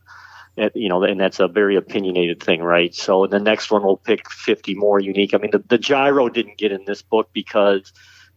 You 0.75 0.89
know, 0.89 1.03
and 1.05 1.19
that's 1.19 1.41
a 1.41 1.49
very 1.49 1.77
opinionated 1.77 2.43
thing, 2.43 2.61
right? 2.61 2.95
So 2.95 3.27
the 3.27 3.39
next 3.39 3.71
one 3.71 3.83
we'll 3.83 3.97
pick 3.97 4.29
50 4.31 4.75
more 4.75 5.01
unique. 5.01 5.33
I 5.33 5.39
mean, 5.39 5.53
the, 5.53 5.61
the 5.67 5.79
gyro 5.79 6.29
didn't 6.29 6.59
get 6.59 6.73
in 6.73 6.85
this 6.85 7.01
book 7.01 7.31
because 7.33 7.93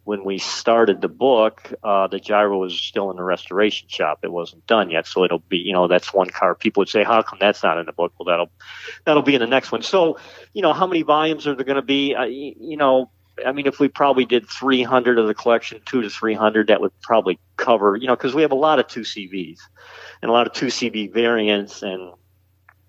when 0.06 0.26
we 0.26 0.38
started 0.38 1.01
the 1.01 1.08
book, 1.08 1.74
uh, 1.84 2.08
the 2.08 2.20
gyro 2.20 2.60
was 2.60 2.78
still 2.78 3.10
in 3.10 3.18
the 3.18 3.24
restoration 3.24 3.88
shop. 3.88 4.20
It 4.24 4.32
wasn't 4.32 4.68
done 4.68 4.89
yet. 4.89 5.08
So 5.08 5.24
it'll 5.24 5.39
be, 5.39 5.58
you 5.58 5.72
know, 5.72 5.88
that's 5.88 6.14
one 6.14 6.30
car. 6.30 6.56
People 6.56 6.82
would 6.82 6.89
say, 6.89 7.04
how 7.04 7.22
come 7.22 7.39
that's 7.39 7.64
not 7.64 7.78
in 7.78 7.86
the 7.86 7.93
book? 7.93 8.12
Well, 8.20 8.26
that'll, 8.26 8.51
that'll 9.06 9.22
be 9.22 9.36
in 9.36 9.41
the 9.41 9.47
next 9.47 9.72
one. 9.72 9.82
So, 9.82 10.18
you 10.54 10.62
know, 10.62 10.74
how 10.74 10.88
many 10.88 11.04
volumes 11.04 11.47
are 11.47 11.56
there 11.56 11.66
going 11.66 11.78
to 11.78 11.82
be? 11.82 12.16
Uh, 12.16 12.26
you 12.26 12.76
know, 12.76 13.12
I 13.45 13.54
mean, 13.54 13.66
if 13.66 13.80
we 13.80 13.88
probably 13.88 14.26
did 14.26 14.47
300 14.49 15.18
of 15.18 15.28
the 15.28 15.34
collection, 15.34 15.82
two 15.86 16.01
to 16.01 16.10
300, 16.10 16.68
that 16.68 16.82
would 16.82 16.91
probably 17.01 17.39
cover, 17.56 17.95
you 17.95 18.08
know, 18.08 18.16
because 18.16 18.36
we 18.36 18.41
have 18.41 18.51
a 18.51 18.56
lot 18.56 18.80
of 18.80 18.88
2CVs 18.88 19.60
and 20.22 20.30
a 20.30 20.34
lot 20.34 20.47
of 20.47 20.54
2CV 20.54 21.14
variants. 21.14 21.82
And, 21.82 22.12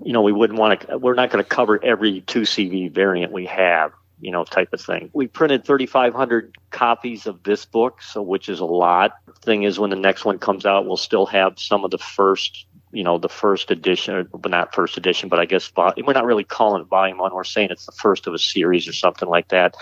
you 0.01 0.13
know, 0.13 0.23
we 0.23 0.33
wouldn't 0.33 0.59
want 0.59 0.81
to, 0.81 0.99
we're 0.99 1.15
not 1.15 1.31
going 1.31 1.43
to 1.43 1.49
cover 1.49 1.83
every 1.83 2.23
2CV 2.23 2.93
variant 2.93 3.33
we 3.33 3.47
have 3.47 3.93
you 4.25 4.31
know, 4.31 4.43
type 4.43 4.73
of 4.73 4.81
thing. 4.81 5.11
We 5.13 5.27
printed 5.27 5.67
3,500 5.67 6.57
copies 6.71 7.27
of 7.27 7.43
this 7.43 7.67
book, 7.67 8.01
so 8.01 8.23
which 8.23 8.49
is 8.49 8.59
a 8.59 8.65
lot. 8.65 9.13
Thing 9.43 9.65
is, 9.65 9.79
when 9.79 9.91
the 9.91 9.97
next 9.97 10.25
one 10.25 10.39
comes 10.39 10.65
out, 10.65 10.87
we'll 10.87 10.97
still 10.97 11.27
have 11.27 11.59
some 11.59 11.85
of 11.85 11.91
the 11.91 11.99
first, 11.99 12.65
you 12.91 13.05
know, 13.05 13.19
the 13.19 13.29
first 13.29 13.71
edition, 13.71 14.27
but 14.33 14.51
not 14.51 14.75
first 14.75 14.97
edition, 14.97 15.29
but 15.29 15.41
I 15.41 15.45
guess 15.45 15.71
we're 15.77 16.15
not 16.15 16.25
really 16.25 16.43
calling 16.43 16.81
it 16.81 16.89
volume 16.89 17.19
one. 17.19 17.35
We're 17.35 17.45
saying 17.45 17.69
it's 17.71 17.85
the 17.85 17.93
first 17.93 18.27
of 18.27 18.33
a 18.33 18.39
series 18.39 18.89
or 18.89 18.95
something 18.95 19.29
like 19.29 19.49
that. 19.49 19.77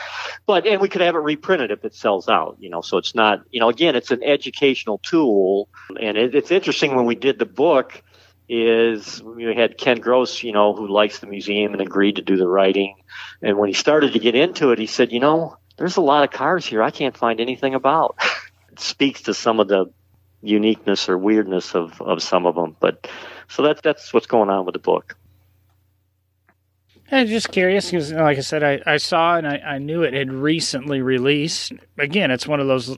But 0.45 0.67
and 0.67 0.81
we 0.81 0.89
could 0.89 1.03
have 1.03 1.15
it 1.15 1.19
reprinted 1.19 1.71
if 1.71 1.85
it 1.85 1.95
sells 1.95 2.29
out, 2.29 2.57
you 2.59 2.69
know. 2.69 2.81
So 2.81 2.99
it's 2.99 3.15
not, 3.15 3.45
you 3.53 3.61
know, 3.61 3.69
again, 3.69 3.95
it's 3.95 4.11
an 4.11 4.25
educational 4.25 4.99
tool, 4.99 5.69
and 6.01 6.17
it, 6.17 6.35
it's 6.35 6.51
interesting 6.51 6.97
when 6.97 7.07
we 7.07 7.15
did 7.15 7.39
the 7.39 7.47
book 7.47 8.03
is 8.49 9.23
we 9.23 9.55
had 9.55 9.79
Ken 9.79 9.99
Gross, 9.99 10.43
you 10.43 10.53
know, 10.53 10.75
who 10.75 10.89
likes 10.89 11.21
the 11.21 11.27
museum 11.27 11.73
and 11.73 11.81
agreed 11.81 12.17
to 12.17 12.23
do 12.23 12.37
the 12.37 12.47
writing. 12.47 12.97
And 13.41 13.59
when 13.59 13.69
he 13.69 13.75
started 13.75 14.13
to 14.13 14.19
get 14.19 14.35
into 14.35 14.71
it, 14.71 14.79
he 14.79 14.87
said, 14.87 15.13
you 15.13 15.21
know, 15.21 15.57
there's 15.77 15.97
a 15.97 16.03
lot 16.03 16.25
of 16.25 16.31
cars 16.31 16.67
here 16.67 16.83
I 16.83 16.91
can't 16.91 17.17
find 17.17 17.41
anything 17.41 17.75
about. 17.75 18.17
it 18.73 18.81
speaks 18.81 19.23
to 19.23 19.35
some 19.35 19.61
of 19.61 19.69
the 19.69 19.87
uniqueness 20.43 21.09
or 21.09 21.17
weirdness 21.17 21.75
of, 21.75 22.01
of 22.03 22.23
some 22.23 22.47
of 22.47 22.55
them. 22.55 22.77
But 22.81 23.09
so 23.49 23.63
that's 23.63 23.81
that's 23.81 24.13
what's 24.13 24.27
going 24.27 24.51
on 24.51 24.67
with 24.67 24.75
the 24.75 24.81
book. 24.81 25.17
I'm 27.11 27.27
just 27.27 27.53
curious 27.53 27.91
because, 27.91 28.11
like 28.11 28.39
I 28.39 28.41
said, 28.41 28.63
I, 28.63 28.81
I 28.87 28.97
saw 28.97 29.37
and 29.37 29.47
I, 29.47 29.59
I 29.59 29.79
knew 29.79 30.03
it 30.03 30.15
had 30.15 30.33
recently 30.33 31.03
released. 31.03 31.73
Again, 31.99 32.31
it's 32.31 32.47
one 32.47 32.59
of 32.59 32.67
those 32.67 32.97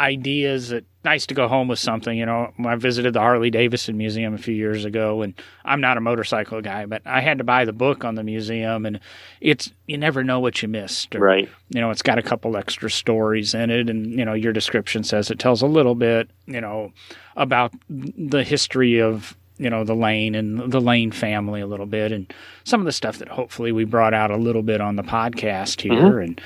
ideas 0.00 0.70
that 0.70 0.84
nice 1.04 1.26
to 1.26 1.34
go 1.34 1.46
home 1.46 1.68
with 1.68 1.78
something. 1.78 2.16
You 2.16 2.26
know, 2.26 2.52
I 2.64 2.74
visited 2.76 3.12
the 3.12 3.20
Harley 3.20 3.50
Davidson 3.50 3.96
Museum 3.96 4.34
a 4.34 4.38
few 4.38 4.54
years 4.54 4.84
ago, 4.84 5.22
and 5.22 5.34
I'm 5.64 5.80
not 5.80 5.96
a 5.96 6.00
motorcycle 6.00 6.60
guy, 6.62 6.86
but 6.86 7.02
I 7.04 7.20
had 7.20 7.38
to 7.38 7.44
buy 7.44 7.64
the 7.64 7.72
book 7.72 8.04
on 8.04 8.14
the 8.14 8.24
museum, 8.24 8.86
and 8.86 8.98
it's 9.40 9.70
you 9.86 9.98
never 9.98 10.24
know 10.24 10.40
what 10.40 10.62
you 10.62 10.68
missed. 10.68 11.14
Or, 11.14 11.20
right. 11.20 11.48
You 11.68 11.80
know, 11.80 11.90
it's 11.90 12.02
got 12.02 12.18
a 12.18 12.22
couple 12.22 12.56
extra 12.56 12.90
stories 12.90 13.54
in 13.54 13.70
it, 13.70 13.90
and 13.90 14.18
you 14.18 14.24
know, 14.24 14.34
your 14.34 14.52
description 14.52 15.04
says 15.04 15.30
it 15.30 15.38
tells 15.38 15.62
a 15.62 15.66
little 15.66 15.94
bit, 15.94 16.30
you 16.46 16.60
know, 16.60 16.92
about 17.36 17.72
the 17.88 18.42
history 18.42 19.00
of 19.00 19.36
you 19.58 19.68
know 19.68 19.84
the 19.84 19.94
lane 19.94 20.34
and 20.34 20.72
the 20.72 20.80
lane 20.80 21.12
family 21.12 21.60
a 21.60 21.66
little 21.66 21.84
bit 21.84 22.12
and 22.12 22.32
some 22.64 22.80
of 22.80 22.86
the 22.86 22.92
stuff 22.92 23.18
that 23.18 23.28
hopefully 23.28 23.72
we 23.72 23.84
brought 23.84 24.14
out 24.14 24.30
a 24.30 24.36
little 24.38 24.62
bit 24.62 24.80
on 24.80 24.96
the 24.96 25.02
podcast 25.02 25.82
here 25.82 25.92
mm-hmm. 25.92 26.22
and 26.22 26.40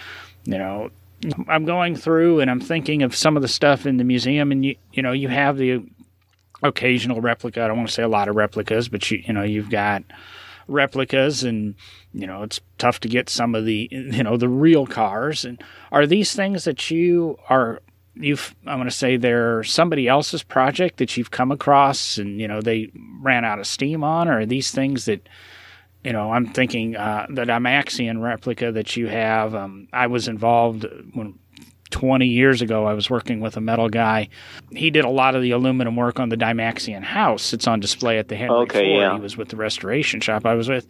you 0.47 0.59
know 0.59 0.91
I'm 1.49 1.65
going 1.65 1.97
through 1.97 2.41
and 2.41 2.51
I'm 2.51 2.61
thinking 2.61 3.03
of 3.03 3.15
some 3.15 3.37
of 3.37 3.43
the 3.43 3.49
stuff 3.49 3.87
in 3.87 3.97
the 3.97 4.05
museum, 4.05 4.53
and 4.53 4.65
you 4.65 4.77
you 4.93 5.03
know 5.03 5.13
you 5.13 5.29
have 5.29 5.57
the 5.57 5.85
occasional 6.63 7.21
replica. 7.21 7.63
I 7.63 7.69
don't 7.69 7.77
want 7.77 7.89
to 7.89 7.95
say 7.95 8.03
a 8.03 8.09
lot 8.09 8.29
of 8.29 8.37
replicas, 8.37 8.89
but 8.89 9.11
you 9.11 9.23
you 9.27 9.33
know 9.33 9.43
you've 9.43 9.71
got 9.71 10.03
replicas, 10.69 11.45
and 11.45 11.75
you 12.13 12.27
know 12.27 12.43
it's 12.43 12.61
tough 12.79 13.01
to 13.01 13.09
get 13.09 13.29
some 13.29 13.55
of 13.55 13.65
the 13.65 13.89
you 13.91 14.23
know 14.23 14.37
the 14.37 14.49
real 14.49 14.87
cars. 14.87 15.45
And 15.45 15.63
are 15.93 16.07
these 16.07 16.35
things 16.35 16.65
that 16.65 16.91
you 16.91 17.39
are 17.49 17.81
you've 18.15 18.55
I'm 18.67 18.79
going 18.79 18.89
to 18.89 18.95
say 18.95 19.17
they're 19.17 19.65
somebody 19.65 20.09
else's 20.09 20.43
project 20.43 20.99
that 20.99 21.17
you've 21.17 21.31
come 21.31 21.51
across, 21.51 22.19
and 22.19 22.41
you 22.41 22.49
know 22.49 22.61
they 22.61 22.91
ran 23.21 23.45
out 23.45 23.59
of 23.59 23.67
steam 23.67 24.05
on, 24.05 24.29
or 24.29 24.41
are 24.41 24.47
these 24.47 24.71
things 24.71 25.05
that 25.07 25.29
you 26.05 26.13
know, 26.13 26.33
I'm 26.33 26.47
thinking 26.47 26.97
uh, 26.97 27.27
the 27.31 27.45
Dymaxion 27.45 28.21
replica 28.21 28.71
that 28.73 28.97
you 28.97 29.09
have. 29.09 29.55
Um, 29.55 29.89
I 29.93 30.07
was 30.07 30.29
involved 30.29 30.87
when 31.15 31.39
20 31.91 32.27
years 32.27 32.61
ago. 32.61 32.87
I 32.87 32.93
was 32.93 33.09
working 33.09 33.41
with 33.41 33.57
a 33.57 33.61
metal 33.61 33.89
guy. 33.89 34.29
He 34.73 34.91
did 34.91 35.05
a 35.05 35.09
lot 35.09 35.35
of 35.35 35.43
the 35.43 35.53
aluminum 35.53 35.97
work 35.97 36.19
on 36.21 36.29
the 36.29 36.37
Dymaxion 36.37 37.03
house. 37.03 37.53
It's 37.53 37.67
on 37.67 37.81
display 37.81 38.19
at 38.19 38.29
the 38.29 38.37
Henry 38.37 38.57
okay, 38.57 38.81
Ford. 38.81 39.01
Yeah. 39.01 39.15
He 39.15 39.21
was 39.21 39.37
with 39.37 39.49
the 39.49 39.57
restoration 39.57 40.21
shop 40.21 40.45
I 40.45 40.55
was 40.55 40.69
with. 40.69 40.87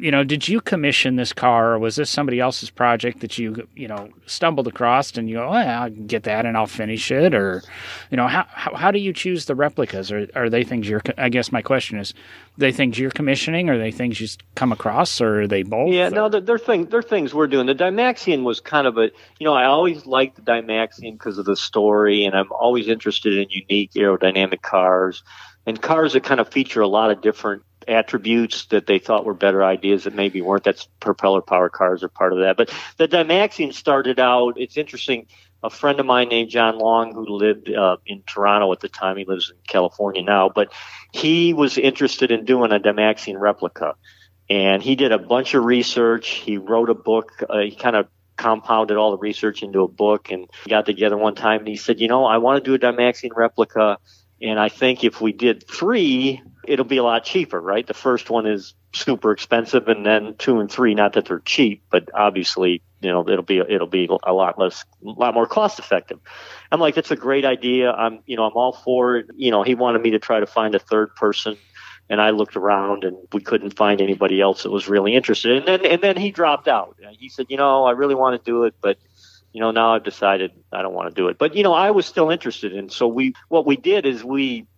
You 0.00 0.10
know, 0.10 0.24
did 0.24 0.48
you 0.48 0.60
commission 0.60 1.16
this 1.16 1.32
car, 1.32 1.72
or 1.72 1.78
was 1.78 1.96
this 1.96 2.08
somebody 2.08 2.40
else's 2.40 2.70
project 2.70 3.20
that 3.20 3.38
you 3.38 3.66
you 3.74 3.88
know 3.88 4.08
stumbled 4.26 4.68
across 4.68 5.16
and 5.16 5.28
you 5.28 5.36
go, 5.36 5.48
oh, 5.48 5.52
yeah, 5.52 5.82
I'll 5.82 5.90
get 5.90 6.22
that 6.24 6.46
and 6.46 6.56
I'll 6.56 6.66
finish 6.66 7.10
it, 7.10 7.34
or 7.34 7.62
you 8.10 8.16
know, 8.16 8.28
how 8.28 8.46
how, 8.48 8.74
how 8.74 8.90
do 8.90 8.98
you 8.98 9.12
choose 9.12 9.46
the 9.46 9.54
replicas? 9.54 10.12
Or 10.12 10.28
are 10.34 10.48
they 10.48 10.64
things 10.64 10.88
you're? 10.88 11.02
I 11.16 11.28
guess 11.28 11.50
my 11.50 11.62
question 11.62 11.98
is, 11.98 12.14
they 12.56 12.72
things 12.72 12.98
you're 12.98 13.10
commissioning, 13.10 13.68
or 13.68 13.78
they 13.78 13.90
things 13.90 14.20
you 14.20 14.28
come 14.54 14.72
across, 14.72 15.20
or 15.20 15.42
are 15.42 15.46
they 15.46 15.62
both? 15.62 15.92
Yeah, 15.92 16.08
or? 16.08 16.10
no, 16.10 16.28
they're, 16.28 16.40
they're 16.40 16.58
things 16.58 16.88
they're 16.90 17.02
things 17.02 17.34
we're 17.34 17.46
doing. 17.46 17.66
The 17.66 17.74
Dymaxion 17.74 18.44
was 18.44 18.60
kind 18.60 18.86
of 18.86 18.98
a 18.98 19.10
you 19.38 19.44
know 19.44 19.54
I 19.54 19.64
always 19.64 20.06
liked 20.06 20.36
the 20.36 20.42
Dymaxion 20.42 21.12
because 21.12 21.38
of 21.38 21.44
the 21.44 21.56
story, 21.56 22.24
and 22.24 22.36
I'm 22.36 22.52
always 22.52 22.88
interested 22.88 23.36
in 23.36 23.48
unique 23.50 23.92
aerodynamic 23.92 24.62
cars 24.62 25.22
and 25.66 25.80
cars 25.80 26.14
that 26.14 26.24
kind 26.24 26.40
of 26.40 26.48
feature 26.48 26.80
a 26.80 26.88
lot 26.88 27.10
of 27.10 27.20
different 27.20 27.62
attributes 27.88 28.66
that 28.66 28.86
they 28.86 28.98
thought 28.98 29.24
were 29.24 29.34
better 29.34 29.64
ideas 29.64 30.04
that 30.04 30.14
maybe 30.14 30.42
weren't. 30.42 30.64
That's 30.64 30.88
propeller 31.00 31.40
power 31.40 31.68
cars 31.68 32.02
are 32.02 32.08
part 32.08 32.32
of 32.32 32.40
that. 32.40 32.56
But 32.56 32.72
the 32.96 33.08
Dymaxion 33.08 33.72
started 33.72 34.20
out. 34.20 34.54
It's 34.56 34.76
interesting. 34.76 35.26
A 35.62 35.70
friend 35.70 35.98
of 35.98 36.06
mine 36.06 36.28
named 36.28 36.50
John 36.50 36.78
Long, 36.78 37.12
who 37.12 37.26
lived 37.26 37.68
uh, 37.72 37.96
in 38.06 38.22
Toronto 38.22 38.70
at 38.72 38.80
the 38.80 38.88
time, 38.88 39.16
he 39.16 39.24
lives 39.24 39.50
in 39.50 39.56
California 39.66 40.22
now, 40.22 40.48
but 40.48 40.72
he 41.12 41.52
was 41.52 41.78
interested 41.78 42.30
in 42.30 42.44
doing 42.44 42.70
a 42.70 42.78
Dymaxion 42.78 43.40
replica. 43.40 43.94
And 44.48 44.82
he 44.82 44.94
did 44.94 45.10
a 45.10 45.18
bunch 45.18 45.54
of 45.54 45.64
research. 45.64 46.28
He 46.28 46.58
wrote 46.58 46.90
a 46.90 46.94
book. 46.94 47.32
Uh, 47.48 47.58
he 47.58 47.74
kind 47.74 47.96
of 47.96 48.06
compounded 48.38 48.96
all 48.96 49.10
the 49.10 49.18
research 49.18 49.62
into 49.62 49.82
a 49.82 49.88
book 49.88 50.30
and 50.30 50.48
got 50.68 50.86
together 50.86 51.18
one 51.18 51.34
time 51.34 51.58
and 51.58 51.68
he 51.68 51.76
said, 51.76 52.00
you 52.00 52.08
know, 52.08 52.24
I 52.24 52.38
want 52.38 52.64
to 52.64 52.70
do 52.70 52.74
a 52.74 52.78
Dymaxion 52.78 53.30
replica. 53.36 53.98
And 54.40 54.58
I 54.58 54.68
think 54.68 55.04
if 55.04 55.20
we 55.20 55.32
did 55.32 55.66
three, 55.66 56.42
it'll 56.64 56.84
be 56.84 56.98
a 56.98 57.02
lot 57.02 57.24
cheaper, 57.24 57.60
right? 57.60 57.86
The 57.86 57.94
first 57.94 58.30
one 58.30 58.46
is 58.46 58.74
super 58.94 59.32
expensive 59.32 59.88
and 59.88 60.06
then 60.06 60.34
two 60.38 60.60
and 60.60 60.70
three, 60.70 60.94
not 60.94 61.14
that 61.14 61.26
they're 61.26 61.40
cheap, 61.40 61.82
but 61.90 62.08
obviously, 62.14 62.82
you 63.00 63.10
know, 63.10 63.28
it'll 63.28 63.42
be, 63.42 63.58
it'll 63.58 63.86
be 63.86 64.08
a 64.22 64.32
lot 64.32 64.58
less, 64.58 64.84
a 65.04 65.10
lot 65.10 65.34
more 65.34 65.46
cost 65.46 65.78
effective. 65.78 66.20
I'm 66.70 66.80
like, 66.80 66.94
that's 66.94 67.10
a 67.10 67.16
great 67.16 67.44
idea. 67.44 67.90
I'm, 67.90 68.20
you 68.26 68.36
know, 68.36 68.44
I'm 68.44 68.54
all 68.54 68.72
for 68.72 69.16
it. 69.16 69.26
You 69.36 69.50
know, 69.50 69.62
he 69.62 69.74
wanted 69.74 70.02
me 70.02 70.10
to 70.10 70.18
try 70.18 70.40
to 70.40 70.46
find 70.46 70.74
a 70.74 70.78
third 70.78 71.14
person 71.16 71.56
and 72.10 72.20
I 72.20 72.30
looked 72.30 72.56
around 72.56 73.04
and 73.04 73.16
we 73.32 73.40
couldn't 73.40 73.76
find 73.76 74.00
anybody 74.00 74.40
else 74.40 74.62
that 74.62 74.70
was 74.70 74.88
really 74.88 75.14
interested. 75.14 75.58
And 75.58 75.66
then, 75.66 75.84
and 75.84 76.02
then 76.02 76.16
he 76.16 76.30
dropped 76.30 76.68
out. 76.68 76.96
He 77.18 77.28
said, 77.28 77.46
you 77.48 77.56
know, 77.56 77.84
I 77.84 77.92
really 77.92 78.14
want 78.14 78.42
to 78.42 78.50
do 78.50 78.64
it, 78.64 78.74
but 78.80 78.98
you 79.58 79.64
know, 79.64 79.72
now 79.72 79.92
I've 79.96 80.04
decided 80.04 80.52
I 80.70 80.82
don't 80.82 80.94
want 80.94 81.08
to 81.08 81.20
do 81.20 81.26
it. 81.26 81.36
But 81.36 81.56
you 81.56 81.64
know, 81.64 81.74
I 81.74 81.90
was 81.90 82.06
still 82.06 82.30
interested, 82.30 82.72
and 82.74 82.92
so 82.92 83.08
we 83.08 83.34
what 83.48 83.66
we 83.66 83.74
did 83.74 84.06
is 84.06 84.22
we 84.22 84.68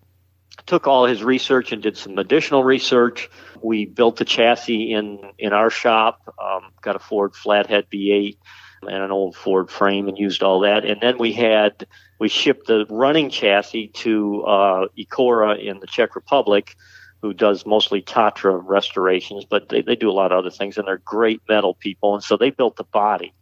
took 0.64 0.86
all 0.86 1.04
his 1.04 1.22
research 1.22 1.70
and 1.70 1.82
did 1.82 1.98
some 1.98 2.16
additional 2.16 2.64
research. 2.64 3.28
We 3.60 3.84
built 3.84 4.16
the 4.16 4.24
chassis 4.24 4.94
in 4.94 5.32
in 5.38 5.52
our 5.52 5.68
shop. 5.68 6.34
Um, 6.42 6.70
got 6.80 6.96
a 6.96 6.98
Ford 6.98 7.34
flathead 7.34 7.88
V8 7.92 8.38
and 8.84 9.02
an 9.02 9.10
old 9.10 9.36
Ford 9.36 9.70
frame, 9.70 10.08
and 10.08 10.16
used 10.16 10.42
all 10.42 10.60
that. 10.60 10.86
And 10.86 10.98
then 11.02 11.18
we 11.18 11.34
had 11.34 11.86
we 12.18 12.30
shipped 12.30 12.66
the 12.66 12.86
running 12.88 13.28
chassis 13.28 13.88
to 13.88 14.44
uh, 14.44 14.86
Ecora 14.98 15.62
in 15.62 15.80
the 15.80 15.88
Czech 15.88 16.16
Republic, 16.16 16.74
who 17.20 17.34
does 17.34 17.66
mostly 17.66 18.00
Tatra 18.00 18.58
restorations, 18.64 19.44
but 19.44 19.68
they, 19.68 19.82
they 19.82 19.94
do 19.94 20.08
a 20.08 20.16
lot 20.16 20.32
of 20.32 20.38
other 20.38 20.50
things, 20.50 20.78
and 20.78 20.88
they're 20.88 21.02
great 21.04 21.42
metal 21.50 21.74
people. 21.74 22.14
And 22.14 22.24
so 22.24 22.38
they 22.38 22.48
built 22.48 22.76
the 22.76 22.84
body 22.84 23.34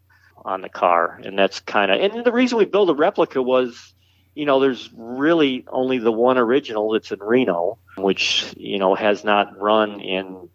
on 0.44 0.60
the 0.62 0.68
car, 0.68 1.20
and 1.24 1.38
that's 1.38 1.60
kind 1.60 1.90
of 1.90 2.00
and 2.00 2.24
the 2.24 2.32
reason 2.32 2.58
we 2.58 2.64
built 2.64 2.90
a 2.90 2.94
replica 2.94 3.42
was 3.42 3.94
you 4.34 4.44
know, 4.44 4.60
there's 4.60 4.88
really 4.94 5.64
only 5.66 5.98
the 5.98 6.12
one 6.12 6.38
original 6.38 6.92
that's 6.92 7.10
in 7.10 7.18
Reno, 7.18 7.76
which, 7.96 8.54
you 8.56 8.78
know, 8.78 8.94
has 8.94 9.24
not 9.24 9.58
run 9.60 10.00
in 10.00 10.48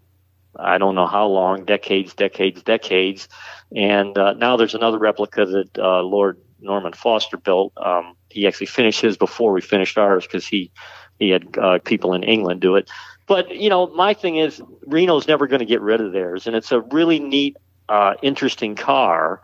I 0.58 0.78
don't 0.78 0.96
know 0.96 1.08
how 1.08 1.26
long, 1.28 1.66
decades, 1.66 2.14
decades, 2.14 2.62
decades. 2.62 3.28
And 3.76 4.18
uh, 4.18 4.34
now 4.34 4.56
there's 4.56 4.76
another 4.76 5.00
replica 5.00 5.46
that 5.46 5.78
uh, 5.78 6.02
Lord 6.02 6.40
Norman 6.62 6.94
Foster 6.94 7.38
built. 7.38 7.74
Um, 7.78 8.16
he 8.30 8.48
actually 8.48 8.68
finished 8.68 9.02
his 9.02 9.18
before 9.18 9.52
we 9.52 9.62
finished 9.62 9.98
ours 9.98 10.26
because 10.26 10.48
he 10.48 10.72
he 11.20 11.30
had 11.30 11.58
uh, 11.58 11.80
people 11.84 12.14
in 12.14 12.24
England 12.24 12.62
do 12.62 12.76
it. 12.76 12.90
But 13.28 13.52
you 13.52 13.70
know, 13.70 13.88
my 13.88 14.14
thing 14.14 14.38
is 14.38 14.62
Reno's 14.86 15.28
never 15.28 15.48
going 15.48 15.60
to 15.60 15.66
get 15.66 15.82
rid 15.82 16.02
of 16.02 16.14
theirs, 16.14 16.48
and 16.48 16.56
it's 16.56 16.72
a 16.72 16.82
really 16.82 17.20
neat, 17.20 17.58
uh, 17.90 18.14
interesting 18.22 18.76
car. 18.76 19.42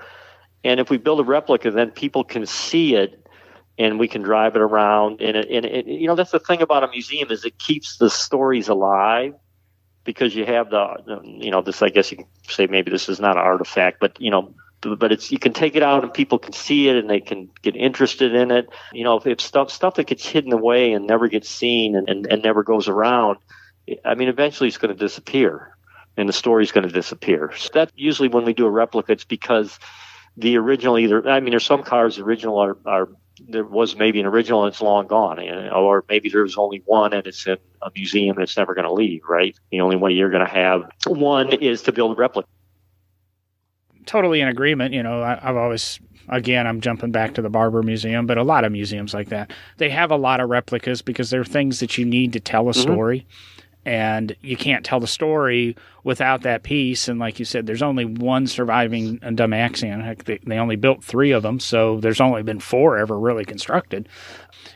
And 0.64 0.80
if 0.80 0.89
we 0.89 0.97
build 0.97 1.20
a 1.20 1.24
replica, 1.24 1.72
then 1.72 1.91
people 1.91 2.24
can 2.24 2.45
see 2.45 2.95
it 2.95 3.26
and 3.78 3.97
we 3.97 4.07
can 4.07 4.22
drive 4.22 4.55
it 4.55 4.62
around. 4.62 5.22
And, 5.22 5.38
it, 5.38 5.49
and 5.49 5.66
it, 5.66 5.88
you 5.88 6.07
know, 6.07 6.16
that's 6.16 6.32
the 6.32 6.39
thing 6.39 6.62
about 6.62 6.84
a 6.84 6.89
museum 6.89 7.32
is 7.32 7.45
it 7.45 7.57
keeps 7.57 7.97
the 7.97 8.10
stories 8.10 8.68
alive 8.68 9.34
because 10.03 10.36
you 10.36 10.45
have 10.45 10.70
the, 10.70 11.22
you 11.24 11.49
know, 11.49 11.62
this, 11.62 11.82
I 11.82 11.89
guess 11.89 12.12
you 12.12 12.18
can 12.18 12.28
say 12.47 12.68
maybe 12.68 12.91
this 12.91 13.07
is 13.07 13.20
not 13.20 13.38
an 13.38 13.43
artifact, 13.43 13.99
but, 13.99 14.20
you 14.20 14.32
know, 14.32 14.53
but 14.82 15.12
it's, 15.12 15.32
you 15.32 15.39
can 15.39 15.53
take 15.53 15.76
it 15.76 15.84
out 15.84 16.03
and 16.03 16.14
people 16.14 16.39
can 16.39 16.53
see 16.53 16.89
it 16.89 16.95
and 16.95 17.10
they 17.10 17.20
can 17.20 17.49
get 17.62 17.76
interested 17.76 18.34
in 18.34 18.51
it. 18.51 18.70
You 18.93 19.03
know, 19.03 19.18
if 19.18 19.28
it's 19.28 19.43
stuff, 19.43 19.72
stuff 19.72 19.95
that 19.95 20.07
gets 20.07 20.26
hidden 20.26 20.51
away 20.51 20.91
and 20.93 21.05
never 21.05 21.28
gets 21.28 21.49
seen 21.49 21.95
and, 21.95 22.10
and, 22.10 22.28
and 22.28 22.43
never 22.43 22.64
goes 22.64 22.88
around, 22.88 23.38
I 24.03 24.16
mean, 24.16 24.30
eventually 24.30 24.68
it's 24.68 24.78
going 24.78 24.95
to 24.95 24.99
disappear 24.99 25.76
and 26.18 26.28
the 26.28 26.34
story's 26.34 26.72
going 26.72 26.88
to 26.88 26.93
disappear. 26.93 27.53
So 27.55 27.70
that 27.74 27.91
usually 27.95 28.28
when 28.30 28.45
we 28.45 28.53
do 28.53 28.66
a 28.66 28.70
replica, 28.70 29.14
it's 29.14 29.24
because 29.24 29.80
the 30.38 30.57
original 30.57 30.97
either, 30.97 31.27
I 31.27 31.39
mean, 31.39 31.51
there's 31.51 31.65
some 31.65 31.84
cars, 31.84 32.15
the 32.15 32.23
original 32.23 32.57
are, 32.59 32.77
are 32.86 33.09
there 33.47 33.63
was 33.63 33.95
maybe 33.95 34.19
an 34.19 34.25
original 34.25 34.63
and 34.63 34.73
it's 34.73 34.82
long 34.82 35.07
gone, 35.07 35.39
or 35.69 36.03
maybe 36.09 36.30
there's 36.30 36.57
only 36.57 36.82
one 36.86 37.13
and 37.13 37.25
it's 37.25 37.45
in 37.47 37.57
a 37.82 37.91
museum 37.95 38.36
and 38.38 38.43
it's 38.43 38.57
never 38.57 38.73
going 38.73 38.86
to 38.86 38.93
leave, 38.93 39.21
right? 39.30 39.57
The 39.71 39.82
only 39.82 39.95
way 39.95 40.11
you're 40.11 40.30
going 40.30 40.45
to 40.45 40.51
have 40.51 40.89
one 41.07 41.53
is 41.53 41.82
to 41.84 41.91
build 41.91 42.11
a 42.11 42.15
replica. 42.15 42.47
Totally 44.05 44.41
in 44.41 44.47
agreement. 44.47 44.93
You 44.93 45.03
know, 45.03 45.21
I, 45.21 45.39
I've 45.41 45.55
always 45.55 45.99
again, 46.27 46.67
I'm 46.67 46.82
jumping 46.82 47.11
back 47.11 47.34
to 47.36 47.41
the 47.41 47.49
Barber 47.49 47.84
Museum, 47.84 48.27
but 48.27 48.38
a 48.38 48.43
lot 48.43 48.63
of 48.63 48.71
museums 48.71 49.13
like 49.13 49.30
that, 49.30 49.51
they 49.77 49.89
have 49.89 50.11
a 50.11 50.15
lot 50.15 50.39
of 50.39 50.49
replicas 50.49 51.01
because 51.01 51.30
they're 51.30 51.45
things 51.45 51.80
that 51.80 51.97
you 51.97 52.05
need 52.05 52.34
to 52.34 52.39
tell 52.39 52.67
a 52.67 52.71
mm-hmm. 52.71 52.82
story 52.82 53.27
and 53.86 54.36
you 54.41 54.57
can't 54.57 54.86
tell 54.86 54.99
the 54.99 55.07
story 55.07 55.75
without 56.03 56.41
that 56.41 56.63
piece. 56.63 57.07
And 57.07 57.19
like 57.19 57.39
you 57.39 57.45
said, 57.45 57.65
there's 57.65 57.82
only 57.82 58.05
one 58.05 58.47
surviving 58.47 59.19
Dymaxion. 59.19 60.03
Heck, 60.03 60.25
they, 60.25 60.39
they 60.45 60.57
only 60.57 60.75
built 60.75 61.03
three 61.03 61.32
of 61.32 61.43
them, 61.43 61.59
so 61.59 61.99
there's 61.99 62.21
only 62.21 62.43
been 62.43 62.59
four 62.59 62.97
ever 62.97 63.17
really 63.17 63.45
constructed. 63.45 64.09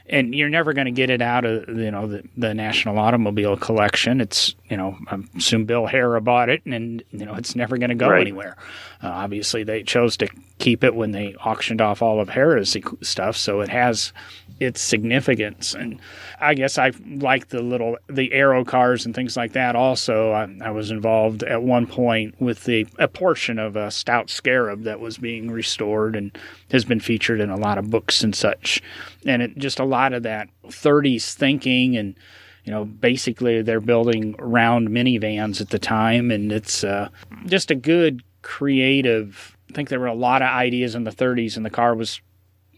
And 0.07 0.35
you're 0.35 0.49
never 0.49 0.73
going 0.73 0.85
to 0.85 0.91
get 0.91 1.09
it 1.09 1.21
out 1.21 1.45
of 1.45 1.67
you 1.69 1.91
know 1.91 2.07
the, 2.07 2.23
the 2.37 2.53
National 2.53 2.97
Automobile 2.99 3.57
Collection. 3.57 4.21
It's 4.21 4.55
you 4.69 4.77
know 4.77 4.97
I 5.07 5.19
assume 5.37 5.65
Bill 5.65 5.87
Harrah 5.87 6.23
bought 6.23 6.49
it, 6.49 6.65
and 6.65 7.03
you 7.11 7.25
know 7.25 7.35
it's 7.35 7.55
never 7.55 7.77
going 7.77 7.89
to 7.89 7.95
go 7.95 8.09
right. 8.09 8.21
anywhere. 8.21 8.57
Uh, 9.01 9.07
obviously, 9.07 9.63
they 9.63 9.83
chose 9.83 10.17
to 10.17 10.27
keep 10.59 10.83
it 10.83 10.95
when 10.95 11.11
they 11.11 11.35
auctioned 11.35 11.81
off 11.81 12.01
all 12.01 12.19
of 12.19 12.29
Harrah's 12.29 12.77
stuff, 13.05 13.35
so 13.35 13.61
it 13.61 13.69
has 13.69 14.13
its 14.59 14.81
significance. 14.81 15.73
And 15.73 15.99
I 16.39 16.53
guess 16.53 16.77
I 16.77 16.91
like 17.17 17.49
the 17.49 17.61
little 17.61 17.97
the 18.07 18.31
aero 18.31 18.63
cars 18.63 19.05
and 19.05 19.13
things 19.13 19.35
like 19.35 19.53
that. 19.53 19.75
Also, 19.75 20.31
I, 20.31 20.47
I, 20.61 20.71
was 20.71 20.91
involved 20.91 21.43
at 21.43 21.63
one 21.63 21.87
point 21.87 22.39
with 22.39 22.63
the 22.65 22.87
a 22.99 23.07
portion 23.07 23.59
of 23.59 23.75
a 23.75 23.91
stout 23.91 24.29
scarab 24.29 24.83
that 24.83 24.99
was 24.99 25.17
being 25.17 25.51
restored 25.51 26.15
and 26.15 26.37
has 26.71 26.85
been 26.85 26.99
featured 26.99 27.39
in 27.39 27.49
a 27.49 27.57
lot 27.57 27.77
of 27.77 27.89
books 27.89 28.23
and 28.23 28.35
such. 28.35 28.81
And 29.25 29.41
it 29.41 29.57
just 29.57 29.79
a 29.79 29.85
lot 29.85 30.13
of 30.13 30.23
that 30.23 30.49
30s 30.67 31.33
thinking 31.33 31.97
and 31.97 32.15
you 32.63 32.71
know, 32.71 32.85
basically 32.85 33.61
they're 33.61 33.81
building 33.81 34.35
round 34.39 34.89
minivans 34.89 35.59
at 35.59 35.69
the 35.69 35.79
time, 35.79 36.31
and 36.31 36.51
it's 36.51 36.83
uh, 36.83 37.09
just 37.45 37.71
a 37.71 37.75
good 37.75 38.23
creative. 38.41 39.57
I 39.69 39.73
think 39.73 39.89
there 39.89 39.99
were 39.99 40.07
a 40.07 40.13
lot 40.13 40.41
of 40.41 40.47
ideas 40.47 40.95
in 40.95 41.03
the 41.03 41.11
30s, 41.11 41.57
and 41.57 41.65
the 41.65 41.69
car 41.69 41.93
was 41.93 42.21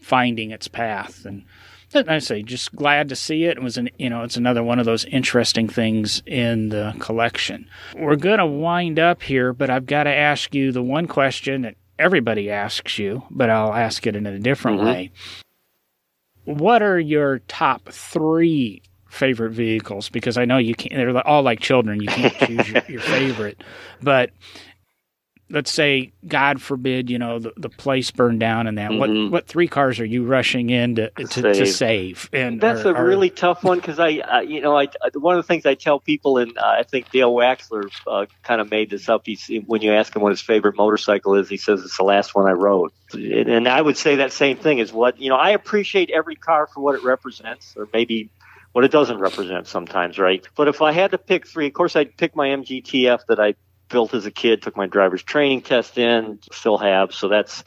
finding 0.00 0.50
its 0.50 0.66
path. 0.66 1.24
And 1.24 1.44
I 1.94 2.18
say, 2.18 2.42
just 2.42 2.74
glad 2.74 3.08
to 3.10 3.16
see 3.16 3.44
it. 3.44 3.58
It 3.58 3.62
was 3.62 3.76
an, 3.76 3.90
you 3.96 4.10
know, 4.10 4.22
it's 4.22 4.36
another 4.36 4.62
one 4.62 4.78
of 4.78 4.86
those 4.86 5.04
interesting 5.04 5.68
things 5.68 6.20
in 6.26 6.70
the 6.70 6.94
collection. 6.98 7.68
We're 7.94 8.16
going 8.16 8.38
to 8.38 8.46
wind 8.46 8.98
up 8.98 9.22
here, 9.22 9.52
but 9.52 9.70
I've 9.70 9.86
got 9.86 10.04
to 10.04 10.14
ask 10.14 10.54
you 10.54 10.72
the 10.72 10.82
one 10.82 11.06
question 11.06 11.62
that 11.62 11.76
everybody 11.98 12.50
asks 12.50 12.98
you, 12.98 13.22
but 13.30 13.50
I'll 13.50 13.72
ask 13.72 14.06
it 14.06 14.16
in 14.16 14.26
a 14.26 14.38
different 14.38 14.78
mm-hmm. 14.78 14.86
way. 14.86 15.12
What 16.46 16.80
are 16.82 16.98
your 16.98 17.40
top 17.40 17.88
three 17.90 18.80
favorite 19.08 19.50
vehicles? 19.50 20.08
Because 20.08 20.38
I 20.38 20.44
know 20.44 20.58
you 20.58 20.74
can't, 20.74 20.94
they're 20.94 21.26
all 21.26 21.42
like 21.42 21.60
children. 21.60 22.00
You 22.00 22.08
can't 22.08 22.34
choose 22.38 22.68
your, 22.68 22.82
your 22.88 23.00
favorite, 23.02 23.62
but 24.02 24.30
let's 25.48 25.70
say 25.70 26.12
God 26.26 26.60
forbid, 26.60 27.08
you 27.10 27.18
know, 27.18 27.38
the, 27.38 27.52
the 27.56 27.68
place 27.68 28.10
burned 28.10 28.40
down 28.40 28.66
and 28.66 28.78
that. 28.78 28.90
Mm-hmm. 28.90 29.24
What 29.24 29.32
what 29.32 29.46
three 29.46 29.68
cars 29.68 30.00
are 30.00 30.04
you 30.04 30.24
rushing 30.24 30.70
in 30.70 30.96
to 30.96 31.10
to, 31.10 31.26
save. 31.26 31.56
to 31.56 31.66
save? 31.66 32.30
And 32.32 32.60
that's 32.60 32.84
a 32.84 32.94
really 32.94 33.30
tough 33.30 33.62
one 33.62 33.78
because 33.78 33.98
I, 33.98 34.18
I, 34.18 34.40
you 34.42 34.60
know, 34.60 34.76
I 34.76 34.88
one 35.14 35.36
of 35.36 35.44
the 35.44 35.46
things 35.46 35.66
I 35.66 35.74
tell 35.74 36.00
people, 36.00 36.38
and 36.38 36.56
uh, 36.58 36.62
I 36.64 36.82
think 36.82 37.10
Dale 37.10 37.32
Walksler 37.32 37.90
uh, 38.06 38.26
kind 38.42 38.60
of 38.60 38.70
made 38.70 38.90
this 38.90 39.08
up. 39.08 39.22
He's 39.24 39.50
when 39.66 39.82
you 39.82 39.92
ask 39.92 40.14
him 40.14 40.22
what 40.22 40.30
his 40.30 40.40
favorite 40.40 40.76
motorcycle 40.76 41.34
is, 41.36 41.48
he 41.48 41.56
says 41.56 41.82
it's 41.82 41.96
the 41.96 42.04
last 42.04 42.34
one 42.34 42.46
I 42.48 42.52
rode. 42.52 42.90
And, 43.12 43.48
and 43.48 43.68
I 43.68 43.80
would 43.80 43.96
say 43.96 44.16
that 44.16 44.32
same 44.32 44.56
thing 44.56 44.78
is 44.78 44.92
what 44.92 45.20
you 45.20 45.28
know. 45.28 45.36
I 45.36 45.50
appreciate 45.50 46.10
every 46.10 46.36
car 46.36 46.66
for 46.66 46.80
what 46.80 46.96
it 46.96 47.04
represents, 47.04 47.74
or 47.76 47.88
maybe 47.92 48.30
what 48.72 48.84
it 48.84 48.90
doesn't 48.90 49.18
represent 49.18 49.66
sometimes, 49.66 50.18
right? 50.18 50.46
But 50.54 50.68
if 50.68 50.82
I 50.82 50.92
had 50.92 51.12
to 51.12 51.18
pick 51.18 51.46
three, 51.46 51.66
of 51.68 51.72
course, 51.72 51.96
I'd 51.96 52.14
pick 52.16 52.36
my 52.36 52.48
MGTF 52.48 53.20
that 53.28 53.40
I 53.40 53.54
built 53.88 54.14
as 54.14 54.26
a 54.26 54.30
kid, 54.30 54.62
took 54.62 54.76
my 54.76 54.86
driver's 54.86 55.22
training 55.22 55.62
test 55.62 55.98
in, 55.98 56.38
still 56.52 56.78
have. 56.78 57.12
So 57.12 57.28
that's, 57.28 57.64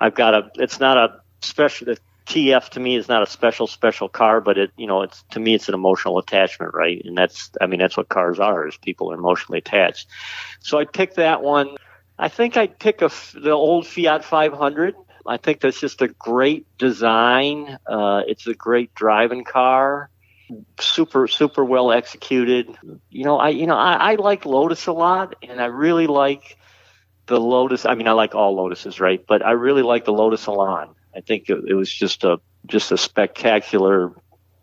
I've 0.00 0.14
got 0.14 0.34
a, 0.34 0.50
it's 0.56 0.80
not 0.80 0.96
a 0.96 1.20
special, 1.40 1.86
the 1.86 1.98
TF 2.26 2.68
to 2.70 2.80
me 2.80 2.96
is 2.96 3.08
not 3.08 3.22
a 3.22 3.26
special, 3.26 3.66
special 3.66 4.08
car, 4.08 4.40
but 4.40 4.58
it, 4.58 4.70
you 4.76 4.86
know, 4.86 5.02
it's, 5.02 5.22
to 5.30 5.40
me, 5.40 5.54
it's 5.54 5.68
an 5.68 5.74
emotional 5.74 6.18
attachment, 6.18 6.74
right? 6.74 7.00
And 7.04 7.16
that's, 7.16 7.50
I 7.60 7.66
mean, 7.66 7.80
that's 7.80 7.96
what 7.96 8.08
cars 8.08 8.38
are, 8.38 8.68
is 8.68 8.76
people 8.76 9.10
are 9.10 9.16
emotionally 9.16 9.58
attached. 9.58 10.08
So 10.60 10.78
I 10.78 10.84
picked 10.84 11.16
that 11.16 11.42
one. 11.42 11.76
I 12.18 12.28
think 12.28 12.56
I'd 12.56 12.78
pick 12.78 13.02
a, 13.02 13.10
the 13.34 13.50
old 13.50 13.86
Fiat 13.86 14.24
500. 14.24 14.94
I 15.26 15.36
think 15.38 15.60
that's 15.60 15.80
just 15.80 16.02
a 16.02 16.08
great 16.08 16.66
design. 16.78 17.78
Uh, 17.86 18.22
it's 18.26 18.46
a 18.46 18.54
great 18.54 18.94
driving 18.94 19.44
car 19.44 20.10
super 20.78 21.28
super 21.28 21.64
well 21.64 21.92
executed. 21.92 22.76
You 23.10 23.24
know, 23.24 23.38
I 23.38 23.50
you 23.50 23.66
know 23.66 23.76
I, 23.76 24.12
I 24.12 24.14
like 24.16 24.44
Lotus 24.44 24.86
a 24.86 24.92
lot, 24.92 25.36
and 25.42 25.60
I 25.60 25.66
really 25.66 26.06
like 26.06 26.58
the 27.26 27.40
Lotus. 27.40 27.86
I 27.86 27.94
mean, 27.94 28.08
I 28.08 28.12
like 28.12 28.34
all 28.34 28.56
Lotuses, 28.56 29.00
right? 29.00 29.24
But 29.26 29.44
I 29.44 29.52
really 29.52 29.82
like 29.82 30.04
the 30.04 30.12
Lotus 30.12 30.46
Elan. 30.46 30.90
I 31.14 31.20
think 31.20 31.48
it, 31.48 31.64
it 31.66 31.74
was 31.74 31.92
just 31.92 32.24
a 32.24 32.40
just 32.66 32.92
a 32.92 32.98
spectacular 32.98 34.12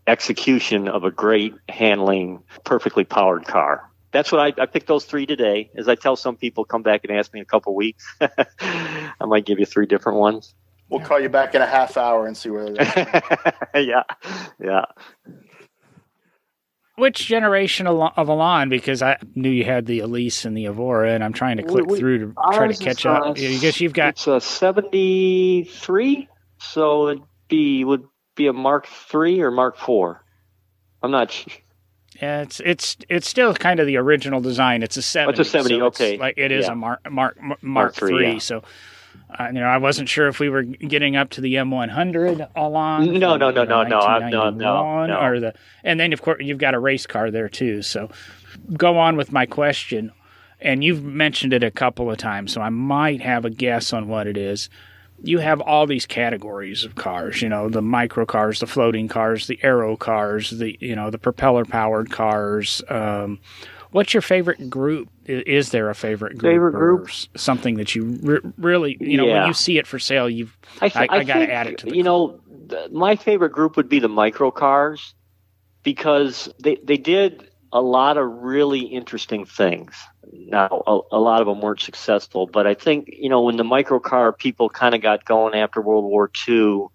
execution 0.05 0.87
of 0.87 1.03
a 1.03 1.11
great 1.11 1.53
handling, 1.67 2.43
perfectly 2.63 3.03
powered 3.03 3.45
car. 3.45 3.89
That's 4.11 4.31
what 4.31 4.39
I, 4.39 4.61
I 4.61 4.65
picked 4.65 4.87
those 4.87 5.05
three 5.05 5.25
today. 5.25 5.69
As 5.75 5.87
I 5.87 5.95
tell 5.95 6.15
some 6.15 6.37
people, 6.37 6.63
come 6.63 6.81
back 6.81 7.03
and 7.03 7.17
ask 7.17 7.33
me 7.33 7.39
in 7.39 7.43
a 7.43 7.45
couple 7.45 7.75
weeks. 7.75 8.05
I 8.21 9.25
might 9.25 9.45
give 9.45 9.59
you 9.59 9.65
three 9.65 9.85
different 9.85 10.17
ones. 10.17 10.53
We'll 10.89 11.01
call 11.01 11.19
you 11.19 11.27
back 11.27 11.53
in 11.53 11.61
a 11.61 11.65
half 11.65 11.97
hour 11.97 12.27
and 12.27 12.37
see 12.37 12.49
where 12.49 12.69
they're 12.69 13.51
yeah, 13.75 14.03
yeah 14.57 14.85
which 16.97 17.25
generation 17.25 17.87
of 17.87 18.29
Elan? 18.29 18.69
Because 18.69 19.01
I 19.01 19.17
knew 19.35 19.49
you 19.49 19.63
had 19.63 19.85
the 19.85 19.99
Elise 19.99 20.43
and 20.45 20.57
the 20.57 20.65
Evora, 20.65 21.13
and 21.13 21.23
I'm 21.23 21.33
trying 21.33 21.57
to 21.57 21.63
click 21.63 21.85
we, 21.85 21.99
through 21.99 22.19
to 22.19 22.33
try 22.53 22.67
to 22.67 22.83
catch 22.83 23.05
up. 23.05 23.21
Uh, 23.23 23.29
I 23.31 23.57
guess 23.57 23.79
you've 23.79 23.93
got 23.93 24.09
it's 24.09 24.27
a 24.27 24.41
73, 24.41 26.27
so 26.59 27.07
it'd 27.09 27.23
be 27.47 27.85
would 27.85 28.03
be 28.35 28.47
a 28.47 28.53
Mark 28.53 28.87
three 28.87 29.41
or 29.41 29.51
Mark 29.51 29.77
four. 29.77 30.23
I'm 31.01 31.11
not. 31.11 31.31
Sure. 31.31 31.53
Yeah, 32.21 32.41
it's 32.41 32.59
it's 32.61 32.97
it's 33.09 33.29
still 33.29 33.53
kind 33.53 33.79
of 33.79 33.85
the 33.85 33.97
original 33.97 34.41
design. 34.41 34.81
It's 34.81 34.97
a 34.97 35.03
seventy. 35.03 35.37
Oh, 35.37 35.41
it's 35.41 35.47
a 35.47 35.51
seventy. 35.51 35.79
So 35.79 35.85
okay, 35.85 36.17
like 36.17 36.33
it 36.37 36.51
is 36.51 36.65
yeah. 36.65 36.71
a 36.71 36.75
Mark 36.75 37.11
Mark 37.11 37.41
Mark, 37.41 37.63
Mark 37.63 37.93
three. 37.93 38.33
Yeah. 38.33 38.39
So 38.39 38.63
Uh, 39.37 39.47
you 39.47 39.59
know, 39.59 39.65
I 39.67 39.77
wasn't 39.77 40.07
sure 40.09 40.27
if 40.27 40.39
we 40.39 40.49
were 40.49 40.63
getting 40.63 41.15
up 41.15 41.29
to 41.31 41.41
the 41.41 41.55
M100 41.55 42.49
Elan. 42.55 43.19
No, 43.19 43.35
no, 43.37 43.51
no, 43.51 43.63
no, 43.65 43.83
no, 43.83 43.99
I'm- 43.99 44.29
no, 44.31 44.49
no, 44.49 45.05
no. 45.05 45.19
Or 45.19 45.39
the, 45.39 45.53
and 45.83 45.99
then 45.99 46.13
of 46.13 46.21
course 46.21 46.41
you've 46.41 46.57
got 46.57 46.73
a 46.73 46.79
race 46.79 47.05
car 47.05 47.29
there 47.31 47.49
too. 47.49 47.81
So, 47.81 48.09
go 48.73 48.97
on 48.97 49.15
with 49.17 49.31
my 49.31 49.45
question, 49.45 50.11
and 50.61 50.83
you've 50.83 51.03
mentioned 51.03 51.53
it 51.53 51.63
a 51.63 51.71
couple 51.71 52.09
of 52.09 52.17
times, 52.17 52.51
so 52.53 52.61
I 52.61 52.69
might 52.69 53.21
have 53.21 53.45
a 53.45 53.49
guess 53.49 53.93
on 53.93 54.07
what 54.07 54.27
it 54.27 54.37
is. 54.37 54.69
You 55.23 55.39
have 55.39 55.59
all 55.61 55.87
these 55.87 56.05
categories 56.05 56.83
of 56.83 56.95
cars, 56.95 57.41
you 57.41 57.49
know, 57.49 57.69
the 57.69 57.81
micro 57.81 58.25
cars, 58.25 58.59
the 58.59 58.67
floating 58.67 59.07
cars, 59.07 59.47
the 59.47 59.59
aero 59.63 59.97
cars, 59.97 60.51
the 60.51 60.77
you 60.79 60.95
know, 60.95 61.09
the 61.09 61.17
propeller 61.17 61.65
powered 61.65 62.11
cars. 62.11 62.81
Um, 62.87 63.39
what's 63.91 64.13
your 64.13 64.21
favorite 64.21 64.69
group? 64.69 65.09
Is 65.25 65.71
there 65.71 65.89
a 65.89 65.95
favorite 65.95 66.37
group? 66.37 66.51
Favorite 66.53 66.75
or 66.75 66.97
group? 66.97 67.09
something 67.35 67.75
that 67.75 67.95
you 67.95 68.03
re- 68.21 68.39
really, 68.57 68.97
you 68.99 69.17
know, 69.17 69.25
when 69.25 69.47
you 69.47 69.53
see 69.53 69.77
it 69.77 69.85
for 69.87 69.99
sale, 69.99 70.29
you've 70.29 70.55
I, 70.81 70.89
th- 70.89 71.09
I- 71.09 71.15
I 71.15 71.19
I 71.19 71.23
gotta 71.23 71.39
think, 71.41 71.51
add 71.51 71.67
it 71.67 71.77
to 71.79 71.85
the 71.87 71.95
you 71.95 72.03
know, 72.03 72.39
th- 72.69 72.91
my 72.91 73.15
favorite 73.15 73.51
group 73.51 73.75
would 73.77 73.89
be 73.89 73.99
the 73.99 74.07
micro 74.09 74.51
cars 74.51 75.13
because 75.83 76.49
they, 76.61 76.77
they 76.83 76.97
did 76.97 77.47
a 77.71 77.81
lot 77.81 78.17
of 78.17 78.27
really 78.29 78.79
interesting 78.81 79.45
things. 79.45 79.95
Now, 80.31 80.83
a, 80.87 80.99
a 81.13 81.19
lot 81.19 81.41
of 81.41 81.47
them 81.47 81.61
weren't 81.61 81.79
successful, 81.81 82.47
but 82.47 82.67
I 82.67 82.73
think, 82.73 83.09
you 83.11 83.29
know, 83.29 83.41
when 83.43 83.57
the 83.57 83.63
micro 83.63 83.99
car 83.99 84.33
people 84.33 84.69
kind 84.69 84.93
of 84.95 85.01
got 85.01 85.25
going 85.25 85.53
after 85.53 85.81
World 85.81 86.03
War 86.05 86.29
II, 86.47 86.87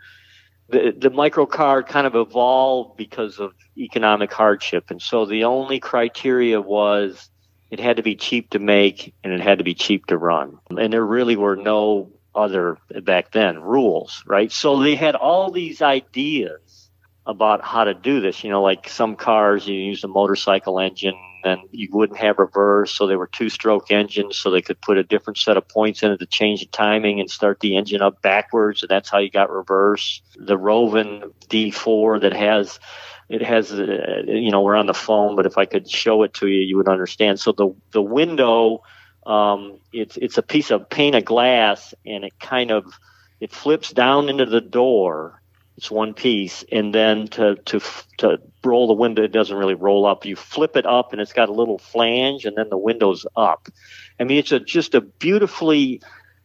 the, 0.69 0.95
the 0.97 1.11
micro 1.11 1.47
car 1.47 1.83
kind 1.83 2.07
of 2.07 2.15
evolved 2.15 2.97
because 2.97 3.39
of 3.39 3.53
economic 3.77 4.33
hardship. 4.33 4.91
And 4.91 5.01
so 5.01 5.27
the 5.27 5.45
only 5.45 5.81
criteria 5.81 6.61
was 6.61 7.31
it 7.71 7.81
had 7.81 7.97
to 7.97 8.03
be 8.03 8.17
cheap 8.17 8.51
to 8.51 8.59
make 8.59 9.15
and 9.23 9.33
it 9.33 9.41
had 9.41 9.59
to 9.59 9.65
be 9.65 9.75
cheap 9.75 10.07
to 10.07 10.17
run. 10.17 10.59
And 10.71 10.93
there 10.93 11.05
really 11.05 11.37
were 11.37 11.57
no 11.57 12.11
other 12.35 12.79
back 13.03 13.33
then 13.33 13.61
rules, 13.61 14.23
right? 14.27 14.51
So 14.51 14.83
they 14.83 14.95
had 14.95 15.15
all 15.15 15.51
these 15.51 15.83
ideas 15.83 16.61
about 17.27 17.65
how 17.65 17.85
to 17.85 17.95
do 17.95 18.21
this. 18.21 18.43
You 18.43 18.51
know, 18.51 18.63
like 18.63 18.89
some 18.89 19.17
cars, 19.17 19.67
you 19.67 19.75
use 19.75 20.03
a 20.05 20.09
motorcycle 20.09 20.81
engine 20.81 21.15
and 21.45 21.61
you 21.71 21.89
wouldn't 21.93 22.19
have 22.19 22.39
reverse. 22.39 22.93
So 22.93 23.07
they 23.07 23.17
were 23.17 23.27
two 23.27 23.49
stroke 23.49 23.91
engines. 23.91 24.37
So 24.37 24.51
they 24.51 24.63
could 24.63 24.81
put 24.81 24.99
a 24.99 25.05
different 25.05 25.39
set 25.39 25.57
of 25.57 25.69
points 25.69 26.03
in 26.03 26.11
it 26.11 26.19
to 26.19 26.27
change 26.27 26.61
the 26.61 26.67
timing 26.67 27.21
and 27.21 27.31
start 27.31 27.61
the 27.61 27.77
engine 27.77 28.03
up 28.03 28.23
backwards. 28.23 28.83
And 28.83 28.91
that's 28.91 29.11
how 29.11 29.19
you 29.19 29.31
got 29.31 29.51
reverse. 29.51 30.23
The 30.37 30.57
Rovin 30.57 31.33
D4 31.49 32.21
that 32.23 32.33
has 32.33 32.79
it 33.29 33.43
has 33.43 33.73
uh, 33.73 34.23
you 34.27 34.51
know 34.51 34.61
we're 34.61 34.77
on 34.77 34.87
the 34.87 34.95
phone 34.95 35.37
but 35.37 35.47
if 35.47 35.57
i 35.57 35.65
could 35.65 35.89
show 35.89 36.23
it 36.23 36.35
to 36.35 36.49
you 36.49 36.61
you 36.61 36.77
would 36.77 36.89
understand 36.89 37.41
so 37.41 37.53
the 37.53 37.75
the 37.93 38.03
window 38.03 38.83
um, 39.25 39.79
it's 39.93 40.17
it's 40.17 40.37
a 40.37 40.43
piece 40.43 40.71
of 40.71 40.91
pane 40.91 41.15
of 41.15 41.25
glass 41.25 41.95
and 42.05 42.25
it 42.25 42.39
kind 42.41 42.71
of 42.71 42.85
it 43.41 43.53
flips 43.53 43.91
down 43.93 44.29
into 44.29 44.45
the 44.45 44.61
door 44.61 45.42
it's 45.77 45.91
one 45.91 46.15
piece 46.15 46.65
and 46.71 46.95
then 46.95 47.27
to 47.29 47.57
to 47.57 47.81
to 48.19 48.39
roll 48.65 48.87
the 48.87 48.93
window 48.93 49.23
it 49.23 49.33
doesn't 49.33 49.57
really 49.57 49.75
roll 49.75 50.07
up. 50.07 50.25
You 50.25 50.37
flip 50.37 50.77
it 50.77 50.87
up 50.87 51.13
and 51.13 51.21
it's 51.21 51.33
got 51.33 51.49
a 51.49 51.53
little 51.53 51.79
flange 51.79 52.45
and 52.45 52.57
then 52.57 52.69
the 52.69 52.79
window's 52.79 53.27
up. 53.37 53.69
I 54.21 54.25
mean 54.25 54.39
it's 54.39 54.53
a 54.53 54.61
just 54.61 54.95
a 54.95 55.01
beautifully 55.01 56.03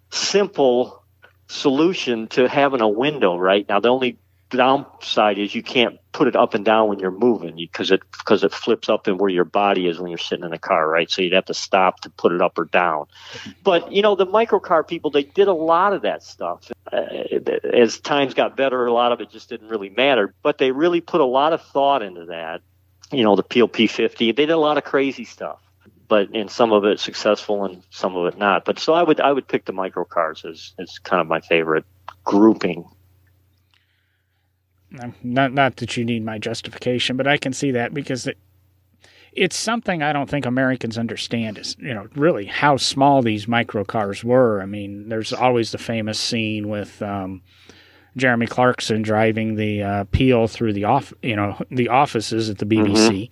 simple 0.09 1.03
solution 1.47 2.27
to 2.27 2.47
having 2.47 2.81
a 2.81 2.89
window 2.89 3.37
right? 3.37 3.67
Now 3.67 3.79
the 3.79 3.89
only 3.89 4.17
downside 4.49 5.37
is 5.37 5.53
you 5.53 5.63
can't 5.63 5.99
put 6.11 6.27
it 6.27 6.35
up 6.35 6.53
and 6.53 6.65
down 6.65 6.87
when 6.87 6.99
you're 6.99 7.11
moving 7.11 7.55
because 7.55 7.91
it 7.91 8.01
because 8.11 8.43
it 8.43 8.53
flips 8.53 8.89
up 8.89 9.07
and 9.07 9.19
where 9.19 9.29
your 9.29 9.43
body 9.43 9.87
is 9.87 9.99
when 9.99 10.09
you're 10.09 10.17
sitting 10.17 10.45
in 10.45 10.51
the 10.51 10.57
car, 10.57 10.87
right? 10.87 11.09
So 11.11 11.21
you'd 11.21 11.33
have 11.33 11.45
to 11.45 11.53
stop 11.53 12.01
to 12.01 12.09
put 12.09 12.31
it 12.31 12.41
up 12.41 12.57
or 12.57 12.65
down. 12.65 13.05
But 13.63 13.91
you 13.91 14.01
know, 14.01 14.15
the 14.15 14.25
microcar 14.25 14.87
people 14.87 15.11
they 15.11 15.23
did 15.23 15.47
a 15.47 15.53
lot 15.53 15.93
of 15.93 16.01
that 16.03 16.23
stuff. 16.23 16.71
Uh, 16.91 17.01
as 17.73 17.99
times 17.99 18.33
got 18.33 18.55
better, 18.55 18.85
a 18.85 18.93
lot 18.93 19.11
of 19.11 19.21
it 19.21 19.29
just 19.29 19.49
didn't 19.49 19.69
really 19.69 19.89
matter. 19.89 20.33
But 20.41 20.57
they 20.57 20.71
really 20.71 21.01
put 21.01 21.21
a 21.21 21.25
lot 21.25 21.53
of 21.53 21.61
thought 21.61 22.01
into 22.01 22.25
that. 22.25 22.61
You 23.11 23.23
know, 23.23 23.35
the 23.35 23.43
Peel 23.43 23.69
P50, 23.69 24.17
they 24.17 24.31
did 24.31 24.49
a 24.49 24.57
lot 24.57 24.77
of 24.77 24.83
crazy 24.83 25.23
stuff. 25.23 25.59
But 26.07 26.29
and 26.33 26.49
some 26.49 26.71
of 26.71 26.85
it 26.85 27.01
successful 27.01 27.65
and 27.65 27.83
some 27.89 28.15
of 28.15 28.33
it 28.33 28.37
not. 28.37 28.63
But 28.63 28.79
so 28.79 28.93
I 28.93 29.03
would 29.03 29.19
I 29.19 29.31
would 29.31 29.47
pick 29.47 29.65
the 29.65 29.73
microcars 29.73 30.49
as 30.49 30.73
as 30.79 30.99
kind 30.99 31.21
of 31.21 31.27
my 31.27 31.41
favorite 31.41 31.85
grouping. 32.23 32.85
Not 35.23 35.53
not 35.53 35.75
that 35.77 35.97
you 35.97 36.05
need 36.05 36.23
my 36.23 36.37
justification, 36.37 37.17
but 37.17 37.27
I 37.27 37.37
can 37.37 37.53
see 37.53 37.71
that 37.71 37.93
because 37.93 38.27
it, 38.27 38.37
it's 39.33 39.55
something 39.55 40.01
I 40.01 40.13
don't 40.13 40.29
think 40.29 40.45
Americans 40.45 40.97
understand 40.97 41.57
is 41.57 41.75
you 41.79 41.93
know 41.93 42.07
really 42.15 42.45
how 42.45 42.77
small 42.77 43.21
these 43.21 43.47
micro 43.47 43.83
cars 43.83 44.23
were. 44.23 44.61
I 44.61 44.65
mean, 44.65 45.09
there's 45.09 45.33
always 45.33 45.71
the 45.71 45.77
famous 45.77 46.19
scene 46.19 46.69
with 46.69 47.01
um, 47.01 47.41
Jeremy 48.15 48.47
Clarkson 48.47 49.01
driving 49.01 49.55
the 49.55 49.83
uh, 49.83 50.03
Peel 50.11 50.47
through 50.47 50.73
the 50.73 50.85
off 50.85 51.13
you 51.21 51.35
know 51.35 51.59
the 51.69 51.89
offices 51.89 52.49
at 52.49 52.57
the 52.57 52.65
BBC. 52.65 53.29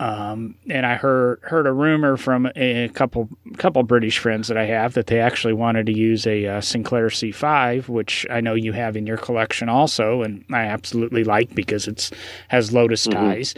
Um, 0.00 0.54
and 0.70 0.86
I 0.86 0.94
heard 0.94 1.40
heard 1.42 1.66
a 1.66 1.72
rumor 1.74 2.16
from 2.16 2.50
a 2.56 2.88
couple 2.88 3.28
couple 3.58 3.82
British 3.82 4.18
friends 4.18 4.48
that 4.48 4.56
I 4.56 4.64
have 4.64 4.94
that 4.94 5.08
they 5.08 5.20
actually 5.20 5.52
wanted 5.52 5.84
to 5.86 5.92
use 5.92 6.26
a 6.26 6.46
uh, 6.46 6.60
Sinclair 6.62 7.08
C5, 7.08 7.86
which 7.86 8.26
I 8.30 8.40
know 8.40 8.54
you 8.54 8.72
have 8.72 8.96
in 8.96 9.06
your 9.06 9.18
collection 9.18 9.68
also, 9.68 10.22
and 10.22 10.42
I 10.50 10.62
absolutely 10.62 11.22
like 11.22 11.54
because 11.54 11.86
it's 11.86 12.10
has 12.48 12.72
Lotus 12.72 13.06
ties. 13.06 13.54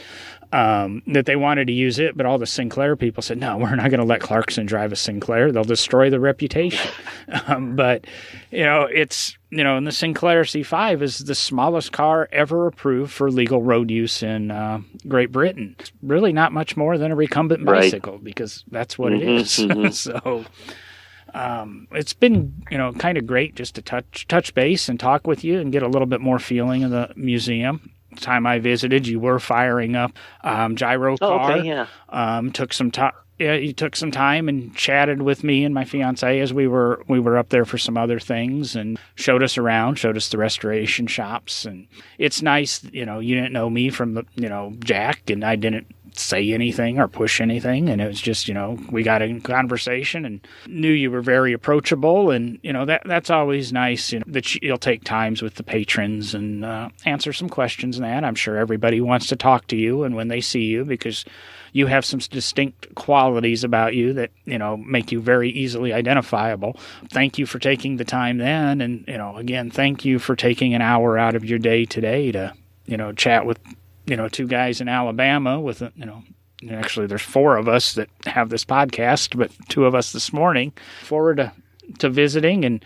Um, 0.55 1.03
that 1.07 1.25
they 1.25 1.35
wanted 1.37 1.69
to 1.69 1.73
use 1.73 1.99
it, 1.99 2.15
but 2.15 2.27
all 2.27 2.37
the 2.37 2.45
Sinclair 2.47 2.95
people 2.95 3.23
said, 3.23 3.39
"No, 3.39 3.57
we're 3.57 3.75
not 3.75 3.89
going 3.89 4.01
to 4.01 4.07
let 4.07 4.21
Clarkson 4.21 4.67
drive 4.67 4.93
a 4.93 4.97
Sinclair. 4.97 5.51
They'll 5.51 5.65
destroy 5.65 6.11
the 6.11 6.21
reputation." 6.21 6.91
um, 7.47 7.75
but 7.75 8.07
you 8.51 8.63
know, 8.63 8.83
it's 8.83 9.39
you 9.49 9.65
know, 9.65 9.79
and 9.79 9.87
the 9.87 9.93
Sinclair 9.93 10.43
C5 10.43 11.01
is 11.01 11.21
the 11.21 11.35
smallest 11.35 11.93
car 11.93 12.29
ever 12.33 12.67
approved 12.67 13.11
for 13.13 13.31
legal 13.31 13.63
road 13.63 13.91
use 13.91 14.23
in 14.23 14.51
uh, 14.51 14.81
Great 15.09 15.33
Britain. 15.33 15.75
It's 15.79 15.91
really 16.03 16.35
not 16.35 16.53
much 16.53 16.77
more 16.77 16.99
than 16.99 17.11
a 17.13 17.17
recumbent 17.17 17.65
Right. 17.65 17.81
bicycle 17.91 18.19
because 18.19 18.63
that's 18.71 18.99
what 18.99 19.15
it 19.15 19.21
Mhm, 19.23 19.41
is. 19.41 19.49
mhm. 19.59 19.91
so 19.95 20.45
um, 21.35 21.89
it's 21.93 22.13
been 22.13 22.53
you 22.71 22.77
know 22.77 22.93
kind 22.93 23.17
of 23.17 23.27
great 23.27 23.55
just 23.55 23.75
to 23.77 23.83
touch 23.83 24.27
touch 24.29 24.55
base 24.55 24.89
and 24.91 25.01
talk 25.01 25.27
with 25.27 25.45
you 25.45 25.61
and 25.61 25.73
get 25.73 25.83
a 25.83 25.89
little 25.89 26.07
bit 26.07 26.21
more 26.21 26.39
feeling 26.39 26.85
of 26.85 26.91
the 26.91 27.11
museum. 27.17 27.91
Time 28.21 28.47
I 28.47 28.59
visited, 28.59 29.07
you 29.07 29.19
were 29.21 29.39
firing 29.39 29.97
up 29.97 30.13
um, 30.45 30.77
gyro 30.77 31.15
Oh, 31.15 31.17
car. 31.19 31.53
okay, 31.53 31.67
yeah. 31.67 31.87
Um, 32.09 32.53
took 32.53 32.73
some 32.73 32.91
time. 32.91 33.13
Yeah, 33.39 33.55
you 33.55 33.73
took 33.73 33.97
some 33.97 34.13
time 34.13 34.49
and 34.49 34.73
chatted 34.77 35.23
with 35.23 35.43
me 35.43 35.65
and 35.65 35.75
my 35.75 35.85
fiance 35.85 36.39
as 36.39 36.53
we 36.55 36.69
were 36.69 37.03
we 37.09 37.19
were 37.19 37.37
up 37.37 37.49
there 37.49 37.65
for 37.65 37.77
some 37.77 37.97
other 37.97 38.21
things 38.21 38.77
and 38.77 39.01
showed 39.17 39.43
us 39.43 39.59
around, 39.59 39.97
showed 39.97 40.17
us 40.17 40.29
the 40.29 40.39
restoration 40.39 41.09
shops, 41.09 41.65
and 41.65 41.89
it's 42.19 42.41
nice. 42.41 42.85
You 42.93 43.05
know, 43.05 43.19
you 43.19 43.35
didn't 43.35 43.53
know 43.53 43.69
me 43.69 43.91
from 43.91 44.15
the 44.15 44.25
you 44.37 44.49
know 44.49 44.75
Jack, 44.85 45.29
and 45.29 45.43
I 45.45 45.57
didn't 45.57 45.89
say 46.19 46.53
anything 46.53 46.99
or 46.99 47.09
push 47.09 47.41
anything, 47.41 47.89
and 47.89 48.01
it 48.01 48.07
was 48.07 48.21
just 48.21 48.49
you 48.49 48.55
know 48.55 48.79
we 48.91 49.03
got 49.03 49.23
in 49.23 49.41
conversation 49.41 50.25
and 50.25 50.47
knew 50.67 50.91
you 50.91 51.11
were 51.11 51.23
very 51.23 51.53
approachable, 51.53 52.31
and 52.31 52.59
you 52.63 52.73
know 52.73 52.85
that 52.85 53.03
that's 53.05 53.31
always 53.31 53.73
nice. 53.73 54.13
You 54.13 54.21
know 54.21 54.25
that 54.29 54.55
you'll 54.57 54.79
take 54.79 55.05
times 55.05 55.43
with 55.43 55.55
the 55.55 55.63
patrons 55.63 56.35
and 56.35 56.65
uh, 56.65 56.89
answer 57.05 57.33
some 57.33 57.49
questions 57.49 57.97
and 57.97 58.05
that. 58.05 58.25
I'm 58.25 58.35
sure 58.35 58.57
everybody 58.57 59.01
wants 59.01 59.27
to 59.29 59.37
talk 59.37 59.67
to 59.69 59.77
you, 59.77 60.05
and 60.05 60.15
when 60.15 60.29
they 60.29 60.41
see 60.41 60.63
you 60.63 60.85
because 60.85 61.25
you 61.73 61.87
have 61.87 62.05
some 62.05 62.21
distinct 62.21 62.95
qualities 62.95 63.65
about 63.65 63.95
you 63.95 64.13
that 64.13 64.31
you 64.45 64.59
know 64.59 64.77
make 64.77 65.11
you 65.13 65.21
very 65.21 65.51
easily 65.51 65.93
identifiable. 65.93 66.77
Thank 67.11 67.39
you 67.39 67.47
for 67.47 67.59
taking 67.59 67.97
the 67.97 68.05
time 68.05 68.39
then, 68.39 68.81
and 68.81 69.05
you 69.09 69.19
know 69.19 69.37
again, 69.37 69.71
thank 69.71 70.05
you 70.05 70.19
for 70.19 70.37
taking 70.37 70.75
an 70.75 70.83
hour 70.83 71.19
out 71.19 71.35
of 71.35 71.45
your 71.45 71.59
day 71.59 71.85
today 71.85 72.33
to 72.33 72.53
you 72.87 72.97
know 72.97 73.13
chat 73.13 73.47
with 73.47 73.59
you 74.07 74.17
know 74.17 74.29
two 74.29 74.47
guys 74.47 74.81
in 74.81 74.89
Alabama 74.89 75.61
with 75.61 75.83
a, 75.83 75.93
you 75.97 76.05
know. 76.07 76.23
Actually, 76.71 77.09
there's 77.09 77.23
four 77.23 77.57
of 77.57 77.67
us 77.67 77.95
that 77.95 78.09
have 78.27 78.49
this 78.49 78.65
podcast, 78.65 79.37
but 79.37 79.51
two 79.69 79.85
of 79.85 79.97
us 79.97 80.13
this 80.13 80.33
morning. 80.33 80.73
Forward 81.03 81.39
to, 81.39 81.53
to 81.99 82.09
visiting, 82.09 82.65
and 82.65 82.85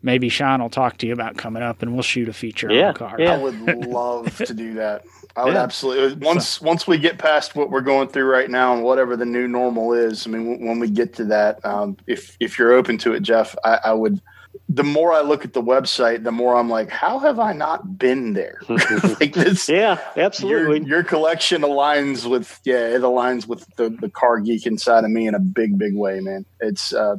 maybe 0.00 0.30
Sean 0.30 0.62
will 0.62 0.70
talk 0.70 0.96
to 0.98 1.06
you 1.06 1.12
about 1.12 1.36
coming 1.36 1.62
up, 1.62 1.82
and 1.82 1.92
we'll 1.92 2.00
shoot 2.02 2.26
a 2.30 2.32
feature 2.32 2.72
Yeah, 2.72 2.86
on 2.88 2.92
the 2.94 2.98
car. 2.98 3.16
yeah. 3.18 3.34
I 3.34 3.36
would 3.36 3.60
love 3.86 4.34
to 4.38 4.54
do 4.54 4.72
that. 4.74 5.04
I 5.36 5.44
would 5.44 5.52
Yeah. 5.52 5.62
absolutely 5.62 6.26
once 6.26 6.62
once 6.62 6.86
we 6.86 6.96
get 6.96 7.18
past 7.18 7.54
what 7.54 7.68
we're 7.70 7.82
going 7.82 8.08
through 8.08 8.24
right 8.30 8.48
now 8.48 8.72
and 8.72 8.82
whatever 8.82 9.14
the 9.14 9.26
new 9.26 9.46
normal 9.46 9.92
is. 9.92 10.26
I 10.26 10.30
mean, 10.30 10.48
w- 10.52 10.66
when 10.66 10.78
we 10.78 10.88
get 10.88 11.12
to 11.16 11.24
that, 11.26 11.62
um, 11.66 11.98
if 12.06 12.34
if 12.40 12.58
you're 12.58 12.72
open 12.72 12.96
to 12.98 13.12
it, 13.12 13.20
Jeff, 13.22 13.54
I, 13.62 13.78
I 13.84 13.92
would. 13.92 14.22
The 14.70 14.84
more 14.84 15.12
I 15.14 15.22
look 15.22 15.44
at 15.46 15.54
the 15.54 15.62
website, 15.62 16.24
the 16.24 16.32
more 16.32 16.54
I'm 16.56 16.68
like, 16.68 16.90
how 16.90 17.18
have 17.20 17.38
I 17.38 17.54
not 17.54 17.98
been 17.98 18.34
there? 18.34 18.60
like 18.68 19.32
this, 19.32 19.68
yeah, 19.68 19.98
absolutely. 20.16 20.86
your 20.86 21.02
collection 21.02 21.62
aligns 21.62 22.28
with 22.28 22.60
yeah, 22.64 22.86
it 22.88 23.00
aligns 23.00 23.46
with 23.46 23.66
the 23.76 23.88
the 23.88 24.10
car 24.10 24.40
geek 24.40 24.66
inside 24.66 25.04
of 25.04 25.10
me 25.10 25.26
in 25.26 25.34
a 25.34 25.38
big 25.40 25.78
big 25.78 25.94
way, 25.96 26.20
man. 26.20 26.44
It's 26.60 26.92
uh, 26.92 27.16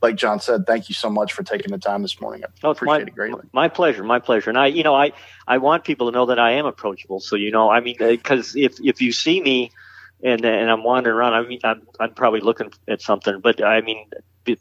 like 0.00 0.14
John 0.16 0.38
said. 0.40 0.66
Thank 0.66 0.88
you 0.88 0.94
so 0.94 1.10
much 1.10 1.32
for 1.32 1.42
taking 1.42 1.72
the 1.72 1.78
time 1.78 2.02
this 2.02 2.20
morning. 2.20 2.44
I 2.44 2.48
Oh, 2.66 2.70
appreciate 2.70 2.98
my, 2.98 3.02
it 3.02 3.14
greatly. 3.14 3.42
My 3.52 3.68
pleasure, 3.68 4.04
my 4.04 4.18
pleasure. 4.20 4.50
And 4.50 4.58
I, 4.58 4.66
you 4.66 4.82
know, 4.82 4.94
I, 4.94 5.12
I 5.46 5.58
want 5.58 5.84
people 5.84 6.10
to 6.10 6.12
know 6.16 6.26
that 6.26 6.38
I 6.38 6.52
am 6.52 6.66
approachable. 6.66 7.20
So, 7.20 7.36
you 7.36 7.50
know, 7.50 7.70
I 7.70 7.80
mean, 7.80 7.96
because 7.98 8.54
if, 8.56 8.80
if 8.80 9.00
you 9.00 9.12
see 9.12 9.40
me 9.40 9.70
and, 10.22 10.44
and 10.44 10.68
I'm 10.70 10.82
wandering 10.82 11.16
around, 11.16 11.34
I 11.34 11.42
mean, 11.46 11.60
I'm, 11.62 11.82
I'm 12.00 12.14
probably 12.14 12.40
looking 12.40 12.72
at 12.88 13.00
something, 13.00 13.40
but 13.40 13.62
I 13.62 13.80
mean, 13.80 14.06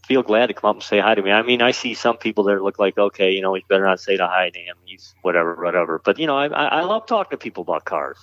feel 0.05 0.23
glad 0.23 0.47
to 0.47 0.53
come 0.53 0.69
up 0.69 0.75
and 0.77 0.83
say 0.83 0.99
hi 0.99 1.15
to 1.15 1.21
me. 1.21 1.31
I 1.31 1.41
mean, 1.41 1.61
I 1.61 1.71
see 1.71 1.93
some 1.93 2.17
people 2.17 2.43
that 2.45 2.61
look 2.61 2.79
like, 2.79 2.97
okay, 2.97 3.31
you 3.31 3.41
know, 3.41 3.53
he's 3.53 3.63
better 3.67 3.85
not 3.85 3.99
say 3.99 4.17
to 4.17 4.27
hi 4.27 4.49
to 4.49 4.59
him. 4.59 4.75
He's 4.85 5.13
whatever, 5.21 5.55
whatever. 5.55 6.01
But 6.03 6.19
you 6.19 6.27
know, 6.27 6.37
I, 6.37 6.47
I 6.47 6.81
love 6.81 7.05
talking 7.05 7.31
to 7.31 7.37
people 7.37 7.63
about 7.63 7.85
cars. 7.85 8.17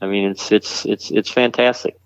I 0.00 0.06
mean, 0.06 0.30
it's 0.30 0.50
it's 0.50 0.84
it's 0.84 1.10
it's 1.10 1.30
fantastic. 1.30 1.96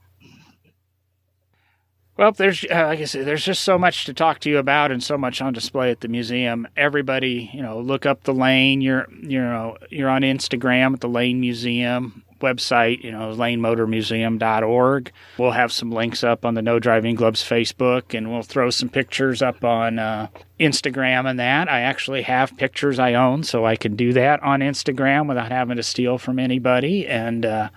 Well, 2.16 2.32
there's 2.32 2.64
uh, 2.64 2.87
like 2.87 3.01
I 3.01 3.05
said, 3.05 3.26
there's 3.26 3.45
just 3.45 3.62
so 3.62 3.78
much 3.78 4.07
to 4.07 4.14
talk 4.14 4.41
to 4.41 4.51
you 4.51 4.59
about, 4.59 4.91
and 4.91 5.03
so 5.03 5.18
much 5.18 5.43
on 5.43 5.53
display 5.53 5.91
at 5.91 6.01
the 6.01 6.09
museum. 6.09 6.66
Everybody, 6.76 7.51
you 7.53 7.62
know, 7.62 7.78
look 7.80 8.07
up 8.07 8.24
the 8.24 8.32
Lane. 8.32 8.80
You're, 8.80 9.07
you 9.20 9.41
know, 9.41 9.76
you're 9.91 10.09
on 10.09 10.22
Instagram 10.22 10.95
at 10.95 11.01
the 11.01 11.09
Lane 11.09 11.41
Museum 11.41 12.22
website, 12.41 13.03
you 13.03 13.11
know, 13.11 13.34
lanemotormuseum.org. 13.34 15.12
We'll 15.39 15.51
have 15.53 15.72
some 15.72 15.91
links 15.91 16.24
up 16.24 16.45
on 16.45 16.55
the 16.55 16.62
No 16.62 16.78
Driving 16.78 17.14
Gloves 17.14 17.43
Facebook, 17.43 18.16
and 18.16 18.30
we'll 18.30 18.43
throw 18.43 18.70
some 18.70 18.89
pictures 18.89 19.43
up 19.43 19.64
on 19.64 19.99
uh, 19.99 20.28
Instagram 20.61 21.28
and 21.28 21.39
that. 21.39 21.70
I 21.70 21.80
actually 21.80 22.22
have 22.22 22.57
pictures 22.57 22.99
I 22.99 23.14
own, 23.14 23.43
so 23.43 23.64
I 23.64 23.76
can 23.76 23.97
do 23.97 24.12
that 24.14 24.43
on 24.43 24.61
Instagram 24.61 25.28
without 25.28 25.51
having 25.51 25.76
to 25.76 25.82
steal 25.82 26.18
from 26.18 26.39
anybody. 26.39 27.07
And, 27.07 27.45
uh, 27.45 27.70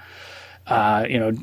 uh, 0.68 1.06
you 1.10 1.20
know, 1.20 1.34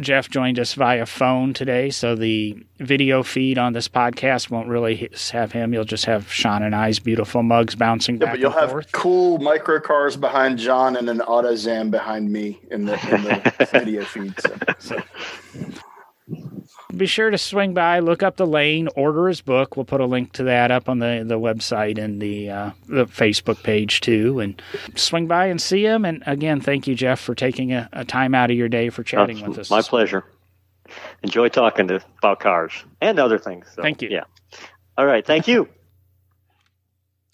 Jeff 0.00 0.28
joined 0.28 0.58
us 0.58 0.74
via 0.74 1.06
phone 1.06 1.52
today, 1.52 1.90
so 1.90 2.14
the 2.14 2.56
video 2.78 3.22
feed 3.22 3.58
on 3.58 3.72
this 3.72 3.88
podcast 3.88 4.50
won't 4.50 4.68
really 4.68 5.08
have 5.32 5.52
him. 5.52 5.72
You'll 5.72 5.84
just 5.84 6.04
have 6.04 6.32
Sean 6.32 6.62
and 6.62 6.74
I's 6.74 6.98
beautiful 6.98 7.42
mugs 7.42 7.74
bouncing 7.74 8.16
yeah, 8.16 8.26
back. 8.26 8.32
but 8.34 8.40
you'll 8.40 8.50
have 8.50 8.70
forth. 8.70 8.92
cool 8.92 9.38
micro 9.38 9.80
cars 9.80 10.16
behind 10.16 10.58
John 10.58 10.96
and 10.96 11.08
an 11.08 11.18
AutoZam 11.18 11.90
behind 11.90 12.30
me 12.30 12.60
in 12.70 12.84
the, 12.84 12.94
in 13.14 13.24
the 13.24 13.68
video 13.72 14.04
feed. 14.04 14.34
So. 14.40 14.56
so 14.78 15.02
be 16.96 17.06
sure 17.06 17.30
to 17.30 17.38
swing 17.38 17.74
by, 17.74 17.98
look 18.00 18.22
up 18.22 18.36
the 18.36 18.46
lane, 18.46 18.88
order 18.96 19.28
his 19.28 19.40
book. 19.40 19.76
We'll 19.76 19.84
put 19.84 20.00
a 20.00 20.06
link 20.06 20.32
to 20.32 20.44
that 20.44 20.70
up 20.70 20.88
on 20.88 20.98
the, 20.98 21.24
the 21.26 21.38
website 21.38 21.98
and 21.98 22.20
the 22.20 22.50
uh, 22.50 22.70
the 22.86 23.06
Facebook 23.06 23.62
page 23.62 24.00
too. 24.00 24.40
And 24.40 24.60
swing 24.94 25.26
by 25.26 25.46
and 25.46 25.60
see 25.60 25.84
him. 25.84 26.04
And 26.04 26.22
again, 26.26 26.60
thank 26.60 26.86
you, 26.86 26.94
Jeff, 26.94 27.20
for 27.20 27.34
taking 27.34 27.72
a, 27.72 27.88
a 27.92 28.04
time 28.04 28.34
out 28.34 28.50
of 28.50 28.56
your 28.56 28.68
day 28.68 28.90
for 28.90 29.02
chatting 29.02 29.46
with 29.46 29.58
us. 29.58 29.70
My 29.70 29.82
pleasure. 29.82 30.24
Enjoy 31.22 31.48
talking 31.48 31.88
to 31.88 32.02
about 32.18 32.40
cars 32.40 32.72
and 33.00 33.18
other 33.18 33.38
things. 33.38 33.66
So, 33.74 33.82
thank 33.82 34.02
you. 34.02 34.08
Yeah. 34.10 34.24
All 34.98 35.06
right. 35.06 35.24
Thank 35.26 35.48
you. 35.48 35.68